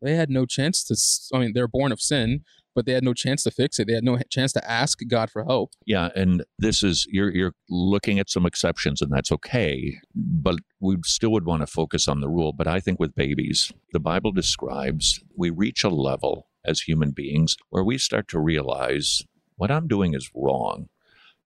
They 0.00 0.14
had 0.14 0.30
no 0.30 0.46
chance 0.46 0.84
to. 0.84 1.36
I 1.36 1.40
mean, 1.40 1.52
they're 1.52 1.68
born 1.68 1.92
of 1.92 2.00
sin, 2.00 2.44
but 2.76 2.84
they 2.84 2.92
had 2.92 3.02
no 3.02 3.14
chance 3.14 3.42
to 3.42 3.50
fix 3.50 3.80
it. 3.80 3.88
They 3.88 3.94
had 3.94 4.04
no 4.04 4.18
chance 4.30 4.52
to 4.52 4.70
ask 4.70 5.00
God 5.08 5.30
for 5.30 5.42
help. 5.42 5.72
Yeah, 5.86 6.10
and 6.14 6.44
this 6.58 6.82
is 6.82 7.06
you're 7.10 7.34
you're 7.34 7.54
looking 7.70 8.20
at 8.20 8.30
some 8.30 8.46
exceptions, 8.46 9.00
and 9.00 9.10
that's 9.10 9.32
okay. 9.32 9.98
But 10.14 10.56
we 10.78 10.98
still 11.04 11.32
would 11.32 11.46
want 11.46 11.62
to 11.62 11.66
focus 11.66 12.06
on 12.06 12.20
the 12.20 12.28
rule. 12.28 12.52
But 12.52 12.68
I 12.68 12.78
think 12.78 13.00
with 13.00 13.14
babies, 13.14 13.72
the 13.92 13.98
Bible 13.98 14.30
describes 14.30 15.18
we 15.36 15.50
reach 15.50 15.82
a 15.82 15.88
level 15.88 16.48
as 16.64 16.82
human 16.82 17.12
beings 17.12 17.56
where 17.70 17.84
we 17.84 17.96
start 17.96 18.28
to 18.28 18.38
realize 18.38 19.22
what 19.56 19.70
I'm 19.70 19.88
doing 19.88 20.14
is 20.14 20.30
wrong. 20.34 20.88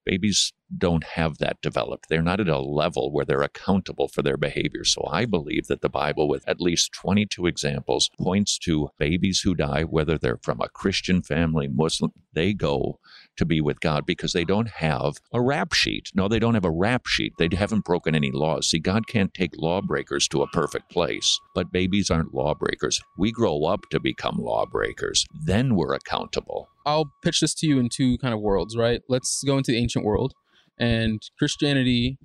Babies 0.05 0.53
don't 0.77 1.05
have 1.05 1.39
that 1.39 1.61
developed. 1.61 2.09
They're 2.09 2.23
not 2.23 2.41
at 2.41 2.49
a 2.49 2.61
level 2.61 3.13
where 3.13 3.25
they're 3.25 3.43
accountable 3.43 4.09
for 4.09 4.23
their 4.23 4.37
behavior. 4.37 4.85
So 4.85 5.07
I 5.11 5.25
believe 5.25 5.67
that 5.67 5.81
the 5.81 5.89
Bible, 5.89 6.29
with 6.29 6.47
at 6.49 6.61
least 6.61 6.93
22 6.93 7.47
examples, 7.47 8.11
points 8.19 8.59
to 8.59 8.91
babies 8.99 9.41
who 9.41 9.55
die, 9.55 9.83
whether 9.83 10.19
they're 10.19 10.39
from 10.43 10.61
a 10.61 10.69
Christian 10.69 11.23
family, 11.23 11.69
Muslim, 11.69 12.13
they 12.33 12.53
go 12.53 12.99
to 13.37 13.45
be 13.45 13.61
with 13.61 13.81
God 13.81 14.07
because 14.07 14.33
they 14.33 14.45
don't 14.45 14.69
have 14.69 15.15
a 15.33 15.41
rap 15.41 15.73
sheet. 15.73 16.11
No, 16.15 16.29
they 16.29 16.39
don't 16.39 16.55
have 16.55 16.65
a 16.65 16.71
rap 16.71 17.07
sheet. 17.07 17.33
They 17.39 17.49
haven't 17.53 17.85
broken 17.85 18.15
any 18.15 18.31
laws. 18.31 18.69
See, 18.69 18.79
God 18.79 19.07
can't 19.07 19.35
take 19.35 19.57
lawbreakers 19.57 20.29
to 20.29 20.43
a 20.43 20.49
perfect 20.49 20.91
place, 20.91 21.39
but 21.55 21.73
babies 21.73 22.11
aren't 22.11 22.35
lawbreakers. 22.35 23.01
We 23.19 23.33
grow 23.33 23.65
up 23.65 23.89
to 23.91 24.01
become 24.01 24.37
lawbreakers. 24.39 25.27
Then 25.45 25.75
we're 25.75 25.95
accountable. 25.95 26.69
I'll 26.87 27.13
pitch 27.23 27.41
this 27.41 27.55
to 27.57 27.67
you 27.67 27.79
in 27.79 27.89
two 27.89 28.19
kind 28.19 28.35
of 28.35 28.41
worlds, 28.41 28.77
right? 28.77 29.03
Let's 29.09 29.43
go 29.45 29.59
into 29.59 29.73
the 29.73 29.79
ancient 29.79 30.05
world, 30.05 30.35
and 30.81 31.23
Christianity 31.39 32.19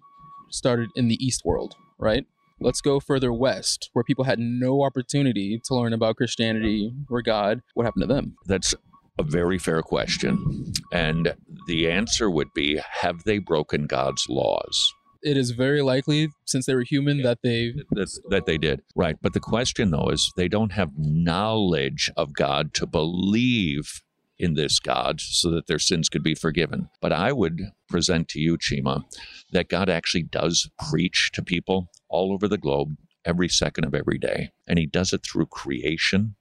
started 0.50 0.90
in 0.96 1.08
the 1.08 1.24
East 1.24 1.44
world, 1.46 1.76
right? 2.00 2.26
Let's 2.60 2.82
go 2.82 3.00
further 3.02 3.34
west, 3.34 3.90
where 3.94 4.04
people 4.04 4.24
had 4.24 4.40
no 4.40 4.84
opportunity 4.84 5.60
to 5.66 5.76
learn 5.76 5.92
about 5.92 6.16
Christianity 6.16 6.94
or 7.10 7.22
God. 7.22 7.62
What 7.74 7.84
happened 7.84 8.04
to 8.04 8.08
them? 8.08 8.38
That's 8.46 8.74
a 9.20 9.24
very 9.24 9.58
fair 9.58 9.82
question. 9.82 10.74
And 10.92 11.36
the 11.68 11.92
answer 11.92 12.30
would 12.30 12.54
be 12.54 12.80
have 13.02 13.24
they 13.26 13.40
broken 13.40 13.88
God's 13.88 14.26
laws? 14.30 14.94
It 15.22 15.38
is 15.38 15.52
very 15.52 15.82
likely, 15.82 16.30
since 16.46 16.66
they 16.66 16.76
were 16.76 16.84
human, 16.84 17.24
that 17.24 17.40
they 17.44 17.74
That, 17.92 18.20
that 18.30 18.46
they 18.46 18.58
did. 18.58 18.82
Right. 18.96 19.18
But 19.22 19.34
the 19.34 19.40
question, 19.40 19.92
though, 19.92 20.10
is 20.10 20.32
they 20.38 20.48
don't 20.48 20.72
have 20.74 20.92
knowledge 20.98 22.12
of 22.16 22.34
God 22.34 22.74
to 22.76 22.86
believe 22.86 24.02
in 24.38 24.54
this 24.56 24.80
God 24.80 25.22
so 25.22 25.50
that 25.52 25.68
their 25.68 25.80
sins 25.80 26.10
could 26.10 26.24
be 26.24 26.36
forgiven. 26.36 26.90
But 27.02 27.14
I 27.14 27.32
would 27.32 27.72
present 27.88 28.28
to 28.30 28.40
you, 28.40 28.58
Chima, 28.58 29.04
that 29.52 29.70
God 29.70 29.90
actually 29.90 30.24
does 30.24 30.70
preach 30.90 31.32
to 31.34 31.44
people 31.44 31.90
all 32.10 32.34
over 32.34 32.48
the 32.48 32.58
globe 32.58 32.98
every 33.24 33.50
second 33.50 33.86
of 33.86 33.96
every 33.96 34.18
day. 34.18 34.52
And 34.68 34.78
he 34.78 34.86
does 34.86 35.14
it 35.14 35.24
through 35.24 35.48
creation. 35.48 36.36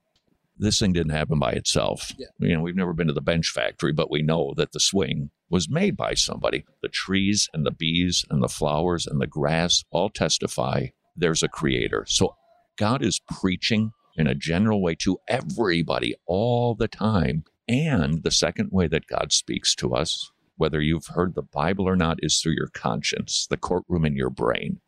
This 0.57 0.79
thing 0.79 0.93
didn't 0.93 1.11
happen 1.11 1.39
by 1.39 1.51
itself. 1.51 2.13
Yeah. 2.17 2.27
You 2.39 2.55
know, 2.55 2.61
we've 2.61 2.75
never 2.75 2.93
been 2.93 3.07
to 3.07 3.13
the 3.13 3.21
bench 3.21 3.49
factory, 3.49 3.91
but 3.91 4.11
we 4.11 4.21
know 4.21 4.53
that 4.55 4.71
the 4.71 4.79
swing 4.79 5.31
was 5.49 5.69
made 5.69 5.97
by 5.97 6.13
somebody. 6.13 6.65
The 6.81 6.89
trees 6.89 7.49
and 7.53 7.65
the 7.65 7.71
bees 7.71 8.25
and 8.29 8.41
the 8.41 8.47
flowers 8.47 9.05
and 9.05 9.19
the 9.19 9.27
grass 9.27 9.83
all 9.91 10.09
testify 10.09 10.87
there's 11.15 11.43
a 11.43 11.47
creator. 11.47 12.05
So 12.07 12.35
God 12.77 13.03
is 13.03 13.19
preaching 13.19 13.91
in 14.15 14.27
a 14.27 14.35
general 14.35 14.81
way 14.81 14.95
to 14.95 15.17
everybody 15.27 16.15
all 16.25 16.75
the 16.75 16.87
time. 16.87 17.43
And 17.67 18.23
the 18.23 18.31
second 18.31 18.69
way 18.71 18.87
that 18.87 19.07
God 19.07 19.31
speaks 19.31 19.73
to 19.75 19.95
us, 19.95 20.31
whether 20.57 20.81
you've 20.81 21.07
heard 21.07 21.35
the 21.35 21.41
Bible 21.41 21.87
or 21.87 21.95
not, 21.95 22.19
is 22.21 22.39
through 22.39 22.53
your 22.53 22.69
conscience, 22.73 23.47
the 23.47 23.57
courtroom 23.57 24.05
in 24.05 24.15
your 24.15 24.29
brain. 24.29 24.79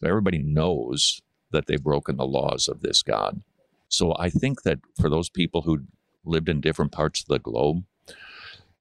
So 0.00 0.08
everybody 0.08 0.38
knows 0.38 1.20
that 1.50 1.66
they've 1.66 1.82
broken 1.82 2.16
the 2.16 2.26
laws 2.26 2.68
of 2.68 2.80
this 2.80 3.02
God. 3.02 3.42
So 3.88 4.14
I 4.18 4.30
think 4.30 4.62
that 4.62 4.80
for 5.00 5.08
those 5.08 5.28
people 5.28 5.62
who 5.62 5.84
lived 6.24 6.48
in 6.48 6.60
different 6.60 6.92
parts 6.92 7.22
of 7.22 7.28
the 7.28 7.38
globe, 7.38 7.84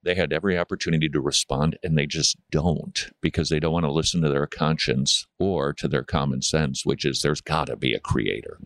they 0.04 0.16
had 0.16 0.32
every 0.32 0.58
opportunity 0.58 1.10
to 1.10 1.20
respond 1.20 1.78
and 1.84 1.98
they 1.98 2.06
just 2.06 2.38
don't 2.52 3.12
because 3.22 3.50
they 3.50 3.60
don't 3.60 3.74
want 3.74 3.86
to 3.86 3.92
listen 3.92 4.22
to 4.22 4.30
their 4.30 4.48
conscience 4.48 5.28
or 5.38 5.74
to 5.74 5.88
their 5.88 6.04
common 6.04 6.42
sense, 6.42 6.86
which 6.86 7.04
is 7.04 7.22
there's 7.22 7.42
got 7.42 7.68
to 7.68 7.76
be 7.76 7.94
a 7.94 8.00
creator. 8.00 8.58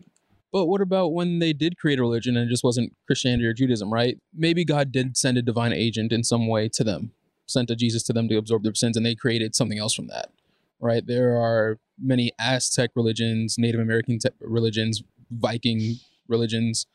But 0.52 0.66
what 0.66 0.82
about 0.82 1.14
when 1.14 1.38
they 1.38 1.54
did 1.54 1.78
create 1.78 1.98
a 1.98 2.02
religion 2.02 2.36
and 2.36 2.46
it 2.46 2.50
just 2.50 2.62
wasn't 2.62 2.94
Christianity 3.06 3.46
or 3.46 3.54
Judaism, 3.54 3.92
right? 3.92 4.18
Maybe 4.34 4.64
God 4.64 4.92
did 4.92 5.16
send 5.16 5.38
a 5.38 5.42
divine 5.42 5.72
agent 5.72 6.12
in 6.12 6.22
some 6.22 6.46
way 6.46 6.68
to 6.68 6.84
them, 6.84 7.12
sent 7.46 7.70
a 7.70 7.76
Jesus 7.76 8.02
to 8.04 8.12
them 8.12 8.28
to 8.28 8.36
absorb 8.36 8.62
their 8.62 8.74
sins, 8.74 8.96
and 8.96 9.04
they 9.04 9.14
created 9.14 9.54
something 9.54 9.78
else 9.78 9.94
from 9.94 10.08
that, 10.08 10.30
right? 10.78 11.06
There 11.06 11.36
are 11.36 11.78
many 11.98 12.32
Aztec 12.38 12.90
religions, 12.94 13.56
Native 13.58 13.80
American 13.80 14.18
te- 14.18 14.28
religions, 14.40 15.02
Viking 15.30 15.96
religions, 16.28 16.86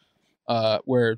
uh, 0.48 0.78
where, 0.86 1.18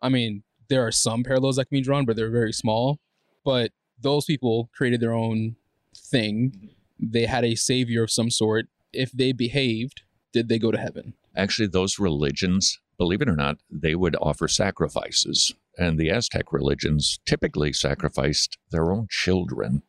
I 0.00 0.08
mean, 0.08 0.44
there 0.68 0.86
are 0.86 0.92
some 0.92 1.24
parallels 1.24 1.56
that 1.56 1.66
can 1.66 1.78
be 1.78 1.82
drawn, 1.82 2.04
but 2.04 2.14
they're 2.14 2.30
very 2.30 2.52
small. 2.52 3.00
But 3.44 3.72
those 4.00 4.24
people 4.24 4.70
created 4.72 5.00
their 5.00 5.12
own 5.12 5.56
thing. 5.96 6.70
They 7.00 7.26
had 7.26 7.44
a 7.44 7.56
savior 7.56 8.04
of 8.04 8.10
some 8.10 8.30
sort. 8.30 8.66
If 8.92 9.10
they 9.10 9.32
behaved, 9.32 10.02
did 10.32 10.48
they 10.48 10.58
go 10.60 10.70
to 10.70 10.78
heaven? 10.78 11.14
Actually, 11.36 11.68
those 11.68 11.98
religions, 11.98 12.78
believe 12.98 13.22
it 13.22 13.28
or 13.28 13.36
not, 13.36 13.58
they 13.70 13.94
would 13.94 14.16
offer 14.20 14.48
sacrifices. 14.48 15.54
And 15.78 15.98
the 15.98 16.10
Aztec 16.10 16.52
religions 16.52 17.18
typically 17.24 17.72
sacrificed 17.72 18.58
their 18.70 18.92
own 18.92 19.06
children. 19.08 19.82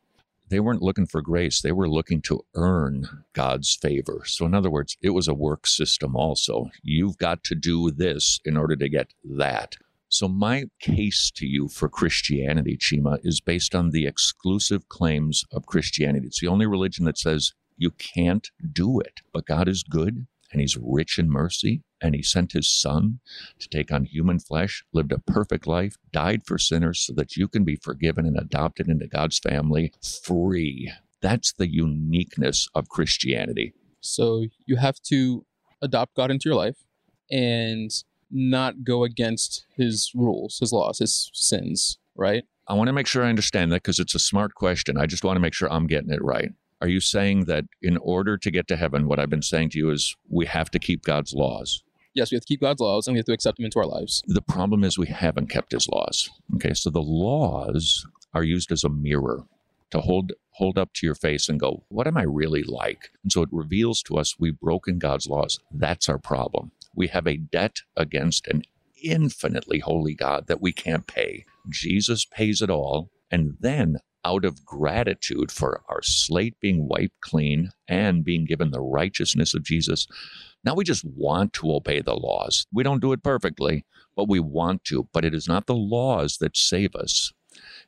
They 0.48 0.60
weren't 0.60 0.82
looking 0.82 1.06
for 1.06 1.20
grace, 1.20 1.60
they 1.60 1.72
were 1.72 1.88
looking 1.88 2.22
to 2.22 2.44
earn 2.54 3.24
God's 3.32 3.74
favor. 3.74 4.22
So, 4.24 4.46
in 4.46 4.54
other 4.54 4.70
words, 4.70 4.96
it 5.02 5.10
was 5.10 5.28
a 5.28 5.34
work 5.34 5.66
system 5.66 6.14
also. 6.14 6.70
You've 6.82 7.18
got 7.18 7.44
to 7.44 7.54
do 7.54 7.90
this 7.90 8.40
in 8.44 8.56
order 8.56 8.76
to 8.76 8.88
get 8.88 9.12
that. 9.24 9.76
So, 10.08 10.28
my 10.28 10.66
case 10.80 11.32
to 11.36 11.46
you 11.46 11.68
for 11.68 11.88
Christianity, 11.88 12.76
Chima, 12.76 13.18
is 13.22 13.40
based 13.40 13.74
on 13.74 13.90
the 13.90 14.06
exclusive 14.06 14.88
claims 14.88 15.44
of 15.50 15.66
Christianity. 15.66 16.26
It's 16.26 16.40
the 16.40 16.48
only 16.48 16.66
religion 16.66 17.04
that 17.06 17.18
says 17.18 17.52
you 17.76 17.90
can't 17.90 18.48
do 18.72 19.00
it, 19.00 19.20
but 19.32 19.46
God 19.46 19.66
is 19.66 19.82
good 19.82 20.26
and 20.54 20.60
He's 20.60 20.78
rich 20.80 21.18
in 21.18 21.28
mercy. 21.28 21.82
And 22.00 22.14
He 22.14 22.22
sent 22.22 22.52
His 22.52 22.68
Son 22.68 23.18
to 23.58 23.68
take 23.68 23.90
on 23.92 24.04
human 24.04 24.38
flesh, 24.38 24.84
lived 24.92 25.12
a 25.12 25.18
perfect 25.18 25.66
life, 25.66 25.96
died 26.12 26.42
for 26.46 26.58
sinners 26.58 27.00
so 27.00 27.12
that 27.14 27.36
you 27.36 27.48
can 27.48 27.64
be 27.64 27.76
forgiven 27.76 28.24
and 28.24 28.38
adopted 28.38 28.88
into 28.88 29.08
God's 29.08 29.38
family 29.38 29.92
free. 30.22 30.92
That's 31.20 31.52
the 31.52 31.70
uniqueness 31.70 32.68
of 32.74 32.88
Christianity. 32.88 33.74
So 34.00 34.46
you 34.64 34.76
have 34.76 35.00
to 35.08 35.44
adopt 35.82 36.14
God 36.14 36.30
into 36.30 36.48
your 36.48 36.56
life 36.56 36.76
and 37.30 37.90
not 38.30 38.84
go 38.84 39.04
against 39.04 39.66
his 39.76 40.12
rules, 40.14 40.58
his 40.58 40.72
laws, 40.72 40.98
his 40.98 41.30
sins, 41.32 41.98
right? 42.14 42.44
I 42.68 42.74
want 42.74 42.88
to 42.88 42.92
make 42.92 43.06
sure 43.06 43.24
I 43.24 43.28
understand 43.28 43.72
that 43.72 43.82
because 43.82 43.98
it's 43.98 44.14
a 44.14 44.18
smart 44.18 44.54
question. 44.54 44.96
I 44.96 45.06
just 45.06 45.24
want 45.24 45.36
to 45.36 45.40
make 45.40 45.54
sure 45.54 45.70
I'm 45.72 45.86
getting 45.86 46.10
it 46.10 46.22
right. 46.22 46.50
Are 46.84 46.88
you 46.88 47.00
saying 47.00 47.46
that 47.46 47.64
in 47.80 47.96
order 47.96 48.36
to 48.36 48.50
get 48.50 48.68
to 48.68 48.76
heaven, 48.76 49.08
what 49.08 49.18
I've 49.18 49.30
been 49.30 49.40
saying 49.40 49.70
to 49.70 49.78
you 49.78 49.88
is 49.88 50.14
we 50.28 50.44
have 50.44 50.70
to 50.72 50.78
keep 50.78 51.02
God's 51.02 51.32
laws? 51.32 51.82
Yes, 52.12 52.30
we 52.30 52.34
have 52.34 52.42
to 52.42 52.46
keep 52.46 52.60
God's 52.60 52.82
laws 52.82 53.06
and 53.06 53.14
we 53.14 53.20
have 53.20 53.24
to 53.24 53.32
accept 53.32 53.56
them 53.56 53.64
into 53.64 53.78
our 53.78 53.86
lives. 53.86 54.22
The 54.26 54.42
problem 54.42 54.84
is 54.84 54.98
we 54.98 55.06
haven't 55.06 55.48
kept 55.48 55.72
his 55.72 55.88
laws. 55.88 56.28
Okay, 56.56 56.74
so 56.74 56.90
the 56.90 57.00
laws 57.00 58.06
are 58.34 58.42
used 58.42 58.70
as 58.70 58.84
a 58.84 58.90
mirror 58.90 59.46
to 59.92 60.00
hold 60.00 60.32
hold 60.50 60.76
up 60.76 60.92
to 60.96 61.06
your 61.06 61.14
face 61.14 61.48
and 61.48 61.58
go, 61.58 61.84
what 61.88 62.06
am 62.06 62.18
I 62.18 62.24
really 62.24 62.62
like? 62.62 63.08
And 63.22 63.32
so 63.32 63.40
it 63.40 63.48
reveals 63.50 64.02
to 64.02 64.18
us 64.18 64.38
we've 64.38 64.60
broken 64.60 64.98
God's 64.98 65.26
laws. 65.26 65.58
That's 65.72 66.10
our 66.10 66.18
problem. 66.18 66.70
We 66.94 67.06
have 67.06 67.26
a 67.26 67.38
debt 67.38 67.78
against 67.96 68.46
an 68.46 68.62
infinitely 69.02 69.78
holy 69.78 70.14
God 70.14 70.48
that 70.48 70.60
we 70.60 70.74
can't 70.74 71.06
pay. 71.06 71.46
Jesus 71.70 72.26
pays 72.26 72.60
it 72.60 72.68
all, 72.68 73.08
and 73.30 73.56
then 73.58 74.00
out 74.24 74.44
of 74.44 74.64
gratitude 74.64 75.50
for 75.50 75.82
our 75.88 76.02
slate 76.02 76.58
being 76.60 76.88
wiped 76.88 77.20
clean 77.20 77.70
and 77.88 78.24
being 78.24 78.44
given 78.44 78.70
the 78.70 78.80
righteousness 78.80 79.54
of 79.54 79.62
Jesus, 79.64 80.06
now 80.64 80.74
we 80.74 80.84
just 80.84 81.04
want 81.04 81.52
to 81.54 81.74
obey 81.74 82.00
the 82.00 82.14
laws. 82.14 82.66
We 82.72 82.82
don't 82.82 83.00
do 83.00 83.12
it 83.12 83.22
perfectly, 83.22 83.84
but 84.16 84.28
we 84.28 84.40
want 84.40 84.84
to. 84.84 85.08
But 85.12 85.24
it 85.24 85.34
is 85.34 85.48
not 85.48 85.66
the 85.66 85.74
laws 85.74 86.38
that 86.38 86.56
save 86.56 86.94
us. 86.94 87.32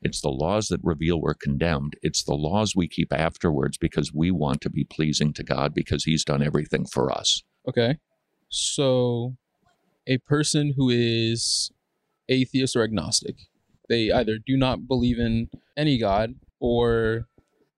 It's 0.02 0.20
the 0.20 0.28
laws 0.28 0.68
that 0.68 0.80
reveal 0.84 1.20
we're 1.20 1.34
condemned. 1.34 1.96
It's 2.02 2.22
the 2.22 2.34
laws 2.34 2.76
we 2.76 2.86
keep 2.86 3.12
afterwards 3.12 3.78
because 3.78 4.12
we 4.12 4.30
want 4.30 4.60
to 4.60 4.70
be 4.70 4.84
pleasing 4.84 5.32
to 5.34 5.42
God 5.42 5.74
because 5.74 6.04
He's 6.04 6.24
done 6.24 6.42
everything 6.42 6.86
for 6.86 7.10
us. 7.10 7.42
Okay. 7.68 7.98
So 8.48 9.36
a 10.06 10.18
person 10.18 10.74
who 10.76 10.90
is 10.90 11.72
atheist 12.28 12.76
or 12.76 12.82
agnostic. 12.82 13.36
They 13.88 14.10
either 14.10 14.38
do 14.44 14.56
not 14.56 14.86
believe 14.86 15.18
in 15.18 15.48
any 15.76 15.98
God 15.98 16.34
or 16.60 17.26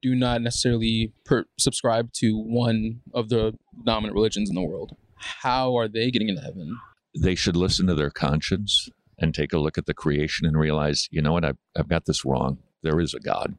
do 0.03 0.15
not 0.15 0.43
necessarily 0.43 1.13
per- 1.25 1.47
subscribe 1.59 2.13
to 2.15 2.37
one 2.39 3.01
of 3.13 3.29
the 3.29 3.55
dominant 3.85 4.15
religions 4.15 4.49
in 4.49 4.55
the 4.55 4.63
world. 4.63 4.97
How 5.17 5.77
are 5.77 5.89
they 5.89 6.11
getting 6.11 6.29
into 6.29 6.43
heaven? 6.43 6.79
They 7.21 7.35
should 7.35 7.57
listen 7.57 7.87
to 7.89 7.95
their 7.95 8.11
conscience 8.11 8.89
and 9.19 9.35
take 9.35 9.53
a 9.53 9.59
look 9.59 9.77
at 9.77 9.87
the 9.87 9.95
creation 9.95 10.47
and 10.47 10.59
realize, 10.59 11.09
you 11.11 11.21
know 11.21 11.33
what, 11.33 11.45
I've, 11.45 11.59
I've 11.77 11.89
got 11.89 12.07
this 12.07 12.25
wrong. 12.25 12.59
There 12.83 13.01
is 13.01 13.15
a 13.15 13.21
God. 13.21 13.57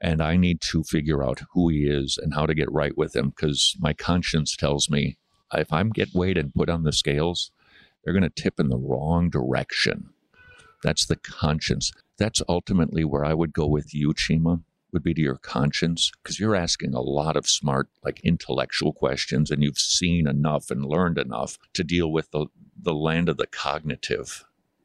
And 0.00 0.22
I 0.22 0.36
need 0.36 0.60
to 0.62 0.82
figure 0.82 1.22
out 1.22 1.42
who 1.52 1.68
he 1.68 1.84
is 1.84 2.18
and 2.20 2.34
how 2.34 2.46
to 2.46 2.54
get 2.54 2.72
right 2.72 2.96
with 2.96 3.14
him 3.14 3.30
because 3.30 3.76
my 3.78 3.92
conscience 3.92 4.56
tells 4.56 4.88
me 4.88 5.18
if 5.52 5.72
I'm 5.72 5.90
get 5.90 6.14
weighed 6.14 6.38
and 6.38 6.54
put 6.54 6.68
on 6.68 6.84
the 6.84 6.92
scales, 6.92 7.50
they're 8.02 8.12
going 8.12 8.22
to 8.22 8.42
tip 8.42 8.58
in 8.58 8.68
the 8.68 8.78
wrong 8.78 9.30
direction. 9.30 10.10
That's 10.84 11.06
the 11.06 11.16
conscience. 11.16 11.90
That's 12.18 12.42
ultimately 12.46 13.04
where 13.04 13.24
I 13.24 13.32
would 13.32 13.54
go 13.54 13.66
with 13.66 13.94
you, 13.94 14.12
Chima, 14.12 14.62
would 14.92 15.02
be 15.02 15.14
to 15.14 15.20
your 15.22 15.38
conscience, 15.38 16.12
because 16.22 16.38
you're 16.38 16.54
asking 16.54 16.94
a 16.94 17.00
lot 17.00 17.36
of 17.36 17.48
smart, 17.48 17.88
like 18.04 18.20
intellectual 18.20 18.92
questions, 18.92 19.50
and 19.50 19.62
you've 19.62 19.78
seen 19.78 20.28
enough 20.28 20.70
and 20.70 20.84
learned 20.84 21.16
enough 21.16 21.58
to 21.72 21.82
deal 21.82 22.12
with 22.12 22.30
the, 22.32 22.46
the 22.80 22.94
land 22.94 23.30
of 23.30 23.38
the 23.38 23.46
cognitive. 23.46 24.44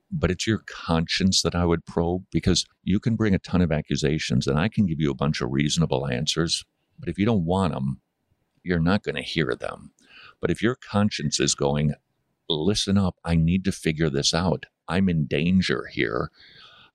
But 0.10 0.32
it's 0.32 0.48
your 0.48 0.64
conscience 0.66 1.42
that 1.42 1.54
I 1.54 1.66
would 1.66 1.86
probe 1.86 2.24
because 2.32 2.66
you 2.84 3.00
can 3.00 3.18
bring 3.18 3.36
a 3.36 3.40
ton 3.40 3.62
of 3.62 3.72
accusations 3.72 4.48
and 4.48 4.58
I 4.58 4.70
can 4.70 4.86
give 4.86 5.02
you 5.02 5.12
a 5.12 5.16
bunch 5.16 5.42
of 5.42 5.52
reasonable 5.52 6.08
answers. 6.08 6.64
But 6.98 7.10
if 7.10 7.20
you 7.20 7.26
don't 7.26 7.46
want 7.46 7.74
them, 7.74 8.00
you're 8.64 8.80
not 8.80 9.04
going 9.04 9.16
to 9.16 9.22
hear 9.22 9.54
them. 9.54 9.92
But 10.40 10.50
if 10.50 10.64
your 10.64 10.76
conscience 10.76 11.42
is 11.42 11.54
going, 11.56 11.94
listen 12.50 12.98
up, 12.98 13.18
I 13.24 13.36
need 13.36 13.66
to 13.66 13.72
figure 13.74 14.10
this 14.10 14.34
out. 14.34 14.66
I'm 14.90 15.08
in 15.08 15.26
danger 15.26 15.86
here. 15.92 16.32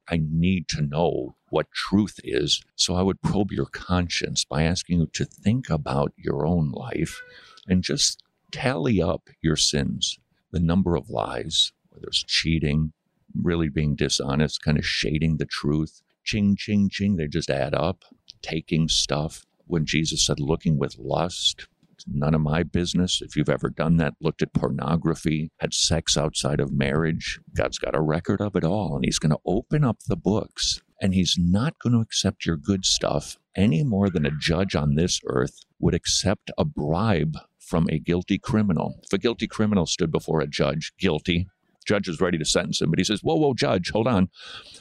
I 0.09 0.21
need 0.23 0.69
to 0.69 0.83
know 0.83 1.37
what 1.49 1.73
truth 1.73 2.21
is. 2.25 2.63
So 2.77 2.95
I 2.97 3.03
would 3.03 3.23
probe 3.23 3.53
your 3.53 3.67
conscience 3.67 4.45
by 4.45 4.65
asking 4.65 5.01
you 5.01 5.07
to 5.15 5.25
think 5.25 5.71
about 5.71 6.13
your 6.17 6.45
own 6.45 6.73
life 6.73 7.23
and 7.67 7.83
just 7.83 8.23
tally 8.51 9.01
up 9.01 9.31
your 9.41 9.57
sins, 9.57 10.19
the 10.51 10.61
number 10.61 10.97
of 10.97 11.09
lies, 11.09 11.73
whether 11.89 12.09
it's 12.09 12.23
cheating, 12.23 12.93
really 13.41 13.69
being 13.69 13.95
dishonest, 13.95 14.63
kind 14.63 14.79
of 14.79 14.87
shading 14.87 15.39
the 15.39 15.47
truth, 15.47 16.03
ching, 16.25 16.57
ching, 16.57 16.89
ching, 16.89 17.17
they 17.17 17.27
just 17.27 17.51
add 17.51 17.75
up, 17.75 18.05
taking 18.43 18.89
stuff. 18.89 19.45
When 19.67 19.87
Jesus 19.87 20.27
said 20.27 20.41
looking 20.41 20.77
with 20.79 20.99
lust, 20.99 21.67
none 22.07 22.35
of 22.35 22.41
my 22.41 22.63
business. 22.63 23.21
If 23.23 23.37
you've 23.37 23.49
ever 23.49 23.69
done 23.69 23.97
that, 23.99 24.15
looked 24.21 24.43
at 24.43 24.53
pornography, 24.53 25.51
had 25.61 25.75
sex 25.75 26.17
outside 26.17 26.61
of 26.61 26.73
marriage, 26.73 27.41
God's 27.57 27.79
got 27.79 27.97
a 27.97 28.01
record 28.01 28.41
of 28.41 28.57
it 28.57 28.65
all. 28.65 28.97
And 28.97 29.05
He's 29.05 29.19
going 29.19 29.31
to 29.31 29.41
open 29.47 29.85
up 29.85 29.99
the 30.07 30.17
books 30.17 30.83
and 31.01 31.15
He's 31.15 31.37
not 31.39 31.79
going 31.79 31.93
to 31.93 32.01
accept 32.01 32.47
your 32.47 32.57
good 32.57 32.85
stuff 32.85 33.37
any 33.57 33.85
more 33.85 34.11
than 34.11 34.27
a 34.27 34.31
judge 34.31 34.75
on 34.75 34.95
this 34.95 35.21
earth 35.27 35.61
would 35.79 35.95
accept 35.95 36.51
a 36.59 36.65
bribe 36.65 37.37
from 37.59 37.87
a 37.91 37.99
guilty 37.99 38.39
criminal. 38.39 39.01
If 39.03 39.13
a 39.13 39.19
guilty 39.19 39.47
criminal 39.47 39.87
stood 39.87 40.11
before 40.11 40.41
a 40.41 40.47
judge, 40.47 40.93
guilty, 40.99 41.47
judge 41.85 42.09
is 42.09 42.21
ready 42.21 42.39
to 42.39 42.45
sentence 42.45 42.81
him, 42.81 42.91
but 42.91 42.99
he 42.99 43.05
says, 43.05 43.21
Whoa, 43.23 43.37
whoa, 43.37 43.55
judge, 43.55 43.91
hold 43.91 44.07
on. 44.07 44.29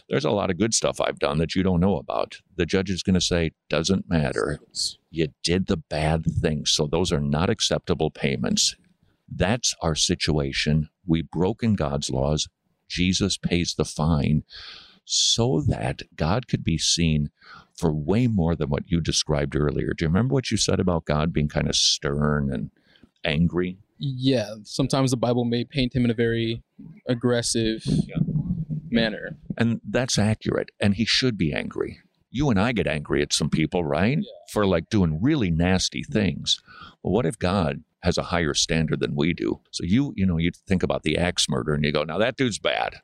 There's 0.09 0.25
a 0.25 0.31
lot 0.31 0.49
of 0.49 0.57
good 0.57 0.73
stuff 0.73 0.99
I've 0.99 1.19
done 1.19 1.37
that 1.39 1.55
you 1.55 1.63
don't 1.63 1.79
know 1.79 1.97
about. 1.97 2.41
The 2.55 2.65
judge 2.65 2.89
is 2.89 3.03
going 3.03 3.13
to 3.15 3.21
say, 3.21 3.51
Doesn't 3.69 4.09
matter. 4.09 4.59
You 5.11 5.27
did 5.43 5.67
the 5.67 5.77
bad 5.77 6.25
thing. 6.25 6.65
So 6.65 6.87
those 6.87 7.11
are 7.11 7.19
not 7.21 7.49
acceptable 7.49 8.11
payments. 8.11 8.75
That's 9.29 9.75
our 9.81 9.95
situation. 9.95 10.89
We've 11.05 11.29
broken 11.29 11.75
God's 11.75 12.09
laws. 12.09 12.47
Jesus 12.87 13.37
pays 13.37 13.75
the 13.75 13.85
fine 13.85 14.43
so 15.05 15.61
that 15.67 16.03
God 16.15 16.47
could 16.47 16.63
be 16.63 16.77
seen 16.77 17.29
for 17.75 17.93
way 17.93 18.27
more 18.27 18.55
than 18.55 18.69
what 18.69 18.89
you 18.89 19.01
described 19.01 19.55
earlier. 19.55 19.93
Do 19.93 20.05
you 20.05 20.09
remember 20.09 20.33
what 20.33 20.51
you 20.51 20.57
said 20.57 20.79
about 20.79 21.05
God 21.05 21.33
being 21.33 21.49
kind 21.49 21.67
of 21.67 21.75
stern 21.75 22.51
and 22.53 22.71
angry? 23.25 23.77
Yeah, 23.97 24.55
sometimes 24.63 25.11
the 25.11 25.17
Bible 25.17 25.45
may 25.45 25.63
paint 25.63 25.95
him 25.95 26.05
in 26.05 26.11
a 26.11 26.15
very 26.15 26.63
aggressive 27.07 27.83
yeah. 27.85 28.17
manner. 28.89 29.37
And 29.57 29.81
that's 29.89 30.17
accurate. 30.17 30.71
And 30.79 30.95
he 30.95 31.05
should 31.05 31.37
be 31.37 31.53
angry. 31.53 31.99
You 32.31 32.49
and 32.49 32.59
I 32.59 32.71
get 32.71 32.87
angry 32.87 33.21
at 33.21 33.33
some 33.33 33.49
people, 33.49 33.83
right? 33.83 34.17
Yeah. 34.17 34.31
For 34.51 34.65
like 34.65 34.89
doing 34.89 35.21
really 35.21 35.51
nasty 35.51 36.03
things. 36.03 36.59
Well, 37.01 37.13
what 37.13 37.25
if 37.25 37.37
God 37.37 37.83
has 38.01 38.17
a 38.17 38.23
higher 38.23 38.53
standard 38.53 38.99
than 38.99 39.15
we 39.15 39.33
do? 39.33 39.61
So 39.71 39.83
you, 39.83 40.13
you 40.15 40.25
know, 40.25 40.37
you 40.37 40.51
think 40.67 40.83
about 40.83 41.03
the 41.03 41.17
axe 41.17 41.47
murder 41.47 41.73
and 41.73 41.85
you 41.85 41.91
go, 41.91 42.03
now 42.03 42.17
that 42.17 42.35
dude's 42.35 42.59
bad. 42.59 43.01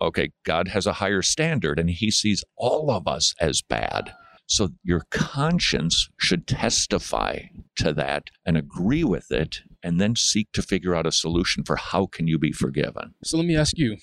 Okay, 0.00 0.32
God 0.44 0.68
has 0.68 0.86
a 0.86 0.94
higher 0.94 1.22
standard 1.22 1.78
and 1.78 1.88
he 1.88 2.10
sees 2.10 2.42
all 2.56 2.90
of 2.90 3.06
us 3.06 3.34
as 3.40 3.62
bad. 3.62 4.12
So 4.46 4.70
your 4.82 5.02
conscience 5.10 6.08
should 6.18 6.46
testify 6.46 7.42
to 7.76 7.92
that 7.94 8.24
and 8.44 8.56
agree 8.56 9.04
with 9.04 9.30
it 9.30 9.60
and 9.82 10.00
then 10.00 10.16
seek 10.16 10.52
to 10.52 10.62
figure 10.62 10.94
out 10.94 11.06
a 11.06 11.12
solution 11.12 11.64
for 11.64 11.76
how 11.76 12.06
can 12.06 12.26
you 12.26 12.38
be 12.38 12.52
forgiven. 12.52 13.14
So 13.24 13.36
let 13.36 13.46
me 13.46 13.56
ask 13.56 13.76
you, 13.76 13.96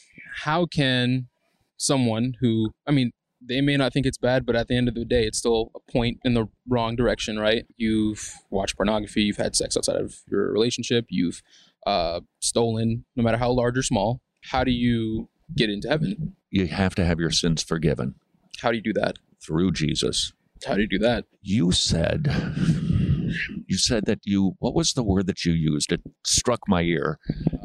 how 0.43 0.65
can 0.65 1.27
someone 1.77 2.35
who 2.41 2.71
I 2.85 2.91
mean 2.91 3.11
they 3.41 3.61
may 3.61 3.77
not 3.77 3.93
think 3.93 4.05
it's 4.05 4.17
bad, 4.17 4.45
but 4.45 4.55
at 4.55 4.67
the 4.67 4.75
end 4.75 4.87
of 4.87 4.95
the 4.95 5.05
day, 5.05 5.25
it's 5.25 5.37
still 5.37 5.71
a 5.75 5.91
point 5.91 6.19
in 6.25 6.33
the 6.33 6.47
wrong 6.67 6.95
direction, 6.95 7.39
right? 7.39 7.65
You've 7.77 8.33
watched 8.49 8.75
pornography, 8.75 9.21
you've 9.21 9.37
had 9.37 9.55
sex 9.55 9.77
outside 9.77 9.95
of 9.95 10.17
your 10.29 10.51
relationship, 10.51 11.05
you've 11.09 11.41
uh, 11.87 12.19
stolen, 12.39 13.05
no 13.15 13.23
matter 13.23 13.37
how 13.37 13.51
large 13.51 13.77
or 13.77 13.83
small. 13.83 14.21
How 14.43 14.63
do 14.63 14.71
you 14.71 15.29
get 15.55 15.69
into 15.69 15.87
heaven? 15.87 16.35
You 16.49 16.67
have 16.67 16.95
to 16.95 17.05
have 17.05 17.19
your 17.19 17.31
sins 17.31 17.63
forgiven. 17.63 18.15
How 18.61 18.71
do 18.71 18.77
you 18.77 18.83
do 18.83 18.93
that? 18.93 19.17
Through 19.41 19.71
Jesus. 19.71 20.33
How 20.67 20.75
do 20.75 20.81
you 20.81 20.87
do 20.87 20.99
that? 20.99 21.25
You 21.41 21.71
said 21.71 22.27
you 23.67 23.77
said 23.77 24.05
that 24.05 24.19
you 24.23 24.55
what 24.59 24.73
was 24.73 24.93
the 24.93 25.03
word 25.03 25.27
that 25.27 25.45
you 25.45 25.53
used? 25.53 25.91
It 25.91 26.01
struck 26.25 26.61
my 26.67 26.81
ear. 26.81 27.19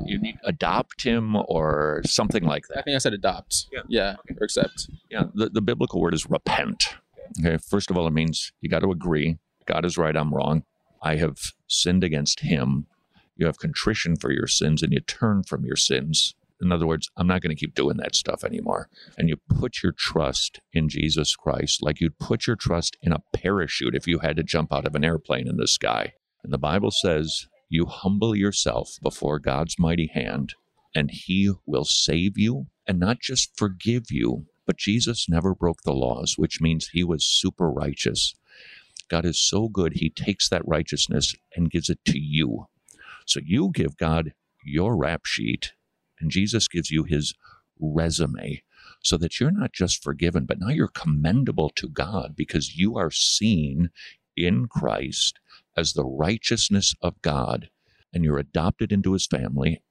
You 0.05 0.19
need 0.19 0.39
adopt 0.45 1.03
him 1.03 1.37
or 1.49 2.03
something 2.05 2.45
like 2.45 2.67
that. 2.69 2.79
I 2.79 2.83
think 2.83 2.95
I 2.95 2.99
said 2.99 3.15
adopt. 3.15 3.67
Yeah. 3.73 3.83
Yeah. 3.89 4.17
Okay. 4.31 4.37
Or 4.41 4.45
accept. 4.45 4.89
Yeah. 5.11 5.25
The, 5.35 5.51
the 5.51 5.63
biblical 5.63 6.01
word 6.01 6.15
is 6.15 6.29
repent. 6.29 6.97
Okay. 7.41 7.59
First 7.59 7.91
of 7.91 7.97
all, 7.97 8.07
it 8.07 8.13
means 8.13 8.53
you 8.61 8.69
got 8.69 8.81
to 8.81 8.91
agree. 8.91 9.39
God 9.67 9.85
is 9.85 9.97
right, 9.97 10.17
I'm 10.17 10.35
wrong. 10.35 10.65
I 11.03 11.17
have 11.17 11.39
sinned 11.67 12.05
against 12.05 12.41
him. 12.41 12.87
You 13.37 13.47
have 13.47 13.59
contrition 13.59 14.17
for 14.17 14.31
your 14.31 14.47
sins 14.47 14.83
and 14.83 14.93
you 14.93 15.01
turn 15.01 15.43
from 15.43 15.65
your 15.65 15.77
sins 15.77 16.35
in 16.61 16.73
other 16.73 16.87
words, 16.87 17.11
I'm 17.17 17.27
not 17.27 17.43
going 17.43 17.55
to 17.55 17.61
keep 17.61 17.75
doing 17.75 17.97
that 17.99 18.15
stuff 18.15 18.45
anymore. 18.45 18.89
And 19.19 19.29
you 19.29 19.37
put 19.49 19.83
your 19.83 19.93
trust 19.93 20.61
in 20.73 20.89
Jesus 20.89 21.37
Christ 21.37 21.83
like 21.83 22.01
you'd 22.01 22.19
put 22.19 22.47
your 22.47 22.57
trust 22.57 22.97
in 23.03 23.13
a 23.13 23.23
parachute 23.33 23.95
if 23.95 24.07
you 24.07 24.21
had 24.21 24.37
to 24.37 24.43
jump 24.43 24.73
out 24.73 24.87
of 24.87 24.95
an 24.95 25.05
airplane 25.05 25.49
in 25.49 25.57
the 25.57 25.67
sky. 25.67 26.13
And 26.43 26.53
the 26.53 26.59
Bible 26.59 26.91
says, 26.91 27.47
You 27.69 27.87
humble 27.87 28.37
yourself 28.37 28.99
before 29.03 29.39
God's 29.39 29.79
mighty 29.79 30.07
hand, 30.07 30.55
and 30.95 31.11
He 31.11 31.53
will 31.67 31.85
save 31.85 32.39
you 32.39 32.67
and 32.87 33.01
not 33.01 33.21
just 33.21 33.57
forgive 33.57 34.11
you. 34.11 34.47
But 34.67 34.79
Jesus 34.79 35.29
never 35.29 35.55
broke 35.55 35.83
the 35.83 35.93
laws, 35.93 36.39
which 36.39 36.61
means 36.61 36.89
He 36.89 37.05
was 37.05 37.27
super 37.27 37.71
righteous. 37.71 38.35
God 39.11 39.27
is 39.27 39.39
so 39.39 39.69
good, 39.69 39.95
He 39.95 40.09
takes 40.09 40.49
that 40.49 40.67
righteousness 40.67 41.35
and 41.55 41.71
gives 41.71 41.91
it 41.91 41.99
to 42.07 42.19
you. 42.19 42.67
So 43.27 43.41
you 43.45 43.71
give 43.73 43.97
God 43.97 44.33
your 44.65 44.97
rap 44.97 45.27
sheet 45.27 45.73
and 46.21 46.31
Jesus 46.31 46.69
gives 46.69 46.91
you 46.91 47.05
his 47.05 47.35
resume 47.79 48.63
so 49.03 49.17
that 49.17 49.39
you're 49.39 49.51
not 49.51 49.73
just 49.73 50.03
forgiven, 50.03 50.47
but 50.47 50.59
now 50.59 50.69
you're 50.69 50.89
commendable 50.89 51.71
to 51.71 51.89
God 51.89 52.35
because 52.37 52.77
you 52.77 52.97
are 52.97 53.11
seen 53.11 53.91
in 54.37 54.67
Christ 54.67 55.39
as 55.77 55.93
the 55.93 56.05
righteousness 56.05 56.95
of 57.03 57.21
God 57.23 57.69
and 58.13 58.25
you're 58.25 58.39
adopted 58.39 58.93
into 58.93 59.13
his 59.13 59.27
family 59.27 59.83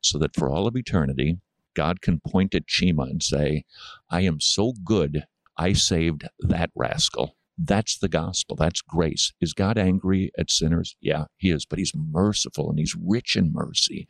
so 0.00 0.18
that 0.18 0.34
for 0.34 0.50
all 0.50 0.66
of 0.66 0.76
eternity, 0.76 1.38
God 1.74 2.00
can 2.00 2.20
point 2.20 2.54
at 2.54 2.66
Chima 2.66 3.08
and 3.08 3.22
say, 3.22 3.64
I 4.10 4.22
am 4.22 4.40
so 4.40 4.74
good, 4.84 5.24
I 5.56 5.72
saved 5.72 6.28
that 6.40 6.70
rascal. 6.74 7.37
That's 7.58 7.98
the 7.98 8.08
gospel. 8.08 8.54
That's 8.54 8.80
grace. 8.80 9.32
Is 9.40 9.52
God 9.52 9.78
angry 9.78 10.30
at 10.38 10.50
sinners? 10.50 10.96
Yeah, 11.00 11.24
he 11.36 11.50
is, 11.50 11.66
but 11.66 11.80
he's 11.80 11.92
merciful 11.94 12.70
and 12.70 12.78
he's 12.78 12.94
rich 12.94 13.34
in 13.34 13.52
mercy. 13.52 14.06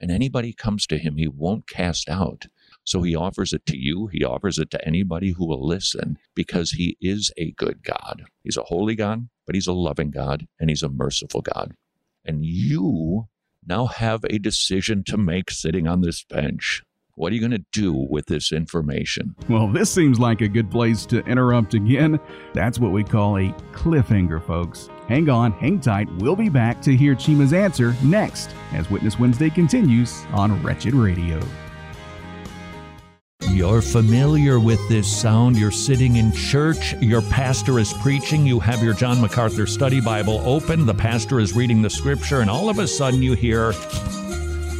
And 0.00 0.10
anybody 0.10 0.52
comes 0.52 0.86
to 0.88 0.98
him, 0.98 1.16
he 1.16 1.26
won't 1.26 1.68
cast 1.68 2.08
out. 2.08 2.46
So 2.84 3.02
he 3.02 3.16
offers 3.16 3.52
it 3.52 3.66
to 3.66 3.76
you. 3.76 4.06
He 4.06 4.24
offers 4.24 4.60
it 4.60 4.70
to 4.70 4.86
anybody 4.86 5.32
who 5.32 5.46
will 5.46 5.66
listen 5.66 6.18
because 6.36 6.72
he 6.72 6.96
is 7.00 7.32
a 7.36 7.50
good 7.52 7.82
God. 7.82 8.22
He's 8.44 8.56
a 8.56 8.62
holy 8.62 8.94
God, 8.94 9.28
but 9.44 9.56
he's 9.56 9.66
a 9.66 9.72
loving 9.72 10.12
God 10.12 10.46
and 10.60 10.70
he's 10.70 10.84
a 10.84 10.88
merciful 10.88 11.40
God. 11.40 11.74
And 12.24 12.44
you 12.44 13.26
now 13.66 13.86
have 13.86 14.24
a 14.24 14.38
decision 14.38 15.02
to 15.04 15.16
make 15.16 15.50
sitting 15.50 15.88
on 15.88 16.02
this 16.02 16.22
bench. 16.22 16.84
What 17.16 17.32
are 17.32 17.34
you 17.34 17.40
going 17.40 17.52
to 17.52 17.64
do 17.72 17.94
with 17.94 18.26
this 18.26 18.52
information? 18.52 19.34
Well, 19.48 19.68
this 19.68 19.90
seems 19.90 20.20
like 20.20 20.42
a 20.42 20.48
good 20.48 20.70
place 20.70 21.06
to 21.06 21.24
interrupt 21.24 21.72
again. 21.72 22.20
That's 22.52 22.78
what 22.78 22.92
we 22.92 23.04
call 23.04 23.38
a 23.38 23.54
cliffhanger, 23.72 24.44
folks. 24.46 24.90
Hang 25.08 25.30
on, 25.30 25.52
hang 25.52 25.80
tight. 25.80 26.12
We'll 26.18 26.36
be 26.36 26.50
back 26.50 26.82
to 26.82 26.94
hear 26.94 27.14
Chima's 27.14 27.54
answer 27.54 27.94
next 28.04 28.50
as 28.74 28.90
Witness 28.90 29.18
Wednesday 29.18 29.48
continues 29.48 30.24
on 30.34 30.62
Wretched 30.62 30.92
Radio. 30.92 31.40
You're 33.48 33.80
familiar 33.80 34.60
with 34.60 34.86
this 34.90 35.10
sound. 35.10 35.56
You're 35.56 35.70
sitting 35.70 36.16
in 36.16 36.32
church, 36.32 36.92
your 37.00 37.22
pastor 37.22 37.78
is 37.78 37.94
preaching, 37.94 38.44
you 38.44 38.60
have 38.60 38.82
your 38.82 38.92
John 38.92 39.22
MacArthur 39.22 39.66
study 39.66 40.02
Bible 40.02 40.42
open, 40.44 40.84
the 40.84 40.92
pastor 40.92 41.40
is 41.40 41.54
reading 41.54 41.80
the 41.80 41.88
scripture, 41.88 42.42
and 42.42 42.50
all 42.50 42.68
of 42.68 42.78
a 42.78 42.86
sudden 42.86 43.22
you 43.22 43.32
hear 43.32 43.72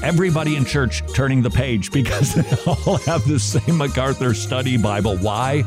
everybody 0.03 0.57
in 0.57 0.65
church 0.65 1.03
turning 1.15 1.43
the 1.43 1.51
page 1.51 1.91
because 1.93 2.35
they 2.35 2.57
all 2.67 2.97
have 2.99 3.27
the 3.27 3.39
same 3.39 3.79
MacArthur 3.79 4.35
study 4.35 4.77
Bible. 4.77 5.17
Why? 5.19 5.65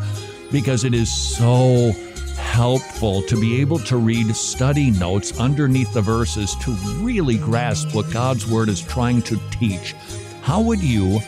Because 0.52 0.84
it 0.84 0.94
is 0.94 1.12
so 1.12 1.92
helpful 2.36 3.22
to 3.24 3.40
be 3.40 3.62
able 3.62 3.80
to 3.80 3.98
read 3.98 4.36
study 4.36 4.92
notes 4.92 5.40
underneath 5.40 5.94
the 5.94 6.02
verses 6.02 6.56
to 6.56 6.72
really 7.04 7.38
grasp 7.38 7.94
what 7.94 8.10
God's 8.12 8.50
Word 8.50 8.70
is 8.70 8.82
trying 8.82 9.22
to 9.24 9.40
teach. 9.52 9.94
How 10.42 10.62
would 10.62 10.82
you 10.82 11.20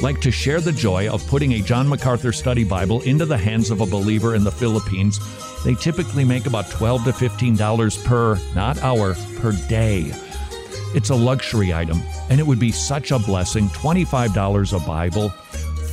like 0.00 0.20
to 0.20 0.30
share 0.30 0.60
the 0.60 0.72
joy 0.72 1.08
of 1.08 1.26
putting 1.26 1.54
a 1.54 1.60
John 1.60 1.88
MacArthur 1.88 2.32
study 2.32 2.64
Bible 2.64 3.00
into 3.02 3.26
the 3.26 3.36
hands 3.36 3.70
of 3.70 3.80
a 3.80 3.86
believer 3.86 4.34
in 4.34 4.44
the 4.44 4.52
Philippines? 4.52 5.18
They 5.64 5.74
typically 5.74 6.24
make 6.24 6.46
about 6.46 6.70
12 6.70 7.04
to 7.04 7.10
$15 7.10 8.04
per, 8.04 8.38
not 8.54 8.78
hour, 8.78 9.16
per 9.38 9.52
day. 9.68 10.12
It's 10.94 11.10
a 11.10 11.14
luxury 11.14 11.72
item, 11.74 12.00
and 12.30 12.40
it 12.40 12.46
would 12.46 12.58
be 12.58 12.72
such 12.72 13.10
a 13.10 13.18
blessing 13.18 13.68
$25 13.68 14.72
a 14.74 14.86
Bible 14.86 15.32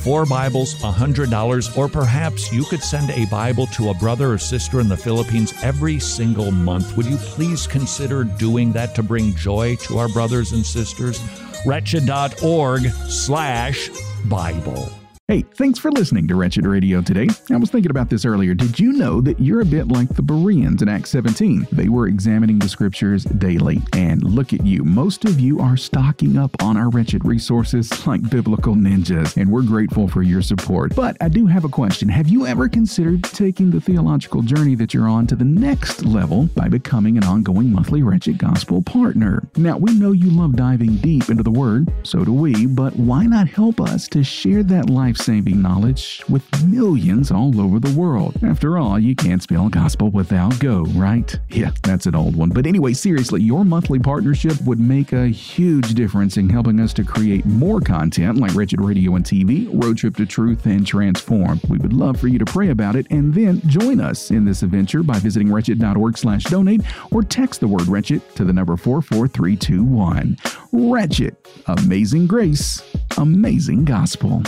four 0.06 0.24
Bibles, 0.24 0.76
$100, 0.76 1.76
or 1.76 1.88
perhaps 1.88 2.52
you 2.52 2.62
could 2.66 2.80
send 2.80 3.10
a 3.10 3.26
Bible 3.26 3.66
to 3.66 3.90
a 3.90 3.94
brother 3.94 4.34
or 4.34 4.38
sister 4.38 4.78
in 4.78 4.88
the 4.88 4.96
Philippines 4.96 5.52
every 5.64 5.98
single 5.98 6.52
month. 6.52 6.96
Would 6.96 7.06
you 7.06 7.16
please 7.16 7.66
consider 7.66 8.22
doing 8.22 8.70
that 8.70 8.94
to 8.94 9.02
bring 9.02 9.34
joy 9.34 9.74
to 9.74 9.98
our 9.98 10.08
brothers 10.08 10.52
and 10.52 10.64
sisters? 10.64 11.20
Wretched.org 11.66 12.82
slash 13.08 13.90
Bible. 14.26 14.92
Hey, 15.28 15.42
thanks 15.42 15.80
for 15.80 15.90
listening 15.90 16.28
to 16.28 16.36
Wretched 16.36 16.66
Radio 16.66 17.02
today. 17.02 17.26
I 17.50 17.56
was 17.56 17.68
thinking 17.68 17.90
about 17.90 18.08
this 18.08 18.24
earlier. 18.24 18.54
Did 18.54 18.78
you 18.78 18.92
know 18.92 19.20
that 19.22 19.40
you're 19.40 19.60
a 19.60 19.64
bit 19.64 19.88
like 19.88 20.08
the 20.10 20.22
Bereans 20.22 20.82
in 20.82 20.88
Acts 20.88 21.10
17? 21.10 21.66
They 21.72 21.88
were 21.88 22.06
examining 22.06 22.60
the 22.60 22.68
scriptures 22.68 23.24
daily. 23.24 23.82
And 23.94 24.22
look 24.22 24.52
at 24.52 24.64
you. 24.64 24.84
Most 24.84 25.24
of 25.24 25.40
you 25.40 25.58
are 25.58 25.76
stocking 25.76 26.38
up 26.38 26.62
on 26.62 26.76
our 26.76 26.90
wretched 26.90 27.24
resources 27.24 28.06
like 28.06 28.30
biblical 28.30 28.76
ninjas, 28.76 29.36
and 29.36 29.50
we're 29.50 29.62
grateful 29.62 30.06
for 30.06 30.22
your 30.22 30.42
support. 30.42 30.94
But 30.94 31.16
I 31.20 31.28
do 31.28 31.46
have 31.46 31.64
a 31.64 31.68
question. 31.68 32.08
Have 32.08 32.28
you 32.28 32.46
ever 32.46 32.68
considered 32.68 33.24
taking 33.24 33.72
the 33.72 33.80
theological 33.80 34.42
journey 34.42 34.76
that 34.76 34.94
you're 34.94 35.08
on 35.08 35.26
to 35.26 35.34
the 35.34 35.44
next 35.44 36.04
level 36.04 36.46
by 36.54 36.68
becoming 36.68 37.16
an 37.16 37.24
ongoing 37.24 37.72
monthly 37.72 38.04
Wretched 38.04 38.38
Gospel 38.38 38.80
partner? 38.80 39.42
Now, 39.56 39.76
we 39.76 39.92
know 39.98 40.12
you 40.12 40.30
love 40.30 40.54
diving 40.54 40.98
deep 40.98 41.30
into 41.30 41.42
the 41.42 41.50
Word, 41.50 41.92
so 42.04 42.24
do 42.24 42.32
we, 42.32 42.66
but 42.66 42.94
why 42.94 43.26
not 43.26 43.48
help 43.48 43.80
us 43.80 44.06
to 44.10 44.22
share 44.22 44.62
that 44.62 44.88
life? 44.88 45.15
Life 45.16 45.24
saving 45.24 45.62
knowledge 45.62 46.22
with 46.28 46.44
millions 46.66 47.30
all 47.30 47.60
over 47.60 47.78
the 47.80 47.98
world. 47.98 48.36
After 48.42 48.78
all, 48.78 48.98
you 48.98 49.14
can't 49.14 49.42
spell 49.42 49.68
gospel 49.68 50.10
without 50.10 50.58
go, 50.58 50.82
right? 50.94 51.38
Yeah, 51.50 51.70
that's 51.82 52.06
an 52.06 52.14
old 52.14 52.36
one. 52.36 52.50
But 52.50 52.66
anyway, 52.66 52.92
seriously, 52.92 53.42
your 53.42 53.64
monthly 53.64 53.98
partnership 53.98 54.60
would 54.62 54.78
make 54.78 55.12
a 55.12 55.28
huge 55.28 55.94
difference 55.94 56.36
in 56.36 56.48
helping 56.48 56.80
us 56.80 56.92
to 56.94 57.04
create 57.04 57.46
more 57.46 57.80
content 57.80 58.38
like 58.38 58.54
Wretched 58.54 58.80
Radio 58.80 59.14
and 59.14 59.24
TV, 59.24 59.68
Road 59.82 59.98
Trip 59.98 60.16
to 60.16 60.26
Truth, 60.26 60.66
and 60.66 60.86
Transform. 60.86 61.60
We 61.68 61.78
would 61.78 61.92
love 61.92 62.18
for 62.20 62.28
you 62.28 62.38
to 62.38 62.44
pray 62.44 62.70
about 62.70 62.96
it 62.96 63.06
and 63.10 63.32
then 63.32 63.60
join 63.66 64.00
us 64.00 64.30
in 64.30 64.44
this 64.44 64.62
adventure 64.62 65.02
by 65.02 65.18
visiting 65.18 65.52
wretched.org 65.52 66.18
slash 66.18 66.44
donate 66.44 66.82
or 67.10 67.22
text 67.22 67.60
the 67.60 67.68
word 67.68 67.86
wretched 67.88 68.22
to 68.36 68.44
the 68.44 68.52
number 68.52 68.76
44321. 68.76 70.36
Wretched. 70.72 71.36
Amazing 71.66 72.26
grace. 72.26 72.82
Amazing 73.16 73.84
gospel. 73.84 74.42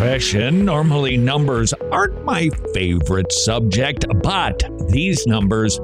Confession. 0.00 0.64
Normally, 0.64 1.18
numbers 1.18 1.74
aren't 1.92 2.24
my 2.24 2.48
favorite 2.72 3.30
subject, 3.30 4.06
but 4.22 4.62
these 4.88 5.26
numbers 5.26 5.78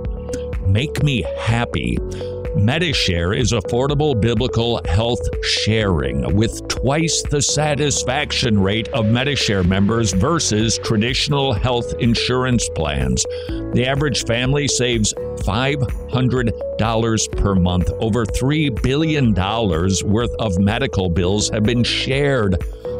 make 0.66 1.02
me 1.02 1.20
happy. 1.38 1.98
Medi-Share 2.56 3.34
is 3.34 3.52
affordable 3.52 4.18
biblical 4.18 4.80
health 4.86 5.20
sharing 5.44 6.34
with 6.34 6.66
twice 6.68 7.22
the 7.24 7.42
satisfaction 7.42 8.58
rate 8.58 8.88
of 8.88 9.04
Medi-Share 9.04 9.64
members 9.64 10.14
versus 10.14 10.78
traditional 10.78 11.52
health 11.52 11.92
insurance 11.98 12.70
plans. 12.70 13.22
The 13.74 13.84
average 13.86 14.24
family 14.24 14.66
saves 14.66 15.12
$500 15.12 17.36
per 17.36 17.54
month. 17.54 17.90
Over 18.00 18.24
$3 18.24 18.82
billion 18.82 19.34
worth 19.34 20.34
of 20.38 20.58
medical 20.58 21.10
bills 21.10 21.50
have 21.50 21.64
been 21.64 21.84
shared 21.84 22.56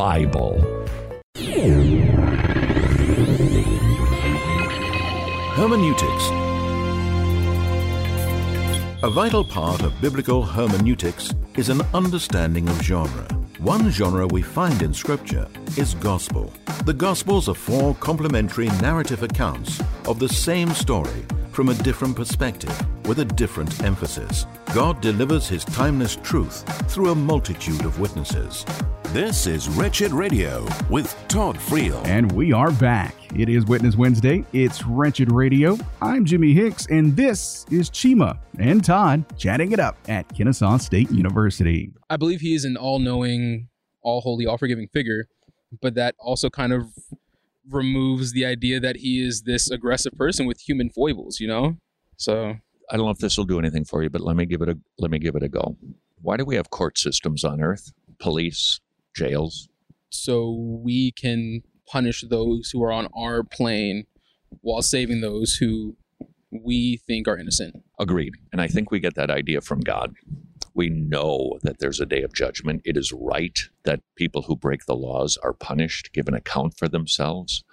Bible. 0.00 0.56
Hermeneutics. 5.58 6.30
A 9.02 9.10
vital 9.10 9.44
part 9.44 9.82
of 9.82 10.00
biblical 10.00 10.42
hermeneutics 10.42 11.34
is 11.58 11.68
an 11.68 11.82
understanding 11.92 12.66
of 12.70 12.80
genre. 12.80 13.28
One 13.58 13.90
genre 13.90 14.26
we 14.26 14.40
find 14.40 14.80
in 14.80 14.94
Scripture 14.94 15.46
is 15.76 15.92
gospel. 15.96 16.50
The 16.86 16.94
Gospels 16.94 17.50
are 17.50 17.54
four 17.54 17.94
complementary 17.96 18.68
narrative 18.80 19.22
accounts 19.22 19.82
of 20.06 20.18
the 20.18 20.30
same 20.30 20.70
story 20.70 21.26
from 21.60 21.68
a 21.68 21.74
different 21.82 22.16
perspective 22.16 22.74
with 23.06 23.18
a 23.18 23.24
different 23.26 23.84
emphasis. 23.84 24.46
God 24.74 25.02
delivers 25.02 25.46
His 25.46 25.62
timeless 25.62 26.16
truth 26.16 26.64
through 26.90 27.10
a 27.10 27.14
multitude 27.14 27.84
of 27.84 28.00
witnesses. 28.00 28.64
This 29.08 29.46
is 29.46 29.68
Wretched 29.68 30.10
Radio 30.10 30.66
with 30.88 31.14
Todd 31.28 31.56
Friel. 31.56 32.02
And 32.06 32.32
we 32.32 32.54
are 32.54 32.70
back. 32.70 33.14
It 33.38 33.50
is 33.50 33.66
Witness 33.66 33.94
Wednesday. 33.94 34.42
It's 34.54 34.86
Wretched 34.86 35.30
Radio. 35.30 35.76
I'm 36.00 36.24
Jimmy 36.24 36.54
Hicks, 36.54 36.86
and 36.86 37.14
this 37.14 37.66
is 37.70 37.90
Chima 37.90 38.38
and 38.58 38.82
Todd 38.82 39.26
chatting 39.36 39.72
it 39.72 39.80
up 39.80 39.98
at 40.08 40.34
Kennesaw 40.34 40.78
State 40.78 41.10
University. 41.10 41.92
I 42.08 42.16
believe 42.16 42.40
he 42.40 42.54
is 42.54 42.64
an 42.64 42.78
all 42.78 43.00
knowing, 43.00 43.68
all 44.00 44.22
holy, 44.22 44.46
all 44.46 44.56
forgiving 44.56 44.88
figure, 44.88 45.28
but 45.82 45.94
that 45.96 46.14
also 46.18 46.48
kind 46.48 46.72
of 46.72 46.84
removes 47.68 48.32
the 48.32 48.44
idea 48.44 48.80
that 48.80 48.96
he 48.96 49.24
is 49.24 49.42
this 49.42 49.70
aggressive 49.70 50.12
person 50.16 50.46
with 50.46 50.60
human 50.60 50.90
foibles, 50.90 51.40
you 51.40 51.48
know? 51.48 51.76
So 52.16 52.56
I 52.90 52.96
don't 52.96 53.06
know 53.06 53.10
if 53.10 53.18
this 53.18 53.36
will 53.36 53.44
do 53.44 53.58
anything 53.58 53.84
for 53.84 54.02
you, 54.02 54.10
but 54.10 54.20
let 54.20 54.36
me 54.36 54.46
give 54.46 54.62
it 54.62 54.68
a 54.68 54.78
let 54.98 55.10
me 55.10 55.18
give 55.18 55.36
it 55.36 55.42
a 55.42 55.48
go. 55.48 55.76
Why 56.22 56.36
do 56.36 56.44
we 56.44 56.56
have 56.56 56.70
court 56.70 56.98
systems 56.98 57.44
on 57.44 57.60
earth? 57.60 57.92
Police, 58.18 58.80
jails. 59.16 59.68
So 60.10 60.50
we 60.52 61.12
can 61.12 61.62
punish 61.86 62.24
those 62.28 62.70
who 62.70 62.82
are 62.82 62.92
on 62.92 63.08
our 63.16 63.42
plane 63.42 64.04
while 64.60 64.82
saving 64.82 65.20
those 65.20 65.54
who 65.54 65.96
we 66.50 66.98
think 67.06 67.28
are 67.28 67.38
innocent. 67.38 67.76
Agreed. 67.98 68.34
And 68.52 68.60
I 68.60 68.66
think 68.66 68.90
we 68.90 69.00
get 69.00 69.14
that 69.14 69.30
idea 69.30 69.60
from 69.60 69.80
God. 69.80 70.14
We 70.74 70.88
know 70.88 71.58
that 71.62 71.78
there's 71.78 72.00
a 72.00 72.06
day 72.06 72.22
of 72.22 72.32
judgment. 72.32 72.82
It 72.84 72.96
is 72.96 73.12
right 73.12 73.58
that 73.84 74.02
people 74.14 74.42
who 74.42 74.56
break 74.56 74.86
the 74.86 74.94
laws 74.94 75.36
are 75.42 75.52
punished, 75.52 76.12
give 76.12 76.28
an 76.28 76.34
account 76.34 76.76
for 76.76 76.88
themselves. 76.88 77.64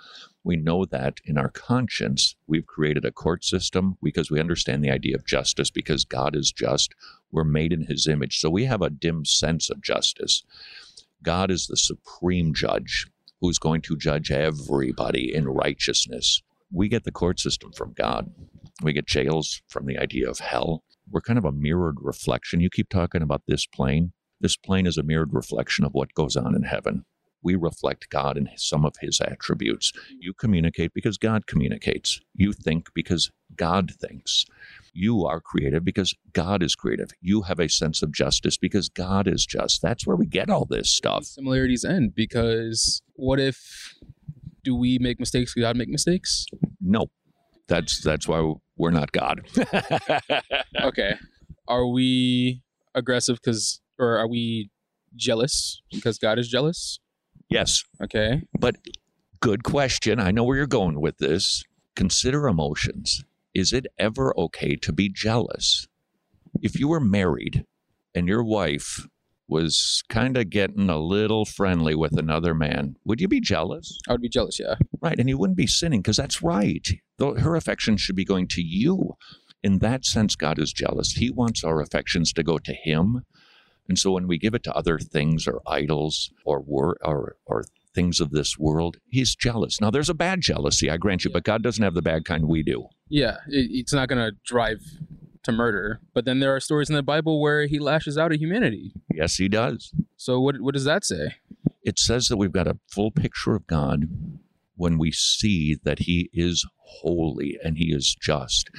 We 0.43 0.55
know 0.55 0.85
that 0.85 1.19
in 1.25 1.37
our 1.37 1.49
conscience, 1.49 2.35
we've 2.47 2.65
created 2.65 3.05
a 3.05 3.11
court 3.11 3.43
system 3.43 3.97
because 4.01 4.31
we 4.31 4.39
understand 4.39 4.83
the 4.83 4.91
idea 4.91 5.15
of 5.15 5.25
justice 5.25 5.69
because 5.69 6.05
God 6.05 6.35
is 6.35 6.51
just. 6.51 6.95
We're 7.31 7.43
made 7.43 7.73
in 7.73 7.85
his 7.85 8.07
image. 8.07 8.39
So 8.39 8.49
we 8.49 8.65
have 8.65 8.81
a 8.81 8.89
dim 8.89 9.25
sense 9.25 9.69
of 9.69 9.81
justice. 9.81 10.43
God 11.21 11.51
is 11.51 11.67
the 11.67 11.77
supreme 11.77 12.53
judge 12.53 13.07
who's 13.41 13.59
going 13.59 13.81
to 13.81 13.97
judge 13.97 14.31
everybody 14.31 15.33
in 15.33 15.47
righteousness. 15.47 16.41
We 16.71 16.87
get 16.89 17.03
the 17.03 17.11
court 17.11 17.39
system 17.39 17.71
from 17.73 17.93
God. 17.93 18.31
We 18.81 18.93
get 18.93 19.05
jails 19.05 19.61
from 19.67 19.85
the 19.85 19.97
idea 19.97 20.29
of 20.29 20.39
hell. 20.39 20.83
We're 21.09 21.21
kind 21.21 21.39
of 21.39 21.45
a 21.45 21.51
mirrored 21.51 21.97
reflection. 22.01 22.59
You 22.59 22.69
keep 22.69 22.89
talking 22.89 23.21
about 23.21 23.43
this 23.47 23.65
plane. 23.65 24.13
This 24.39 24.57
plane 24.57 24.85
is 24.85 24.97
a 24.97 25.03
mirrored 25.03 25.33
reflection 25.33 25.85
of 25.85 25.93
what 25.93 26.13
goes 26.13 26.35
on 26.35 26.55
in 26.55 26.63
heaven. 26.63 27.05
We 27.43 27.55
reflect 27.55 28.09
God 28.09 28.37
in 28.37 28.49
some 28.57 28.85
of 28.85 28.95
his 28.99 29.21
attributes. 29.21 29.93
You 30.19 30.33
communicate 30.33 30.93
because 30.93 31.17
God 31.17 31.47
communicates. 31.47 32.19
You 32.33 32.51
think 32.51 32.89
because 32.93 33.31
God 33.55 33.91
thinks. 34.01 34.45
You 34.93 35.25
are 35.25 35.39
creative 35.39 35.85
because 35.85 36.13
God 36.33 36.63
is 36.63 36.75
creative. 36.75 37.11
You 37.21 37.43
have 37.43 37.59
a 37.59 37.69
sense 37.69 38.01
of 38.01 38.11
justice 38.11 38.57
because 38.57 38.89
God 38.89 39.27
is 39.27 39.45
just. 39.45 39.81
That's 39.81 40.05
where 40.05 40.17
we 40.17 40.25
get 40.25 40.49
all 40.49 40.65
this 40.65 40.89
stuff. 40.89 41.25
Similarities 41.25 41.85
end 41.85 42.15
because 42.15 43.01
what 43.13 43.39
if 43.39 43.95
do 44.63 44.75
we 44.75 44.97
make 44.99 45.19
mistakes? 45.19 45.53
God 45.53 45.77
make 45.77 45.89
mistakes? 45.89 46.45
No. 46.81 47.07
That's 47.67 48.01
that's 48.01 48.27
why 48.27 48.53
we're 48.77 48.91
not 48.91 49.11
God. 49.11 49.41
Okay. 50.81 51.15
Are 51.67 51.87
we 51.87 52.61
aggressive 52.95 53.37
because, 53.43 53.81
or 53.99 54.17
are 54.17 54.27
we 54.27 54.69
jealous 55.15 55.81
because 55.91 56.17
God 56.17 56.39
is 56.39 56.47
jealous? 56.47 56.99
yes. 57.49 57.83
Okay. 58.01 58.41
But 58.59 58.75
good 59.41 59.63
question. 59.63 60.19
I 60.19 60.31
know 60.31 60.43
where 60.43 60.57
you're 60.57 60.67
going 60.67 60.99
with 61.01 61.17
this. 61.17 61.63
Consider 61.95 62.47
emotions. 62.47 63.23
Is 63.53 63.73
it 63.73 63.87
ever 63.97 64.33
okay 64.37 64.75
to 64.77 64.91
be 64.93 65.09
jealous? 65.09 65.87
If 66.61 66.79
you 66.79 66.87
were 66.87 66.99
married 66.99 67.65
and 68.13 68.27
your 68.27 68.43
wife 68.43 69.07
was 69.47 70.03
kind 70.09 70.37
of 70.37 70.49
getting 70.49 70.89
a 70.89 70.97
little 70.99 71.45
friendly 71.45 71.95
with 71.95 72.17
another 72.19 72.53
man, 72.53 72.97
would 73.05 73.21
you 73.21 73.27
be 73.27 73.39
jealous? 73.39 73.97
I 74.07 74.11
would 74.11 74.21
be 74.21 74.29
jealous. 74.29 74.59
Yeah. 74.59 74.75
Right. 75.01 75.17
And 75.17 75.29
you 75.29 75.37
wouldn't 75.37 75.57
be 75.57 75.67
sinning 75.67 76.01
because 76.01 76.17
that's 76.17 76.41
right. 76.43 76.87
Though 77.17 77.35
her 77.35 77.55
affection 77.55 77.97
should 77.97 78.15
be 78.15 78.25
going 78.25 78.47
to 78.49 78.61
you. 78.61 79.15
In 79.63 79.79
that 79.79 80.05
sense, 80.05 80.35
God 80.35 80.59
is 80.59 80.71
jealous. 80.71 81.13
He 81.13 81.31
wants 81.31 81.63
our 81.63 81.81
affections 81.81 82.31
to 82.33 82.43
go 82.43 82.57
to 82.59 82.73
Him. 82.73 83.25
And 83.89 83.97
so 83.97 84.11
when 84.11 84.27
we 84.27 84.37
give 84.37 84.53
it 84.53 84.63
to 84.63 84.73
other 84.75 84.99
things 84.99 85.47
or 85.47 85.61
idols 85.65 86.31
or 86.45 86.59
wor- 86.59 86.97
or, 87.01 87.37
or 87.45 87.63
things 87.95 88.19
of 88.19 88.31
this 88.31 88.57
world, 88.57 88.97
He's 89.09 89.35
jealous. 89.35 89.81
Now, 89.81 89.89
there's 89.89 90.09
a 90.09 90.13
bad 90.13 90.41
jealousy, 90.41 90.91
I 90.91 90.97
grant 90.97 91.25
you, 91.25 91.31
but 91.31 91.43
God 91.43 91.63
doesn't 91.63 91.83
have 91.83 91.95
the 91.95 92.01
bad 92.01 92.25
kind 92.25 92.47
we 92.47 92.61
do. 92.61 92.87
Yeah. 93.09 93.37
It, 93.47 93.69
it's 93.71 93.93
not 93.93 94.09
going 94.09 94.19
to 94.19 94.37
drive 94.45 94.81
to 95.43 95.51
murder. 95.51 96.01
But 96.13 96.25
then 96.25 96.39
there 96.39 96.55
are 96.55 96.59
stories 96.59 96.89
in 96.89 96.95
the 96.95 97.03
Bible 97.03 97.41
where 97.41 97.65
he 97.65 97.79
lashes 97.79 98.17
out 98.17 98.31
at 98.31 98.39
humanity. 98.39 98.93
Yes, 99.11 99.37
He 99.37 99.47
does. 99.47 99.91
So 100.17 100.39
what, 100.39 100.61
what 100.61 100.75
does 100.75 100.83
that 100.85 101.03
say? 101.03 101.35
It 101.83 101.97
says 101.97 102.27
that 102.27 102.37
we've 102.37 102.51
got 102.51 102.67
a 102.67 102.77
full 102.91 103.11
picture 103.11 103.55
of 103.55 103.65
God 103.65 104.07
when 104.77 104.97
we 104.97 105.11
see 105.11 105.77
that 105.83 105.99
He 105.99 106.29
is 106.33 106.65
holy 106.77 107.57
and 107.63 107.77
He 107.77 107.93
is 107.93 108.15
just. 108.19 108.69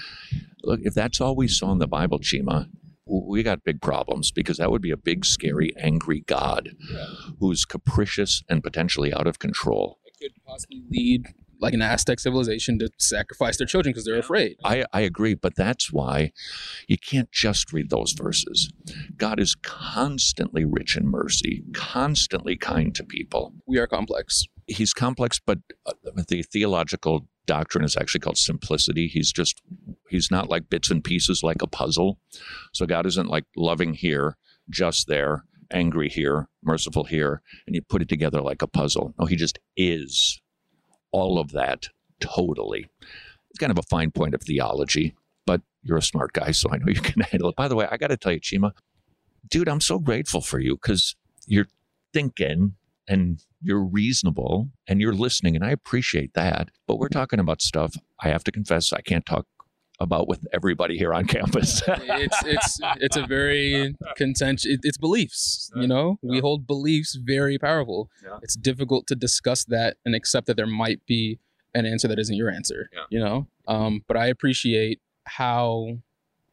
Look, 0.63 0.81
if 0.83 0.95
that's 0.95 1.21
all 1.21 1.37
we 1.37 1.49
saw 1.49 1.73
in 1.73 1.79
the 1.79 1.87
Bible, 1.87 2.19
Chima, 2.19 2.69
we 3.07 3.43
got 3.43 3.65
big 3.65 3.81
problems 3.81 4.31
because 4.31 4.59
that 4.59 4.71
would 4.71 4.83
be 4.83 4.91
a 4.91 4.97
big, 4.97 5.25
scary, 5.25 5.73
angry 5.79 6.21
God 6.27 6.71
who's 7.41 7.65
capricious 7.65 8.43
and 8.49 8.63
potentially 8.63 9.13
out 9.13 9.27
of 9.27 9.39
control. 9.39 9.99
It 10.05 10.15
could 10.21 10.45
possibly 10.45 10.83
lead 10.91 11.27
like 11.61 11.75
an 11.75 11.83
Aztec 11.83 12.21
civilization 12.21 12.79
to 12.79 12.91
sacrifice 12.99 13.57
their 13.57 13.67
children 13.67 13.93
because 13.93 14.05
they're 14.05 14.19
afraid. 14.19 14.57
I, 14.65 14.85
I 14.93 15.01
agree, 15.01 15.35
but 15.35 15.57
that's 15.57 15.93
why 15.93 16.33
you 16.87 16.97
can't 16.97 17.31
just 17.33 17.73
read 17.73 17.91
those 17.91 18.13
verses. 18.13 18.71
God 19.17 19.41
is 19.41 19.55
constantly 19.55 20.65
rich 20.65 20.97
in 20.97 21.09
mercy, 21.09 21.65
constantly 21.73 22.57
kind 22.57 22.95
to 22.95 23.05
people. 23.05 23.55
We 23.67 23.79
are 23.79 23.87
complex. 23.87 24.45
He's 24.69 24.93
complex, 24.93 25.41
but 25.45 25.59
uh, 25.87 25.93
the 26.29 26.43
theological 26.43 27.27
doctrine 27.47 27.85
is 27.85 27.97
actually 27.97 28.21
called 28.21 28.39
simplicity. 28.39 29.09
He's 29.09 29.33
just, 29.33 29.63
he's 30.09 30.31
not 30.31 30.51
like 30.51 30.69
bits 30.69 30.91
and 30.91 31.03
pieces 31.03 31.43
like 31.43 31.63
a 31.63 31.67
puzzle. 31.67 32.19
So 32.73 32.87
God 32.87 33.07
isn't 33.07 33.29
like 33.29 33.45
loving 33.57 33.95
here, 33.95 34.37
just 34.69 35.09
there, 35.09 35.45
angry 35.71 36.09
here, 36.09 36.49
merciful 36.63 37.05
here, 37.05 37.43
and 37.67 37.75
you 37.75 37.83
put 37.83 38.03
it 38.03 38.09
together 38.09 38.41
like 38.41 38.63
a 38.63 38.67
puzzle. 38.67 39.15
No, 39.19 39.27
he 39.27 39.37
just 39.37 39.59
is 39.77 40.41
all 41.13 41.39
of 41.39 41.53
that 41.53 41.89
totally. 42.21 42.87
It's 43.51 43.59
kind 43.59 43.73
of 43.73 43.79
a 43.79 43.83
fine 43.83 44.11
point 44.11 44.35
of 44.35 44.43
theology, 44.43 45.15
but 45.47 45.63
you're 45.83 45.97
a 45.97 46.03
smart 46.03 46.33
guy, 46.33 46.51
so 46.51 46.71
I 46.71 46.77
know 46.79 46.89
you 46.89 47.01
can 47.01 47.23
handle 47.31 47.51
it. 47.51 47.57
By 47.57 47.69
the 47.69 47.77
way, 47.77 47.89
I 47.91 47.97
got 47.97 48.09
to 48.09 48.17
tell 48.17 48.33
you, 48.33 48.41
Chima, 48.41 48.73
dude, 49.49 49.69
I'm 49.69 49.81
so 49.81 49.99
grateful 49.99 50.41
for 50.41 50.59
you 50.59 50.77
because 50.77 51.17
you're 51.47 51.69
thinking 52.13 52.75
and 53.09 53.43
you're 53.63 53.85
reasonable 53.85 54.69
and 54.87 55.01
you're 55.01 55.15
listening, 55.15 55.57
and 55.57 55.65
I 55.65 55.71
appreciate 55.71 56.35
that. 56.35 56.71
But 56.87 56.99
we're 56.99 57.09
talking 57.09 57.41
about 57.41 57.63
stuff 57.63 57.95
I 58.23 58.29
have 58.29 58.45
to 58.45 58.53
confess 58.53 58.93
I 58.93 59.01
can't 59.01 59.27
talk 59.27 59.47
about 60.01 60.29
with 60.29 60.47
everybody 60.53 60.97
here 60.97 61.13
on 61.13 61.27
campus. 61.27 61.83
it's 61.89 62.45
it's 62.45 62.79
it's 63.01 63.17
a 63.17 63.27
very 63.27 63.97
contentious. 64.17 64.67
It, 64.67 64.81
it's 64.83 64.99
beliefs. 64.99 65.71
You 65.75 65.89
know, 65.89 66.19
we 66.23 66.39
hold 66.41 66.67
beliefs 66.67 67.17
very 67.21 67.59
powerful. 67.59 68.11
Yeah. 68.23 68.39
It's 68.43 68.55
difficult 68.55 69.07
to 69.09 69.17
discuss 69.17 69.65
that 69.65 69.97
and 70.05 70.15
accept 70.15 70.47
that 70.47 70.57
there 70.57 70.67
might 70.67 71.05
be 71.07 71.39
an 71.75 71.87
answer 71.87 72.09
that 72.09 72.19
isn't 72.19 72.37
your 72.37 72.51
answer. 72.51 72.89
Yeah. 72.93 73.01
You 73.11 73.19
know, 73.21 73.47
um, 73.67 74.05
but 74.07 74.17
I 74.17 74.27
appreciate 74.27 75.01
how 75.25 75.99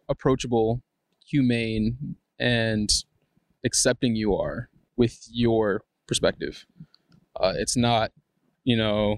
approachable, 0.09 0.81
humane, 1.25 2.15
and 2.39 2.89
accepting 3.63 4.15
you 4.15 4.35
are 4.35 4.69
with 4.97 5.27
your 5.31 5.81
perspective. 6.07 6.65
Uh, 7.39 7.53
it's 7.55 7.75
not, 7.75 8.11
you 8.63 8.77
know, 8.77 9.17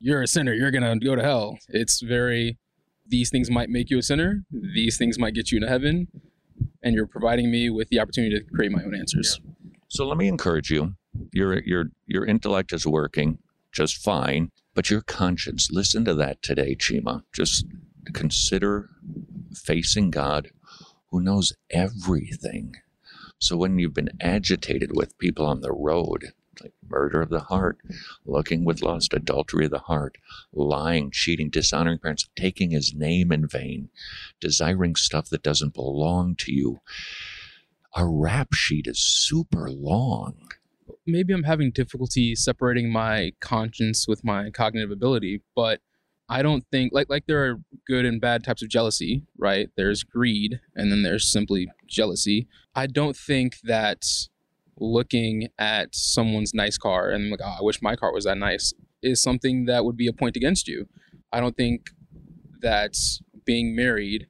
you're 0.00 0.22
a 0.22 0.26
sinner, 0.26 0.52
you're 0.52 0.70
gonna 0.70 0.98
go 0.98 1.16
to 1.16 1.22
hell. 1.22 1.58
It's 1.68 2.00
very 2.00 2.58
these 3.08 3.30
things 3.30 3.50
might 3.50 3.68
make 3.68 3.90
you 3.90 3.98
a 3.98 4.02
sinner, 4.02 4.44
these 4.50 4.98
things 4.98 5.18
might 5.18 5.34
get 5.34 5.52
you 5.52 5.56
into 5.56 5.68
heaven, 5.68 6.08
and 6.82 6.94
you're 6.94 7.06
providing 7.06 7.50
me 7.50 7.70
with 7.70 7.88
the 7.88 8.00
opportunity 8.00 8.38
to 8.38 8.44
create 8.44 8.72
my 8.72 8.82
own 8.82 8.94
answers. 8.94 9.40
So 9.88 10.06
let 10.06 10.18
me 10.18 10.28
encourage 10.28 10.70
you. 10.70 10.94
Your 11.32 11.60
your 11.62 11.86
your 12.06 12.26
intellect 12.26 12.72
is 12.72 12.86
working 12.86 13.38
just 13.72 14.02
fine, 14.02 14.50
but 14.74 14.90
your 14.90 15.02
conscience, 15.02 15.70
listen 15.70 16.04
to 16.06 16.14
that 16.14 16.42
today, 16.42 16.74
Chima. 16.74 17.22
Just 17.32 17.66
consider 18.12 18.88
facing 19.54 20.10
God 20.10 20.50
who 21.10 21.20
knows 21.20 21.52
everything. 21.70 22.74
So 23.38 23.56
when 23.56 23.78
you've 23.78 23.94
been 23.94 24.10
agitated 24.20 24.96
with 24.96 25.18
people 25.18 25.46
on 25.46 25.60
the 25.60 25.72
road, 25.72 26.32
like 26.62 26.72
murder 26.88 27.20
of 27.20 27.28
the 27.28 27.40
heart, 27.40 27.78
looking 28.24 28.64
with 28.64 28.82
lust, 28.82 29.12
adultery 29.12 29.66
of 29.66 29.70
the 29.70 29.80
heart, 29.80 30.16
lying, 30.52 31.10
cheating, 31.10 31.50
dishonoring 31.50 31.98
parents, 31.98 32.28
taking 32.34 32.70
his 32.70 32.94
name 32.94 33.30
in 33.30 33.46
vain, 33.46 33.90
desiring 34.40 34.96
stuff 34.96 35.28
that 35.28 35.42
doesn't 35.42 35.74
belong 35.74 36.34
to 36.36 36.52
you, 36.52 36.80
A 37.94 38.06
rap 38.06 38.52
sheet 38.54 38.86
is 38.86 39.00
super 39.00 39.70
long. 39.70 40.50
Maybe 41.06 41.32
I'm 41.32 41.44
having 41.44 41.70
difficulty 41.70 42.34
separating 42.34 42.90
my 42.92 43.32
conscience 43.40 44.06
with 44.06 44.24
my 44.24 44.50
cognitive 44.50 44.90
ability, 44.90 45.42
but 45.54 45.80
I 46.28 46.42
don't 46.42 46.64
think 46.70 46.92
like 46.92 47.08
like 47.08 47.26
there 47.26 47.44
are 47.46 47.60
good 47.86 48.04
and 48.04 48.20
bad 48.20 48.44
types 48.44 48.62
of 48.62 48.68
jealousy, 48.68 49.22
right? 49.38 49.70
There's 49.76 50.02
greed 50.02 50.60
and 50.74 50.90
then 50.90 51.02
there's 51.02 51.30
simply 51.30 51.68
jealousy. 51.86 52.48
I 52.74 52.86
don't 52.86 53.16
think 53.16 53.56
that 53.64 54.04
looking 54.78 55.48
at 55.58 55.94
someone's 55.94 56.52
nice 56.52 56.76
car 56.76 57.10
and 57.10 57.30
like, 57.30 57.40
oh, 57.42 57.56
I 57.58 57.62
wish 57.62 57.80
my 57.80 57.96
car 57.96 58.12
was 58.12 58.24
that 58.24 58.38
nice 58.38 58.72
is 59.02 59.22
something 59.22 59.66
that 59.66 59.84
would 59.84 59.96
be 59.96 60.06
a 60.06 60.12
point 60.12 60.36
against 60.36 60.68
you. 60.68 60.88
I 61.32 61.40
don't 61.40 61.56
think 61.56 61.90
that 62.60 62.96
being 63.44 63.74
married 63.76 64.26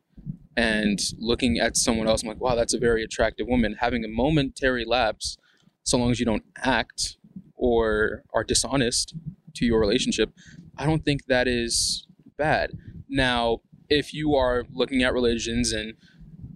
and 0.56 0.98
looking 1.18 1.58
at 1.58 1.76
someone 1.76 2.08
else, 2.08 2.22
I'm 2.22 2.28
like, 2.28 2.40
wow, 2.40 2.54
that's 2.54 2.74
a 2.74 2.78
very 2.78 3.02
attractive 3.02 3.46
woman. 3.46 3.76
Having 3.80 4.04
a 4.04 4.08
momentary 4.08 4.84
lapse, 4.84 5.36
so 5.82 5.98
long 5.98 6.10
as 6.10 6.18
you 6.18 6.26
don't 6.26 6.44
act 6.62 7.16
or 7.54 8.22
are 8.34 8.44
dishonest 8.44 9.14
to 9.54 9.64
your 9.64 9.80
relationship, 9.80 10.32
I 10.76 10.86
don't 10.86 11.04
think 11.04 11.26
that 11.26 11.46
is 11.46 12.06
bad. 12.36 12.72
Now, 13.08 13.60
if 13.88 14.12
you 14.12 14.34
are 14.34 14.64
looking 14.72 15.02
at 15.02 15.12
religions 15.12 15.72
and 15.72 15.94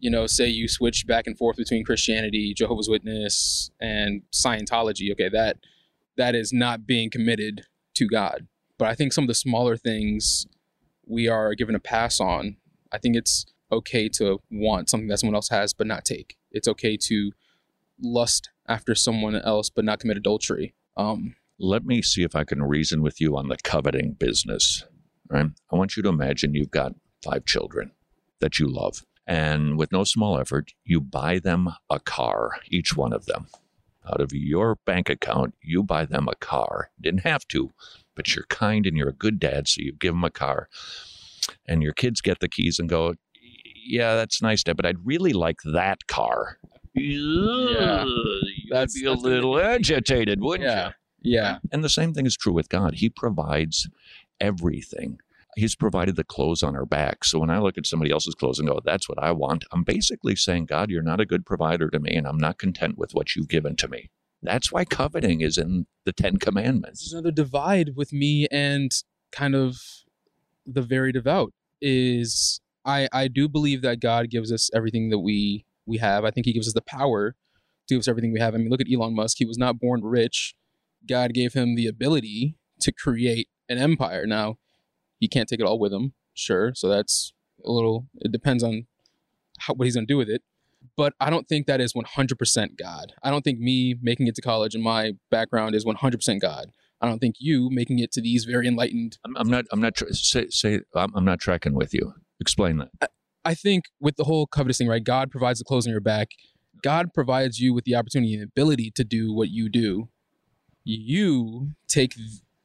you 0.01 0.11
know, 0.11 0.27
say 0.27 0.47
you 0.47 0.69
switch 0.69 1.07
back 1.07 1.27
and 1.27 1.37
forth 1.37 1.57
between 1.57 1.85
Christianity, 1.85 2.55
Jehovah's 2.55 2.89
Witness, 2.89 3.71
and 3.81 4.23
Scientology, 4.33 5.13
okay, 5.13 5.29
that 5.29 5.59
that 6.17 6.35
is 6.35 6.53
not 6.53 6.87
being 6.87 7.11
committed 7.11 7.67
to 7.95 8.07
God. 8.07 8.47
But 8.79 8.89
I 8.89 8.95
think 8.95 9.13
some 9.13 9.25
of 9.25 9.29
the 9.29 9.35
smaller 9.35 9.77
things 9.77 10.47
we 11.07 11.29
are 11.29 11.55
given 11.55 11.75
a 11.75 11.81
pass 11.81 12.21
on. 12.21 12.57
I 12.93 12.99
think 12.99 13.17
it's 13.17 13.47
okay 13.71 14.09
to 14.11 14.41
want 14.51 14.91
something 14.91 15.09
that 15.09 15.19
someone 15.19 15.35
else 15.35 15.49
has 15.49 15.73
but 15.73 15.87
not 15.87 16.05
take. 16.05 16.37
It's 16.51 16.69
okay 16.69 16.97
to 17.09 17.33
lust 18.01 18.51
after 18.69 18.95
someone 18.95 19.37
else 19.37 19.71
but 19.71 19.85
not 19.85 20.01
commit 20.01 20.17
adultery. 20.17 20.75
Um, 20.97 21.35
Let 21.59 21.85
me 21.85 22.03
see 22.03 22.23
if 22.23 22.35
I 22.35 22.45
can 22.45 22.63
reason 22.63 23.03
with 23.03 23.21
you 23.21 23.37
on 23.37 23.49
the 23.49 23.57
coveting 23.63 24.13
business. 24.13 24.85
Right? 25.29 25.47
I 25.71 25.77
want 25.77 25.97
you 25.97 26.03
to 26.03 26.09
imagine 26.09 26.55
you've 26.55 26.71
got 26.71 26.95
five 27.23 27.45
children 27.45 27.93
that 28.41 28.59
you 28.59 28.67
love. 28.67 29.05
And 29.31 29.79
with 29.79 29.93
no 29.93 30.03
small 30.03 30.41
effort, 30.41 30.73
you 30.85 31.01
buy 31.01 31.39
them 31.39 31.69
a 31.89 32.01
car, 32.01 32.57
each 32.69 32.97
one 32.97 33.13
of 33.13 33.27
them. 33.27 33.47
Out 34.05 34.21
of 34.21 34.33
your 34.33 34.77
bank 34.87 35.09
account, 35.09 35.55
you 35.63 35.85
buy 35.85 36.05
them 36.05 36.27
a 36.27 36.35
car. 36.35 36.91
Didn't 37.01 37.21
have 37.21 37.47
to, 37.49 37.71
but 38.17 38.35
you're 38.35 38.47
kind 38.49 38.87
and 38.87 38.97
you're 38.97 39.11
a 39.11 39.13
good 39.13 39.39
dad, 39.39 39.69
so 39.69 39.83
you 39.83 39.93
give 39.93 40.15
them 40.15 40.25
a 40.25 40.31
car. 40.31 40.69
And 41.65 41.81
your 41.81 41.93
kids 41.93 42.21
get 42.21 42.41
the 42.41 42.49
keys 42.49 42.81
and 42.81 42.89
go, 42.89 43.15
Yeah, 43.87 44.17
that's 44.17 44.43
nice, 44.43 44.65
Dad, 44.65 44.77
but 44.77 44.85
I'd 44.85 45.07
really 45.07 45.33
like 45.33 45.59
that 45.65 46.09
car. 46.09 46.59
Yeah, 46.95 48.05
you'd 48.05 48.89
be 48.95 49.05
a 49.05 49.13
little 49.13 49.61
agitated, 49.61 50.41
wouldn't 50.41 50.69
you? 50.69 50.75
yeah, 50.75 50.93
yeah, 51.23 51.59
And 51.71 51.85
the 51.85 51.89
same 51.89 52.15
thing 52.15 52.27
is 52.27 52.37
true 52.37 52.53
with 52.53 52.69
God. 52.69 52.95
He 52.95 53.09
provides 53.09 53.89
everything. 54.41 55.21
He's 55.57 55.75
provided 55.75 56.17
the 56.17 56.25
clothes 56.25 56.63
on 56.63 56.77
our 56.77 56.87
back. 56.87 57.25
So 57.25 57.41
when 57.41 57.51
I 57.51 57.59
look 57.59 57.77
at 57.77 57.87
somebody 57.87 58.11
else's 58.11 58.35
clothes 58.35 58.59
and 58.59 58.69
go, 58.69 58.81
that's 58.85 59.09
what 59.09 59.23
I 59.23 59.33
want, 59.33 59.65
I'm 59.73 59.83
basically 59.83 60.37
saying, 60.37 60.67
God, 60.67 60.91
you're 60.91 61.03
not 61.03 61.21
a 61.21 61.27
good 61.27 61.45
provider 61.45 61.91
to 61.91 61.99
me, 61.99 62.15
and 62.15 62.27
I'm 62.27 62.39
not 62.39 62.59
content 62.59 62.97
with 62.97 63.13
what 63.13 63.35
you've 63.35 63.49
given 63.49 63.77
to 63.77 63.89
me. 63.89 64.11
That's 64.43 64.73
why 64.73 64.85
coveting 64.85 65.41
is 65.41 65.59
in 65.59 65.87
the 66.05 66.13
Ten 66.13 66.39
Commandments. 66.39 67.01
There's 67.01 67.13
another 67.13 67.33
divide 67.33 67.91
with 67.97 68.13
me 68.13 68.47
and 68.51 68.91
kind 69.33 69.55
of 69.55 69.79
the 70.67 70.83
very 70.83 71.13
devout 71.13 71.53
is 71.81 72.61
I 72.85 73.09
I 73.13 73.29
do 73.29 73.49
believe 73.49 73.83
that 73.83 74.01
God 74.01 74.31
gives 74.31 74.53
us 74.53 74.71
everything 74.75 75.11
that 75.11 75.19
we 75.19 75.65
we 75.87 75.99
have. 75.99 76.25
I 76.25 76.31
think 76.31 76.47
he 76.47 76.53
gives 76.53 76.69
us 76.69 76.75
the 76.75 76.83
power 76.83 77.35
to 77.89 77.95
give 77.95 78.01
us 78.01 78.09
everything 78.09 78.33
we 78.33 78.41
have. 78.41 78.55
I 78.55 78.59
mean, 78.59 78.71
look 78.71 78.81
at 78.81 78.87
Elon 78.93 79.15
Musk. 79.15 79.37
He 79.39 79.45
was 79.45 79.59
not 79.59 79.79
born 79.79 80.03
rich. 80.03 80.55
God 81.09 81.35
gave 81.35 81.55
him 81.55 81.75
the 81.75 81.87
ability 81.87 82.57
to 82.81 82.93
create 82.93 83.49
an 83.69 83.79
empire. 83.79 84.27
Now, 84.27 84.57
he 85.21 85.29
can't 85.29 85.49
take 85.49 85.61
it 85.61 85.67
all 85.67 85.79
with 85.79 85.93
him, 85.93 86.15
sure. 86.35 86.73
So 86.75 86.89
that's 86.89 87.33
a 87.65 87.71
little 87.71 88.09
it 88.17 88.33
depends 88.33 88.65
on 88.65 88.87
how, 89.61 89.75
what 89.75 89.85
he's 89.85 89.95
going 89.95 90.07
to 90.07 90.13
do 90.13 90.17
with 90.17 90.29
it. 90.29 90.43
But 90.97 91.13
I 91.21 91.31
don't 91.31 91.47
think 91.47 91.67
that 91.67 91.81
is 91.81 91.93
100% 91.93 92.79
God. 92.79 93.13
I 93.23 93.31
don't 93.31 93.43
think 93.43 93.59
me 93.59 93.97
making 94.01 94.27
it 94.27 94.35
to 94.37 94.43
college 94.43 94.75
and 94.75 94.83
my 94.83 95.13
background 95.31 95.75
is 95.75 95.85
100% 95.85 96.41
God. 96.41 96.73
I 97.01 97.07
don't 97.07 97.19
think 97.19 97.37
you 97.39 97.69
making 97.71 97.99
it 97.99 98.13
to 98.13 98.21
these 98.21 98.45
very 98.45 98.67
enlightened. 98.67 99.19
I'm, 99.25 99.37
I'm 99.37 99.49
not. 99.49 99.65
I'm 99.73 99.81
not. 99.81 99.95
Tra- 99.95 100.13
say. 100.13 100.49
Say. 100.51 100.81
I'm, 100.95 101.15
I'm 101.15 101.25
not 101.25 101.41
tracking 101.41 101.75
with 101.75 101.95
you. 101.95 102.13
Explain 102.41 102.79
that. 102.79 102.91
I, 103.01 103.07
I 103.45 103.55
think 103.55 103.85
with 104.01 104.17
the 104.17 104.25
whole 104.25 104.47
covetous 104.47 104.79
thing, 104.79 104.89
right? 104.89 105.03
God 105.03 105.31
provides 105.31 105.59
the 105.59 105.65
clothes 105.65 105.87
on 105.87 105.93
your 105.93 106.01
back. 106.01 106.29
God 106.83 107.15
provides 107.15 107.59
you 107.59 107.73
with 107.73 107.85
the 107.85 107.95
opportunity 107.95 108.35
and 108.35 108.43
ability 108.43 108.91
to 108.97 109.05
do 109.05 109.33
what 109.33 109.49
you 109.49 109.69
do. 109.69 110.09
You 110.85 111.71
take 111.89 112.15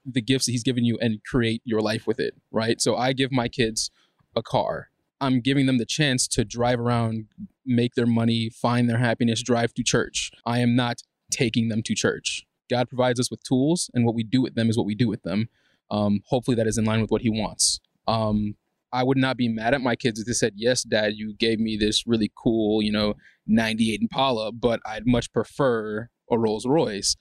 the 0.05 0.21
gifts 0.21 0.45
that 0.45 0.51
He's 0.51 0.63
given 0.63 0.85
you 0.85 0.97
and 0.99 1.23
create 1.23 1.61
your 1.65 1.81
life 1.81 2.07
with 2.07 2.19
it, 2.19 2.35
right? 2.51 2.81
So 2.81 2.95
I 2.95 3.13
give 3.13 3.31
my 3.31 3.47
kids 3.47 3.91
a 4.35 4.43
car. 4.43 4.89
I'm 5.21 5.39
giving 5.39 5.65
them 5.65 5.77
the 5.77 5.85
chance 5.85 6.27
to 6.29 6.43
drive 6.43 6.79
around, 6.79 7.27
make 7.65 7.95
their 7.95 8.05
money, 8.05 8.49
find 8.49 8.89
their 8.89 8.97
happiness, 8.97 9.41
drive 9.41 9.73
to 9.75 9.83
church. 9.83 10.31
I 10.45 10.59
am 10.59 10.75
not 10.75 11.01
taking 11.31 11.69
them 11.69 11.81
to 11.83 11.95
church. 11.95 12.45
God 12.69 12.89
provides 12.89 13.19
us 13.19 13.31
with 13.31 13.43
tools, 13.43 13.89
and 13.93 14.05
what 14.05 14.15
we 14.15 14.23
do 14.23 14.41
with 14.41 14.55
them 14.55 14.69
is 14.69 14.77
what 14.77 14.85
we 14.85 14.95
do 14.95 15.07
with 15.07 15.23
them. 15.23 15.49
Um, 15.91 16.21
hopefully, 16.25 16.55
that 16.55 16.67
is 16.67 16.77
in 16.77 16.85
line 16.85 17.01
with 17.01 17.11
what 17.11 17.21
He 17.21 17.29
wants. 17.29 17.79
Um, 18.07 18.55
I 18.91 19.03
would 19.03 19.17
not 19.17 19.37
be 19.37 19.47
mad 19.47 19.73
at 19.73 19.81
my 19.81 19.95
kids 19.95 20.19
if 20.19 20.25
they 20.25 20.33
said, 20.33 20.53
"Yes, 20.55 20.83
Dad, 20.83 21.13
you 21.15 21.33
gave 21.33 21.59
me 21.59 21.77
this 21.77 22.07
really 22.07 22.31
cool, 22.35 22.81
you 22.81 22.91
know, 22.91 23.15
'98 23.47 24.01
Impala, 24.01 24.51
but 24.51 24.79
I'd 24.85 25.05
much 25.05 25.31
prefer 25.31 26.09
a 26.29 26.37
Rolls 26.37 26.65
Royce." 26.65 27.15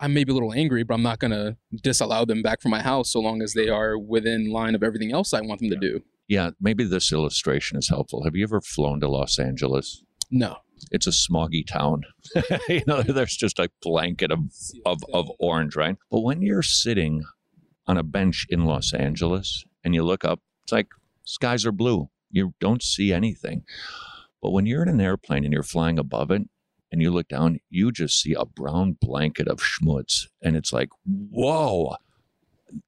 I 0.00 0.08
may 0.08 0.24
be 0.24 0.32
a 0.32 0.34
little 0.34 0.52
angry, 0.52 0.82
but 0.82 0.94
I'm 0.94 1.02
not 1.02 1.18
going 1.18 1.30
to 1.30 1.56
disallow 1.82 2.24
them 2.24 2.42
back 2.42 2.60
from 2.60 2.70
my 2.70 2.82
house 2.82 3.12
so 3.12 3.20
long 3.20 3.42
as 3.42 3.54
they 3.54 3.68
are 3.68 3.98
within 3.98 4.50
line 4.50 4.74
of 4.74 4.82
everything 4.82 5.12
else 5.12 5.32
I 5.32 5.40
want 5.40 5.60
them 5.60 5.70
to 5.70 5.76
do. 5.76 6.00
Yeah, 6.26 6.50
maybe 6.60 6.84
this 6.84 7.12
illustration 7.12 7.78
is 7.78 7.88
helpful. 7.88 8.24
Have 8.24 8.34
you 8.34 8.44
ever 8.44 8.60
flown 8.60 9.00
to 9.00 9.08
Los 9.08 9.38
Angeles? 9.38 10.02
No. 10.30 10.56
It's 10.90 11.06
a 11.06 11.10
smoggy 11.10 11.66
town. 11.66 12.02
you 12.68 12.82
know, 12.86 13.02
there's 13.06 13.36
just 13.36 13.58
a 13.58 13.70
blanket 13.82 14.32
of, 14.32 14.40
of, 14.84 14.98
of 15.12 15.30
orange, 15.38 15.76
right? 15.76 15.96
But 16.10 16.20
when 16.20 16.42
you're 16.42 16.62
sitting 16.62 17.24
on 17.86 17.96
a 17.96 18.02
bench 18.02 18.46
in 18.48 18.64
Los 18.64 18.92
Angeles 18.92 19.64
and 19.84 19.94
you 19.94 20.02
look 20.02 20.24
up, 20.24 20.40
it's 20.64 20.72
like 20.72 20.88
skies 21.24 21.64
are 21.66 21.72
blue. 21.72 22.08
You 22.30 22.54
don't 22.58 22.82
see 22.82 23.12
anything. 23.12 23.64
But 24.42 24.50
when 24.50 24.66
you're 24.66 24.82
in 24.82 24.88
an 24.88 25.00
airplane 25.00 25.44
and 25.44 25.52
you're 25.52 25.62
flying 25.62 25.98
above 25.98 26.30
it 26.30 26.42
and 26.94 27.02
you 27.02 27.10
look 27.10 27.26
down, 27.26 27.58
you 27.70 27.90
just 27.90 28.22
see 28.22 28.34
a 28.34 28.44
brown 28.44 28.96
blanket 29.00 29.48
of 29.48 29.58
schmutz. 29.58 30.28
And 30.40 30.54
it's 30.54 30.72
like, 30.72 30.90
whoa, 31.04 31.96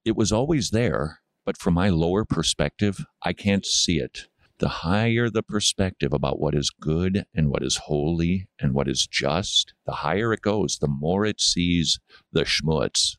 it 0.05 0.15
was 0.15 0.31
always 0.31 0.69
there. 0.69 1.19
But 1.45 1.57
from 1.57 1.73
my 1.73 1.89
lower 1.89 2.23
perspective, 2.23 3.05
I 3.23 3.33
can't 3.33 3.65
see 3.65 3.99
it. 3.99 4.27
The 4.59 4.69
higher 4.69 5.29
the 5.29 5.43
perspective 5.43 6.13
about 6.13 6.39
what 6.39 6.55
is 6.55 6.69
good 6.69 7.25
and 7.35 7.49
what 7.49 7.63
is 7.63 7.75
holy 7.75 8.47
and 8.61 8.73
what 8.73 8.87
is 8.87 9.05
just, 9.07 9.73
the 9.85 9.91
higher 9.91 10.31
it 10.31 10.41
goes, 10.41 10.77
the 10.77 10.87
more 10.87 11.25
it 11.25 11.41
sees 11.41 11.99
the 12.31 12.45
schmutz. 12.45 13.17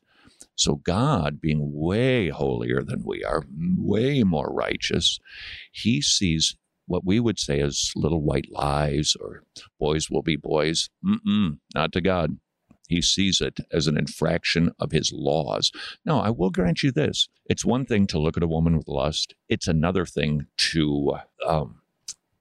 So, 0.55 0.77
God, 0.77 1.39
being 1.39 1.71
way 1.71 2.29
holier 2.29 2.81
than 2.81 3.03
we 3.05 3.23
are, 3.23 3.43
way 3.77 4.23
more 4.23 4.51
righteous, 4.51 5.19
He 5.71 6.01
sees 6.01 6.57
what 6.89 7.05
we 7.05 7.19
would 7.19 7.37
say 7.37 7.61
as 7.61 7.91
little 7.95 8.21
white 8.21 8.51
lies 8.51 9.15
or 9.21 9.43
boys 9.79 10.09
will 10.09 10.23
be 10.23 10.35
boys. 10.35 10.89
Mm-mm, 11.05 11.59
not 11.75 11.91
to 11.93 12.01
God. 12.01 12.37
He 12.87 13.03
sees 13.03 13.39
it 13.41 13.59
as 13.71 13.85
an 13.85 13.95
infraction 13.95 14.71
of 14.79 14.91
his 14.91 15.13
laws. 15.13 15.71
Now, 16.03 16.19
I 16.19 16.31
will 16.31 16.49
grant 16.49 16.81
you 16.81 16.91
this 16.91 17.29
it's 17.45 17.63
one 17.63 17.85
thing 17.85 18.07
to 18.07 18.17
look 18.17 18.37
at 18.37 18.43
a 18.43 18.47
woman 18.47 18.75
with 18.75 18.87
lust, 18.87 19.35
it's 19.47 19.67
another 19.67 20.03
thing 20.03 20.47
to 20.57 21.17
um, 21.45 21.81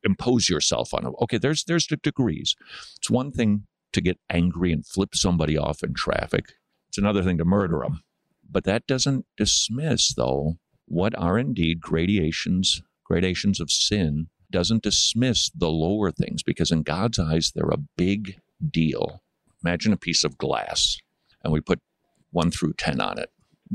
impose 0.02 0.48
yourself 0.48 0.94
on 0.94 1.04
her. 1.04 1.10
Okay, 1.22 1.36
there's, 1.36 1.64
there's 1.64 1.86
the 1.86 1.98
degrees. 1.98 2.56
It's 2.96 3.10
one 3.10 3.30
thing 3.30 3.66
to 3.92 4.00
get 4.00 4.18
angry 4.30 4.72
and 4.72 4.86
flip 4.86 5.14
somebody 5.14 5.58
off 5.58 5.82
in 5.82 5.92
traffic, 5.92 6.54
it's 6.88 6.98
another 6.98 7.22
thing 7.22 7.36
to 7.36 7.44
murder 7.44 7.80
them. 7.80 8.02
But 8.50 8.64
that 8.64 8.86
doesn't 8.86 9.26
dismiss, 9.36 10.14
though, 10.14 10.56
what 10.86 11.14
are 11.18 11.38
indeed 11.38 11.82
gradations 11.82 12.80
gradations 13.08 13.58
of 13.58 13.70
sin 13.70 14.28
doesn't 14.50 14.82
dismiss 14.82 15.50
the 15.50 15.70
lower 15.70 16.10
things 16.10 16.42
because 16.42 16.70
in 16.70 16.82
God's 16.82 17.18
eyes 17.18 17.52
they're 17.54 17.70
a 17.70 17.84
big 17.96 18.40
deal. 18.70 19.22
Imagine 19.64 19.92
a 19.92 19.98
piece 19.98 20.24
of 20.24 20.38
glass 20.38 20.98
and 21.42 21.52
we 21.52 21.60
put 21.60 21.80
1 22.30 22.50
through 22.50 22.74
10 22.74 23.00
on 23.00 23.18
it. 23.18 23.30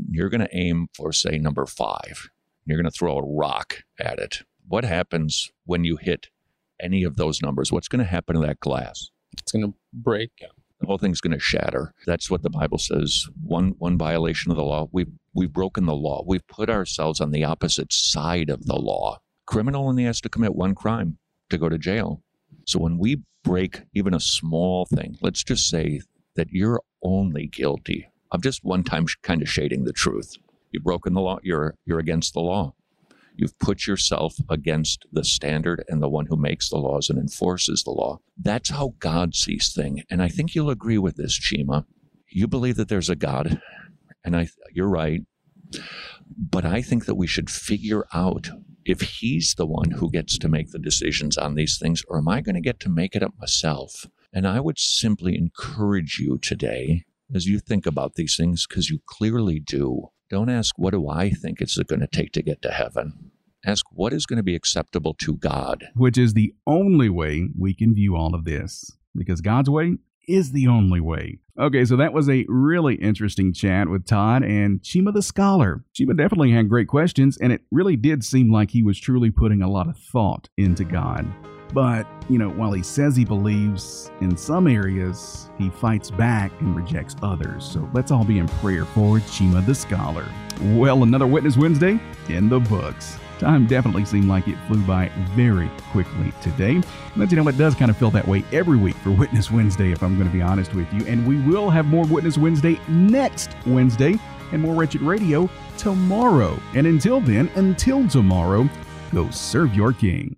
You're 0.09 0.30
going 0.30 0.41
to 0.41 0.55
aim 0.55 0.88
for 0.95 1.11
say 1.11 1.38
number 1.38 1.65
5. 1.65 2.30
You're 2.65 2.78
going 2.78 2.91
to 2.91 2.97
throw 2.97 3.17
a 3.17 3.26
rock 3.26 3.84
at 3.99 4.19
it. 4.19 4.43
What 4.67 4.86
happens 4.86 5.51
when 5.65 5.84
you 5.84 5.97
hit 5.97 6.28
any 6.80 7.03
of 7.03 7.17
those 7.17 7.41
numbers? 7.41 7.71
What's 7.71 7.88
going 7.88 8.03
to 8.03 8.09
happen 8.09 8.36
to 8.36 8.41
that 8.41 8.59
glass? 8.59 9.09
It's 9.34 9.51
going 9.51 9.65
to 9.65 9.78
break. 9.91 10.32
The 10.80 10.88
whole 10.88 10.97
thing's 10.97 11.21
going 11.21 11.32
to 11.32 11.39
shatter. 11.39 11.93
That's 12.05 12.30
what 12.30 12.43
the 12.43 12.49
Bible 12.49 12.78
says. 12.78 13.28
One 13.41 13.76
one 13.78 13.97
violation 13.97 14.51
of 14.51 14.57
the 14.57 14.63
law. 14.63 14.89
We've 14.91 15.11
we've 15.34 15.51
broken 15.51 15.86
the 15.86 15.95
law. 15.95 16.24
We've 16.26 16.45
put 16.47 16.69
ourselves 16.69 17.21
on 17.21 17.32
the 17.32 17.43
opposite 17.43 17.93
side 17.93 18.49
of 18.49 18.65
the 18.65 18.76
law. 18.76 19.19
Criminal 19.46 19.88
only 19.88 20.06
has 20.06 20.22
to 20.22 20.30
commit 20.30 20.56
one 20.56 20.76
crime 20.76 21.18
to 21.50 21.58
go 21.58 21.70
to 21.70 21.78
jail. 21.78 22.22
So 22.66 22.80
when 22.80 22.98
we 22.98 23.24
break 23.44 23.82
even 23.94 24.14
a 24.14 24.20
small 24.20 24.86
thing, 24.86 25.18
let's 25.22 25.44
just 25.44 25.68
say 25.68 26.02
that 26.36 26.50
you're 26.50 26.82
only 27.04 27.48
guilty 27.48 28.08
of 28.32 28.41
just 28.41 28.64
one 28.64 28.84
time 28.84 29.06
kind 29.22 29.41
of 29.41 29.50
shading 29.50 29.84
the 29.84 29.94
truth. 29.94 30.38
You've 30.72 30.84
broken 30.84 31.14
the 31.14 31.22
law. 31.22 31.39
You're 31.44 31.76
you're 31.86 32.00
against 32.00 32.34
the 32.34 32.39
law. 32.39 32.74
You've 33.36 33.58
put 33.60 33.88
yourself 33.88 34.36
against 34.50 35.06
the 35.12 35.24
standard 35.24 35.84
and 35.88 36.02
the 36.02 36.10
one 36.10 36.28
who 36.28 36.38
makes 36.38 36.70
the 36.70 36.78
laws 36.78 37.10
and 37.10 37.18
enforces 37.18 37.84
the 37.84 37.91
law. 37.91 38.20
That's 38.38 38.70
how 38.70 38.94
God 39.00 39.36
sees 39.36 39.74
things. 39.74 40.02
And 40.10 40.22
I 40.22 40.28
think 40.28 40.54
you'll 40.54 40.70
agree 40.70 41.00
with 41.00 41.16
this, 41.16 41.39
Chima. 41.39 41.86
You 42.30 42.48
believe 42.48 42.76
that 42.78 42.89
there's 42.89 43.10
a 43.10 43.16
God, 43.16 43.62
and 44.24 44.36
I 44.36 44.50
you're 44.72 44.89
right. 44.89 45.22
But 46.38 46.66
I 46.66 46.82
think 46.82 47.06
that 47.06 47.16
we 47.16 47.28
should 47.28 47.50
figure 47.50 48.06
out 48.14 48.50
if 48.86 49.01
he's 49.01 49.55
the 49.55 49.65
one 49.65 49.91
who 49.91 50.09
gets 50.09 50.38
to 50.38 50.49
make 50.49 50.71
the 50.71 50.79
decisions 50.79 51.38
on 51.38 51.55
these 51.55 51.77
things, 51.77 52.03
or 52.07 52.17
am 52.17 52.27
I 52.27 52.41
going 52.41 52.55
to 52.55 52.61
get 52.61 52.79
to 52.81 52.89
make 52.89 53.15
it 53.15 53.23
up 53.23 53.34
myself? 53.39 54.05
And 54.31 54.47
I 54.47 54.59
would 54.59 54.79
simply 54.79 55.38
encourage 55.38 56.17
you 56.19 56.38
today 56.38 57.05
as 57.34 57.45
you 57.47 57.59
think 57.59 57.86
about 57.86 58.15
these 58.15 58.36
things, 58.36 58.67
because 58.67 58.89
you 58.89 58.99
clearly 59.05 59.59
do. 59.59 60.09
Don't 60.29 60.49
ask, 60.49 60.77
what 60.77 60.91
do 60.91 61.07
I 61.07 61.29
think 61.29 61.61
it's 61.61 61.77
going 61.77 62.01
to 62.01 62.07
take 62.07 62.31
to 62.34 62.41
get 62.41 62.61
to 62.61 62.71
heaven? 62.71 63.31
Ask, 63.65 63.86
what 63.91 64.13
is 64.13 64.25
going 64.25 64.38
to 64.38 64.43
be 64.43 64.55
acceptable 64.55 65.13
to 65.19 65.38
God? 65.38 65.86
Which 65.95 66.17
is 66.17 66.34
the 66.34 66.53
only 66.67 67.09
way 67.09 67.49
we 67.57 67.73
can 67.73 67.95
view 67.95 68.15
all 68.15 68.36
of 68.36 68.43
this. 68.43 68.91
Because 69.15 69.41
God's 69.41 69.69
way 69.69 69.97
is 70.28 70.51
the 70.51 70.67
only 70.67 70.99
way. 70.99 71.39
Okay, 71.59 71.86
so 71.86 71.95
that 71.97 72.13
was 72.13 72.30
a 72.30 72.45
really 72.47 72.95
interesting 72.95 73.53
chat 73.53 73.88
with 73.88 74.05
Todd 74.05 74.43
and 74.43 74.82
Chima 74.82 75.13
the 75.13 75.21
Scholar. 75.21 75.84
Chima 75.93 76.17
definitely 76.17 76.51
had 76.51 76.67
great 76.67 76.88
questions, 76.88 77.38
and 77.38 77.53
it 77.53 77.61
really 77.71 77.95
did 77.95 78.24
seem 78.24 78.51
like 78.51 78.71
he 78.71 78.82
was 78.82 78.99
truly 78.99 79.30
putting 79.30 79.61
a 79.61 79.69
lot 79.69 79.88
of 79.88 79.97
thought 79.97 80.49
into 80.57 80.84
God. 80.84 81.32
But, 81.74 82.07
you 82.30 82.38
know, 82.38 82.49
while 82.49 82.71
he 82.71 82.84
says 82.84 83.15
he 83.15 83.26
believes 83.26 84.11
in 84.21 84.38
some 84.38 84.67
areas, 84.67 85.49
he 85.57 85.69
fights 85.69 86.11
back 86.11 86.51
and 86.61 86.76
rejects 86.76 87.15
others. 87.24 87.65
So 87.65 87.89
let's 87.93 88.11
all 88.11 88.24
be 88.24 88.38
in 88.38 88.47
prayer 88.47 88.86
for 88.86 89.17
Chima 89.17 89.65
the 89.65 89.74
Scholar. 89.74 90.28
Well, 90.61 91.03
another 91.03 91.28
Witness 91.28 91.57
Wednesday 91.57 91.99
in 92.30 92.49
the 92.49 92.59
books. 92.59 93.17
Time 93.44 93.68
definitely 93.68 94.06
seemed 94.06 94.30
like 94.30 94.48
it 94.48 94.56
flew 94.68 94.82
by 94.84 95.12
very 95.32 95.70
quickly 95.91 96.32
today. 96.41 96.82
But 97.18 97.30
you 97.30 97.36
know, 97.36 97.46
it 97.50 97.58
does 97.58 97.76
kind 97.76 97.91
of 97.91 97.98
feel 97.98 98.10
that 98.12 98.26
way 98.26 98.41
every 98.54 98.78
week 98.78 98.96
for 98.96 99.12
Witness 99.12 99.52
Wednesday, 99.52 99.91
if 99.91 100.02
I'm 100.02 100.16
going 100.16 100.30
to 100.30 100.34
be 100.34 100.41
honest 100.41 100.74
with 100.74 100.88
you. 100.94 101.06
And 101.08 101.28
we 101.28 101.36
will 101.41 101.70
have 101.70 101.86
more 101.86 102.06
Witness 102.06 102.38
Wednesday 102.38 102.80
next 102.88 103.58
Wednesday 103.66 104.18
and 104.54 104.62
more 104.62 104.74
Wretched 104.74 105.02
Radio 105.02 105.50
tomorrow. 105.78 106.58
And 106.74 106.88
until 106.88 107.20
then, 107.20 107.50
until 107.56 108.08
tomorrow, 108.08 108.70
go 109.14 109.30
serve 109.30 109.76
your 109.76 109.91
king. 109.91 110.38